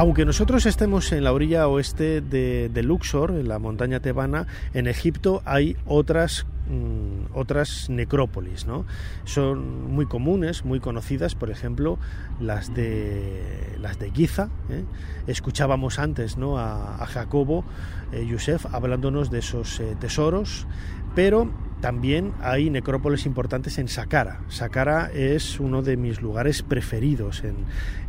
Aunque 0.00 0.24
nosotros 0.24 0.64
estemos 0.64 1.12
en 1.12 1.24
la 1.24 1.32
orilla 1.34 1.68
oeste 1.68 2.22
de, 2.22 2.82
Luxor, 2.82 3.32
en 3.32 3.48
la 3.48 3.58
montaña 3.58 4.00
tebana, 4.00 4.46
en 4.72 4.86
Egipto 4.86 5.42
hay 5.44 5.76
otras 5.84 6.46
mm, 6.70 7.36
otras 7.36 7.90
necrópolis, 7.90 8.64
¿no? 8.64 8.86
Son 9.24 9.92
muy 9.92 10.06
comunes, 10.06 10.64
muy 10.64 10.80
conocidas, 10.80 11.34
por 11.34 11.50
ejemplo, 11.50 11.98
las 12.40 12.72
de 12.74 13.76
las 13.78 13.98
de 13.98 14.10
Giza. 14.10 14.48
¿eh? 14.70 14.86
Escuchábamos 15.26 15.98
antes, 15.98 16.38
¿no? 16.38 16.56
A, 16.56 17.04
Jacobo 17.06 17.66
eh, 18.12 18.26
hablándonos 18.72 19.30
de 19.30 19.40
esos 19.40 19.80
eh, 19.80 19.96
tesoros, 20.00 20.66
pero 21.14 21.50
también 21.80 22.32
hay 22.42 22.70
necrópolis 22.70 23.26
importantes 23.26 23.78
en 23.78 23.88
Saqqara. 23.88 24.40
Saqqara 24.48 25.10
es 25.12 25.60
uno 25.60 25.82
de 25.82 25.96
mis 25.96 26.20
lugares 26.20 26.62
preferidos 26.62 27.44
en, 27.44 27.56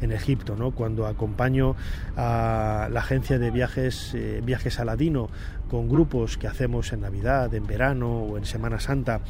en 0.02 0.12
Egipto. 0.12 0.56
¿no? 0.56 0.72
Cuando 0.72 1.08
acompaño 1.08 1.76
a 2.18 2.90
la 2.92 3.00
agencia 3.00 3.40
de 3.40 3.52
viajes, 3.52 4.14
eh, 4.14 4.42
Viajes 4.44 4.80
Aladino 4.80 5.30
con 5.72 5.88
grupos 5.88 6.38
que 6.38 6.48
hacemos 6.48 6.92
en 6.92 7.00
Navidad, 7.00 7.56
en 7.56 7.66
verano 7.66 8.24
o 8.24 8.38
en 8.38 8.44
Semana 8.44 8.82
Santa 8.82 9.22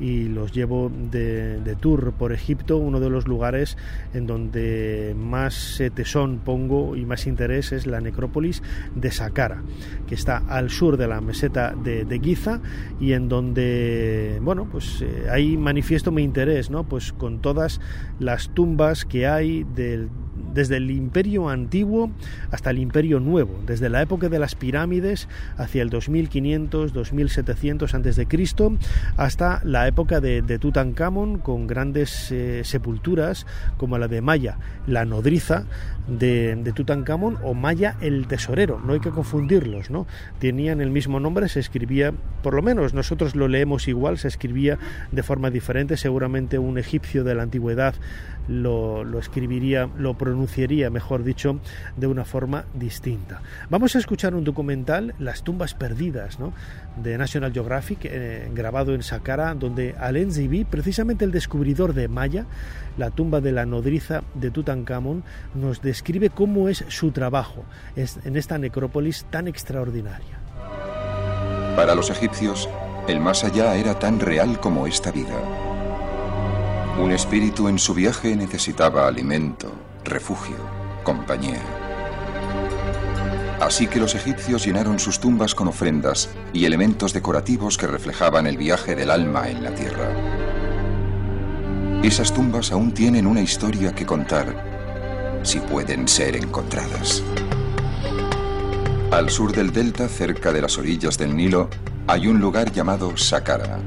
y 0.00 0.28
los 0.28 0.50
llevo 0.50 0.90
de, 0.90 1.76
tour 1.78 2.14
por 2.14 2.32
Egipto, 2.32 2.78
uno 2.78 3.00
de 3.00 3.10
los 3.10 3.28
lugares 3.28 3.76
en 4.14 4.26
donde 4.26 5.14
más 5.14 5.82
tesón 5.94 6.38
pongo 6.42 6.96
y 6.96 7.04
más 7.04 7.26
interés 7.26 7.72
es 7.72 7.86
la 7.86 8.00
necrópolis 8.00 8.62
de 8.94 9.10
Saqqara, 9.10 9.62
que 10.08 10.14
está 10.14 10.38
al 10.38 10.70
sur 10.70 10.96
de 10.96 11.06
la 11.06 11.20
meseta 11.20 11.74
de, 11.74 12.20
Giza 12.22 12.62
y 12.98 13.12
en 13.12 13.28
donde, 13.28 14.38
bueno, 14.40 14.66
pues 14.72 15.02
eh, 15.02 15.26
ahí 15.30 15.58
manifiesto 15.58 16.10
mi 16.12 16.22
interés, 16.22 16.70
¿no? 16.70 16.84
Pues 16.84 17.12
con 17.12 17.40
todas 17.42 17.78
las 18.18 18.54
tumbas 18.54 19.04
que 19.04 19.26
hay 19.26 19.64
del 19.64 20.08
desde 20.52 20.76
el 20.76 20.90
imperio 20.90 21.48
antiguo 21.48 22.10
hasta 22.50 22.70
el 22.70 22.78
imperio 22.78 23.20
nuevo, 23.20 23.60
desde 23.66 23.88
la 23.88 24.02
época 24.02 24.28
de 24.28 24.38
las 24.38 24.54
pirámides 24.54 25.28
hacia 25.56 25.82
el 25.82 25.90
2500, 25.90 26.92
2700 26.92 27.94
antes 27.94 28.16
de 28.16 28.26
Cristo, 28.26 28.76
hasta 29.16 29.60
la 29.64 29.86
época 29.86 30.20
de, 30.20 30.40
Tutankamón 30.58 31.38
con 31.38 31.66
grandes 31.66 32.30
eh, 32.32 32.62
sepulturas 32.64 33.46
como 33.76 33.98
la 33.98 34.08
de 34.08 34.20
Maya, 34.20 34.58
la 34.86 35.04
nodriza 35.04 35.64
de, 36.08 36.56
de 36.56 36.72
Tutankamón 36.72 37.38
o 37.42 37.54
Maya 37.54 37.96
el 38.00 38.26
tesorero, 38.26 38.80
no 38.80 38.92
hay 38.92 39.00
que 39.00 39.10
confundirlos, 39.10 39.90
¿no? 39.90 40.06
Tenían 40.38 40.80
el 40.80 40.90
mismo 40.90 41.20
nombre, 41.20 41.48
se 41.48 41.60
escribía, 41.60 42.12
por 42.42 42.54
lo 42.54 42.62
menos 42.62 42.94
nosotros 42.94 43.34
lo 43.34 43.48
leemos 43.48 43.88
igual, 43.88 44.18
se 44.18 44.28
escribía 44.28 44.78
de 45.12 45.22
forma 45.22 45.50
diferente, 45.50 45.96
seguramente 45.96 46.58
un 46.58 46.78
egipcio 46.78 47.24
de 47.24 47.34
la 47.34 47.42
antigüedad 47.42 47.94
lo, 48.50 49.04
lo 49.04 49.18
escribiría, 49.18 49.88
lo 49.96 50.14
pronunciaría, 50.14 50.90
mejor 50.90 51.22
dicho, 51.22 51.60
de 51.96 52.06
una 52.08 52.24
forma 52.24 52.64
distinta. 52.74 53.40
Vamos 53.70 53.94
a 53.94 53.98
escuchar 53.98 54.34
un 54.34 54.44
documental, 54.44 55.14
Las 55.18 55.42
tumbas 55.44 55.74
perdidas, 55.74 56.38
¿no? 56.38 56.52
de 56.96 57.16
National 57.16 57.52
Geographic, 57.52 58.00
eh, 58.04 58.50
grabado 58.52 58.94
en 58.94 59.02
Saqqara, 59.02 59.54
donde 59.54 59.94
Alain 59.98 60.32
Zibi, 60.32 60.64
precisamente 60.64 61.24
el 61.24 61.30
descubridor 61.30 61.94
de 61.94 62.08
Maya, 62.08 62.46
la 62.98 63.10
tumba 63.10 63.40
de 63.40 63.52
la 63.52 63.64
nodriza 63.66 64.22
de 64.34 64.50
Tutankamón, 64.50 65.22
nos 65.54 65.80
describe 65.80 66.30
cómo 66.30 66.68
es 66.68 66.84
su 66.88 67.12
trabajo 67.12 67.64
en 67.94 68.36
esta 68.36 68.58
necrópolis 68.58 69.24
tan 69.30 69.46
extraordinaria. 69.46 70.40
Para 71.76 71.94
los 71.94 72.10
egipcios, 72.10 72.68
el 73.06 73.20
más 73.20 73.44
allá 73.44 73.76
era 73.76 73.98
tan 73.98 74.18
real 74.18 74.58
como 74.60 74.86
esta 74.86 75.12
vida. 75.12 75.69
Un 76.98 77.12
espíritu 77.12 77.68
en 77.68 77.78
su 77.78 77.94
viaje 77.94 78.36
necesitaba 78.36 79.06
alimento, 79.06 79.72
refugio, 80.04 80.56
compañía. 81.02 81.60
Así 83.60 83.86
que 83.86 84.00
los 84.00 84.14
egipcios 84.14 84.64
llenaron 84.64 84.98
sus 84.98 85.20
tumbas 85.20 85.54
con 85.54 85.68
ofrendas 85.68 86.30
y 86.52 86.64
elementos 86.64 87.12
decorativos 87.12 87.76
que 87.76 87.86
reflejaban 87.86 88.46
el 88.46 88.56
viaje 88.56 88.94
del 88.94 89.10
alma 89.10 89.48
en 89.48 89.62
la 89.62 89.74
tierra. 89.74 90.08
Esas 92.02 92.32
tumbas 92.32 92.72
aún 92.72 92.92
tienen 92.92 93.26
una 93.26 93.42
historia 93.42 93.94
que 93.94 94.06
contar, 94.06 95.40
si 95.42 95.60
pueden 95.60 96.08
ser 96.08 96.36
encontradas. 96.36 97.22
Al 99.10 99.28
sur 99.28 99.52
del 99.52 99.72
delta, 99.72 100.08
cerca 100.08 100.52
de 100.52 100.62
las 100.62 100.78
orillas 100.78 101.18
del 101.18 101.36
Nilo, 101.36 101.68
hay 102.06 102.26
un 102.26 102.40
lugar 102.40 102.72
llamado 102.72 103.16
Saqqara. 103.16 103.78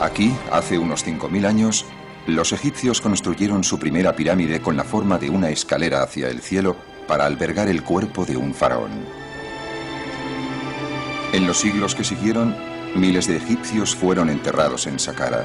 Aquí, 0.00 0.34
hace 0.50 0.78
unos 0.78 1.06
5.000 1.06 1.46
años, 1.46 1.86
los 2.26 2.52
egipcios 2.52 3.00
construyeron 3.00 3.64
su 3.64 3.78
primera 3.78 4.16
pirámide 4.16 4.60
con 4.60 4.76
la 4.76 4.84
forma 4.84 5.18
de 5.18 5.30
una 5.30 5.50
escalera 5.50 6.02
hacia 6.02 6.28
el 6.28 6.40
cielo 6.40 6.76
para 7.06 7.26
albergar 7.26 7.68
el 7.68 7.82
cuerpo 7.82 8.24
de 8.24 8.36
un 8.36 8.54
faraón. 8.54 8.90
En 11.32 11.46
los 11.46 11.58
siglos 11.58 11.94
que 11.94 12.04
siguieron, 12.04 12.56
miles 12.94 13.26
de 13.26 13.36
egipcios 13.36 13.94
fueron 13.94 14.30
enterrados 14.30 14.86
en 14.86 14.98
Saqqara. 14.98 15.44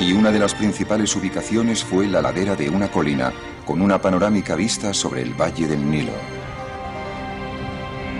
Y 0.00 0.12
una 0.12 0.30
de 0.30 0.38
las 0.38 0.54
principales 0.54 1.14
ubicaciones 1.14 1.84
fue 1.84 2.06
la 2.06 2.22
ladera 2.22 2.56
de 2.56 2.68
una 2.70 2.90
colina 2.90 3.32
con 3.64 3.80
una 3.80 4.00
panorámica 4.00 4.56
vista 4.56 4.94
sobre 4.94 5.22
el 5.22 5.34
valle 5.34 5.66
del 5.66 5.88
Nilo. 5.88 6.12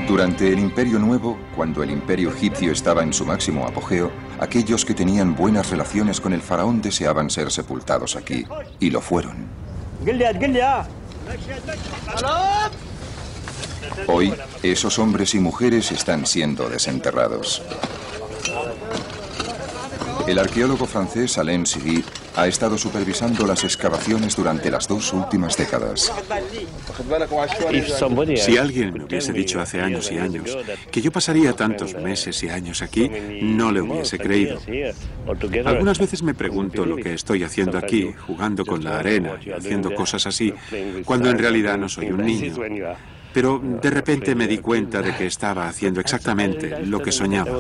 Durante 0.07 0.53
el 0.53 0.59
Imperio 0.59 0.99
Nuevo, 0.99 1.39
cuando 1.55 1.83
el 1.83 1.91
Imperio 1.91 2.31
egipcio 2.31 2.73
estaba 2.73 3.03
en 3.03 3.13
su 3.13 3.25
máximo 3.25 3.67
apogeo, 3.67 4.11
aquellos 4.41 4.85
que 4.85 4.95
tenían 4.95 5.37
buenas 5.37 5.71
relaciones 5.71 6.21
con 6.21 6.33
el 6.33 6.41
faraón 6.41 6.81
deseaban 6.81 7.31
ser 7.31 7.53
sepultados 7.53 8.17
aquí, 8.17 8.45
y 8.81 8.91
lo 8.91 9.01
fueron. 9.01 9.47
Hoy, 14.07 14.35
esos 14.63 14.99
hombres 14.99 15.35
y 15.35 15.39
mujeres 15.39 15.93
están 15.93 16.27
siendo 16.27 16.69
desenterrados. 16.69 17.63
El 20.31 20.39
arqueólogo 20.39 20.87
francés 20.87 21.39
Alain 21.39 21.67
Siri 21.67 22.05
ha 22.37 22.47
estado 22.47 22.79
supervisando 22.79 23.45
las 23.45 23.65
excavaciones 23.65 24.37
durante 24.37 24.71
las 24.71 24.87
dos 24.87 25.13
últimas 25.13 25.57
décadas. 25.57 26.13
Si 28.37 28.57
alguien 28.57 28.93
me 28.93 29.03
hubiese 29.03 29.33
dicho 29.33 29.61
hace 29.61 29.81
años 29.81 30.09
y 30.13 30.19
años 30.19 30.57
que 30.93 31.03
yo 31.03 31.11
pasaría 31.11 31.55
tantos 31.55 31.95
meses 31.95 32.41
y 32.45 32.49
años 32.49 32.81
aquí, 32.81 33.11
no 33.43 33.73
le 33.73 33.81
hubiese 33.81 34.21
creído. 34.21 34.61
Algunas 35.65 35.99
veces 35.99 36.23
me 36.23 36.35
pregunto 36.35 36.87
lo 36.87 36.95
que 36.95 37.13
estoy 37.13 37.43
haciendo 37.43 37.77
aquí, 37.77 38.15
jugando 38.25 38.65
con 38.65 38.85
la 38.85 39.01
arena 39.01 39.33
y 39.45 39.51
haciendo 39.51 39.93
cosas 39.97 40.29
así, 40.29 40.55
cuando 41.05 41.29
en 41.29 41.39
realidad 41.39 41.77
no 41.77 41.89
soy 41.89 42.13
un 42.13 42.25
niño. 42.25 42.55
Pero 43.35 43.61
de 43.61 43.91
repente 43.91 44.37
me 44.37 44.47
di 44.47 44.59
cuenta 44.59 45.03
de 45.03 45.13
que 45.13 45.27
estaba 45.27 45.67
haciendo 45.67 46.01
exactamente 46.01 46.87
lo 46.87 47.03
que 47.03 47.11
soñaba. 47.11 47.51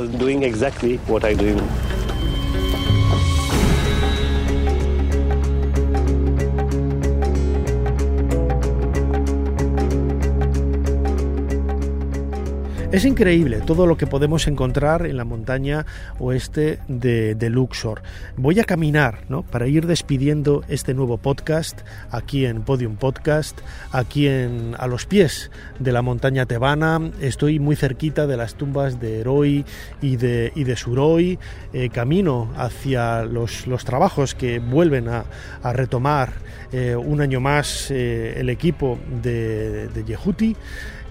Es 12.93 13.05
increíble 13.05 13.61
todo 13.61 13.87
lo 13.87 13.97
que 13.97 14.09
podemos 14.09 14.49
encontrar 14.49 15.07
en 15.07 15.17
la 15.17 15.25
montaña 15.25 15.87
oeste 16.19 16.81
de, 16.89 17.37
Luxor. 17.49 18.03
Voy 18.37 18.59
a 18.59 18.65
caminar 18.65 19.21
¿no? 19.29 19.45
para 19.45 19.69
ir 19.69 19.87
despidiendo 19.87 20.65
este 20.67 20.93
nuevo 20.93 21.17
podcast 21.17 21.83
aquí 22.11 22.47
en 22.47 22.63
Podium 22.63 22.97
Podcast, 22.97 23.61
aquí 23.93 24.27
en, 24.27 24.75
a 24.77 24.89
los 24.89 25.07
pies 25.07 25.53
de 25.79 25.93
la 25.93 26.03
montaña 26.03 26.47
tebana. 26.47 27.13
Estoy 27.21 27.61
muy 27.61 27.77
cerquita 27.77 28.27
de 28.27 28.37
las 28.37 28.57
tumbas 28.57 28.99
de 28.99 29.21
Heroi 29.21 29.65
y 30.03 30.17
de, 30.17 30.75
Suroi. 30.77 31.39
Eh, 31.73 31.91
camino 31.91 32.53
hacia 32.57 33.23
los, 33.23 33.85
trabajos 33.85 34.35
que 34.35 34.59
vuelven 34.59 35.07
a, 35.07 35.27
retomar 35.73 36.33
eh, 36.73 36.97
un 36.97 37.21
año 37.21 37.39
más 37.39 37.93
eh, 37.93 38.35
el 38.37 38.49
equipo 38.49 38.99
de 39.23 39.89
Yehuti. 40.05 40.57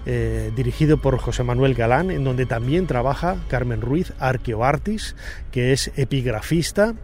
Eh, 0.06 0.50
dirigido 0.56 0.96
por 0.96 1.18
José 1.18 1.42
Manuel 1.42 1.74
Galán, 1.74 2.10
en 2.10 2.24
donde 2.24 2.46
también 2.46 2.86
trabaja 2.86 3.36
Carmen 3.48 3.82
Ruiz, 3.82 4.14
arqueoartis, 4.18 5.14
que 5.52 5.72
es 5.72 5.92
epigrafista 5.96 6.94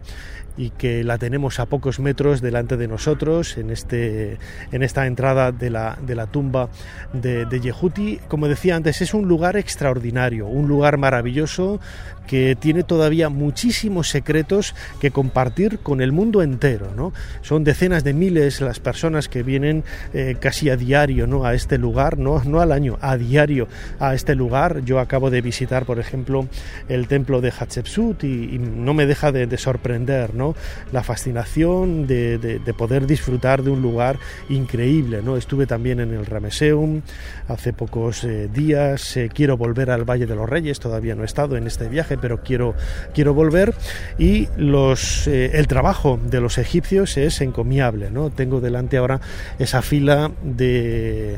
y 0.57 0.71
que 0.71 1.03
la 1.03 1.17
tenemos 1.17 1.59
a 1.59 1.67
pocos 1.67 1.99
metros 1.99 2.41
delante 2.41 2.77
de 2.77 2.87
nosotros 2.87 3.57
en, 3.57 3.69
este, 3.69 4.37
en 4.71 4.83
esta 4.83 5.05
entrada 5.05 5.51
de 5.51 5.69
la, 5.69 5.97
de 6.01 6.15
la 6.15 6.27
tumba 6.27 6.69
de, 7.13 7.45
de 7.45 7.59
Yehuti. 7.59 8.19
Como 8.27 8.47
decía 8.47 8.75
antes, 8.75 9.01
es 9.01 9.13
un 9.13 9.27
lugar 9.27 9.55
extraordinario, 9.55 10.47
un 10.47 10.67
lugar 10.67 10.97
maravilloso 10.97 11.79
que 12.27 12.55
tiene 12.59 12.83
todavía 12.83 13.29
muchísimos 13.29 14.09
secretos 14.09 14.75
que 14.99 15.09
compartir 15.09 15.79
con 15.79 16.01
el 16.01 16.11
mundo 16.11 16.43
entero. 16.43 16.91
¿no? 16.95 17.13
Son 17.41 17.63
decenas 17.63 18.03
de 18.03 18.13
miles 18.13 18.61
las 18.61 18.79
personas 18.79 19.29
que 19.29 19.41
vienen 19.41 19.83
eh, 20.13 20.35
casi 20.39 20.69
a 20.69 20.75
diario 20.75 21.25
¿no? 21.25 21.45
a 21.45 21.55
este 21.55 21.79
lugar, 21.79 22.19
no, 22.19 22.43
no 22.45 22.59
al 22.59 22.71
año, 22.71 22.99
a 23.01 23.17
diario 23.17 23.67
a 23.99 24.13
este 24.13 24.35
lugar. 24.35 24.83
Yo 24.83 24.99
acabo 24.99 25.31
de 25.31 25.41
visitar, 25.41 25.85
por 25.85 25.97
ejemplo, 25.97 26.47
el 26.89 27.07
templo 27.07 27.41
de 27.41 27.51
Hatshepsut 27.51 28.23
y, 28.25 28.57
no 28.57 28.93
me 28.93 29.05
deja 29.05 29.31
de, 29.31 29.57
sorprender 29.57 30.35
¿no? 30.35 30.46
La 30.91 31.03
fascinación 31.03 32.07
de, 32.07 32.37
de, 32.37 32.73
poder 32.73 33.07
disfrutar 33.07 33.63
de 33.63 33.71
un 33.71 33.81
lugar 33.81 34.19
increíble. 34.49 35.21
¿no? 35.23 35.37
Estuve 35.37 35.65
también 35.65 35.99
en 35.99 36.13
el 36.13 36.25
Rameseum 36.25 37.01
hace 37.47 37.73
pocos 37.73 38.23
eh, 38.23 38.49
días, 38.53 39.17
eh, 39.17 39.29
quiero 39.33 39.57
volver 39.57 39.89
al 39.89 40.03
Valle 40.03 40.25
de 40.25 40.35
los 40.35 40.49
Reyes, 40.49 40.79
todavía 40.79 41.15
no 41.15 41.23
he 41.23 41.25
estado 41.25 41.57
en 41.57 41.65
este 41.65 41.87
viaje, 41.87 42.17
pero 42.17 42.41
quiero, 42.43 42.75
quiero 43.13 43.33
volver. 43.33 43.73
Y 44.17 44.47
los, 44.57 45.27
eh, 45.27 45.51
el 45.53 45.67
trabajo 45.67 46.19
de 46.29 46.41
los 46.41 46.57
egipcios 46.57 47.17
es 47.17 47.41
encomiable. 47.41 48.11
¿no? 48.11 48.29
Tengo 48.29 48.61
delante 48.61 48.97
ahora 48.97 49.21
esa 49.59 49.81
fila 49.81 50.31
de, 50.43 51.37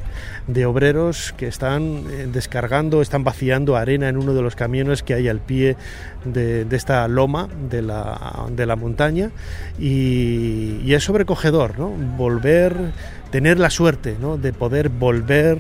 de 0.50 0.66
obreros 0.66 1.34
que 1.38 1.48
están 1.48 2.04
eh, 2.10 2.28
descargando, 2.32 3.02
están 3.02 3.24
vaciando 3.24 3.76
arena 3.76 4.10
en 4.10 4.18
uno 4.18 4.34
de 4.34 4.42
los 4.42 4.56
camiones 4.56 5.04
que 5.04 5.14
hay 5.14 5.28
al 5.28 5.40
pie 5.40 5.78
de, 6.26 6.66
esta 6.72 7.08
loma 7.08 7.48
de 7.70 7.82
la, 7.82 8.48
de 8.52 8.66
la 8.66 8.76
montaña. 8.76 9.32
Y, 9.80 10.82
y 10.84 10.94
es 10.94 11.04
sobrecogedor, 11.04 11.78
¿no? 11.78 11.90
Volver 11.90 12.92
tener 13.30 13.60
la 13.60 13.70
suerte 13.70 14.18
¿no? 14.20 14.38
de 14.38 14.54
poder 14.54 14.90
volver 14.90 15.60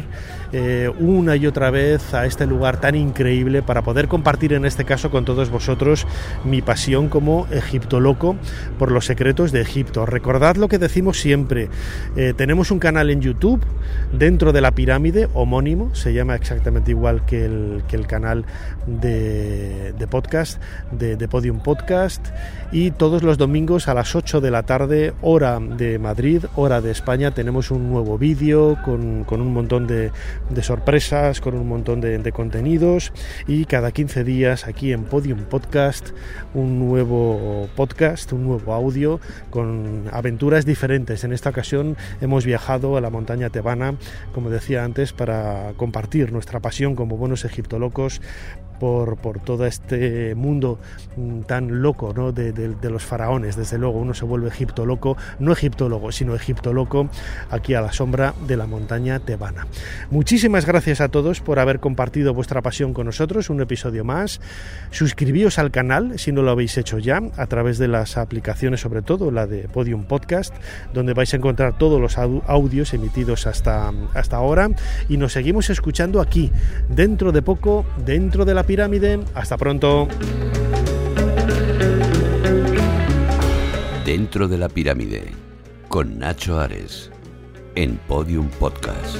eh, 0.51 0.91
una 0.99 1.35
y 1.35 1.45
otra 1.45 1.69
vez 1.69 2.13
a 2.13 2.25
este 2.25 2.47
lugar 2.47 2.81
tan 2.81 2.95
increíble 2.95 3.61
para 3.61 3.83
poder 3.83 4.07
compartir 4.07 4.53
en 4.53 4.65
este 4.65 4.83
caso 4.83 5.11
con 5.11 5.23
todos 5.23 5.49
vosotros 5.49 6.07
mi 6.43 6.61
pasión 6.61 7.07
como 7.07 7.47
egiptoloco 7.51 8.35
por 8.79 8.91
los 8.91 9.05
secretos 9.05 9.51
de 9.51 9.61
Egipto. 9.61 10.05
Recordad 10.05 10.55
lo 10.55 10.67
que 10.67 10.79
decimos 10.79 11.19
siempre, 11.19 11.69
eh, 12.15 12.33
tenemos 12.35 12.71
un 12.71 12.79
canal 12.79 13.09
en 13.09 13.21
YouTube 13.21 13.63
dentro 14.11 14.51
de 14.51 14.61
la 14.61 14.71
pirámide 14.71 15.29
homónimo, 15.33 15.93
se 15.93 16.13
llama 16.13 16.35
exactamente 16.35 16.91
igual 16.91 17.25
que 17.25 17.45
el, 17.45 17.83
que 17.87 17.95
el 17.95 18.07
canal 18.07 18.45
de, 18.87 19.93
podcast, 20.09 20.61
de, 20.91 21.15
de 21.15 21.27
Podium 21.27 21.59
Podcast, 21.59 22.27
y 22.71 22.91
todos 22.91 23.23
los 23.23 23.37
domingos 23.37 23.87
a 23.87 23.93
las 23.93 24.15
8 24.15 24.41
de 24.41 24.51
la 24.51 24.63
tarde, 24.63 25.13
hora 25.21 25.59
de 25.59 25.99
Madrid, 25.99 26.45
hora 26.55 26.81
de 26.81 26.91
España, 26.91 27.31
tenemos 27.31 27.71
un 27.71 27.89
nuevo 27.89 28.17
vídeo 28.17 28.77
con, 28.83 29.23
con 29.23 29.41
un 29.41 29.53
montón 29.53 29.87
de, 29.87 30.11
de 30.49 30.63
sorpresas, 30.63 31.41
con 31.41 31.55
un 31.55 31.67
montón 31.67 32.01
de, 32.01 32.31
contenidos 32.31 33.11
y 33.47 33.65
cada 33.65 33.91
15 33.91 34.23
días 34.23 34.67
aquí 34.67 34.93
en 34.93 35.03
Podium 35.03 35.39
Podcast 35.45 36.09
un 36.53 36.79
nuevo 36.79 37.69
podcast, 37.75 38.31
un 38.33 38.43
nuevo 38.45 38.73
audio 38.73 39.19
con 39.49 40.05
aventuras 40.11 40.65
diferentes. 40.65 41.23
En 41.23 41.33
esta 41.33 41.49
ocasión 41.49 41.97
hemos 42.21 42.45
viajado 42.45 42.97
a 42.97 43.01
la 43.01 43.09
montaña 43.09 43.49
tebana, 43.49 43.95
como 44.33 44.49
decía 44.49 44.83
antes, 44.83 45.13
para 45.13 45.73
compartir 45.77 46.31
nuestra 46.31 46.59
pasión 46.59 46.95
como 46.95 47.17
buenos 47.17 47.45
egiptolocos 47.45 48.21
por, 48.79 49.17
por 49.17 49.39
todo 49.39 49.65
este 49.65 50.35
mundo 50.35 50.79
mm, 51.17 51.41
tan 51.41 51.81
loco 51.81 52.13
¿no? 52.15 52.31
de, 52.31 52.51
de, 52.51 52.89
los 52.89 53.03
faraones. 53.03 53.55
Desde 53.55 53.77
luego 53.77 53.99
uno 53.99 54.13
se 54.13 54.25
vuelve 54.25 54.47
egipto 54.47 54.85
loco, 54.85 55.17
no 55.39 55.51
egiptólogo, 55.51 56.11
sino 56.11 56.35
egipto 56.35 56.73
loco 56.73 57.09
aquí 57.49 57.73
a 57.73 57.81
la 57.81 57.91
sombra 57.91 58.33
de 58.47 58.57
la 58.57 58.65
montaña 58.65 59.19
tebana. 59.19 59.67
Muchísimas 60.09 60.65
gracias 60.65 61.01
a 61.01 61.09
todos 61.09 61.41
por 61.41 61.59
haber 61.59 61.79
compartido 61.79 62.33
vuestra 62.33 62.61
pasión 62.61 62.93
con 62.93 63.05
nosotros, 63.05 63.49
un 63.49 63.61
episodio 63.61 64.03
más. 64.03 64.41
Suscribíos 64.91 65.59
al 65.59 65.71
canal 65.71 66.17
si 66.17 66.31
no 66.31 66.41
lo 66.41 66.51
habéis 66.51 66.77
hecho 66.77 66.99
ya, 66.99 67.21
a 67.37 67.47
través 67.47 67.77
de 67.77 67.87
las 67.87 68.17
aplicaciones, 68.17 68.81
sobre 68.81 69.01
todo 69.01 69.31
la 69.31 69.47
de 69.47 69.67
Podium 69.67 70.05
Podcast, 70.05 70.53
donde 70.93 71.13
vais 71.13 71.33
a 71.33 71.37
encontrar 71.37 71.77
todos 71.77 71.99
los 71.99 72.17
audios 72.17 72.93
emitidos 72.93 73.47
hasta, 73.47 73.91
hasta 74.13 74.37
ahora. 74.37 74.69
Y 75.07 75.17
nos 75.17 75.33
seguimos 75.33 75.69
escuchando 75.69 76.21
aquí, 76.21 76.51
dentro 76.89 77.31
de 77.31 77.41
poco, 77.41 77.85
dentro 78.05 78.45
de 78.45 78.53
la 78.53 78.63
pirámide. 78.69 79.19
Hasta 79.33 79.57
pronto. 79.57 80.07
Dentro 84.05 84.47
de 84.47 84.59
la 84.59 84.69
pirámide, 84.69 85.31
con 85.87 86.19
Nacho 86.19 86.59
Ares, 86.59 87.09
en 87.73 87.97
Podium 87.97 88.47
Podcast. 88.47 89.17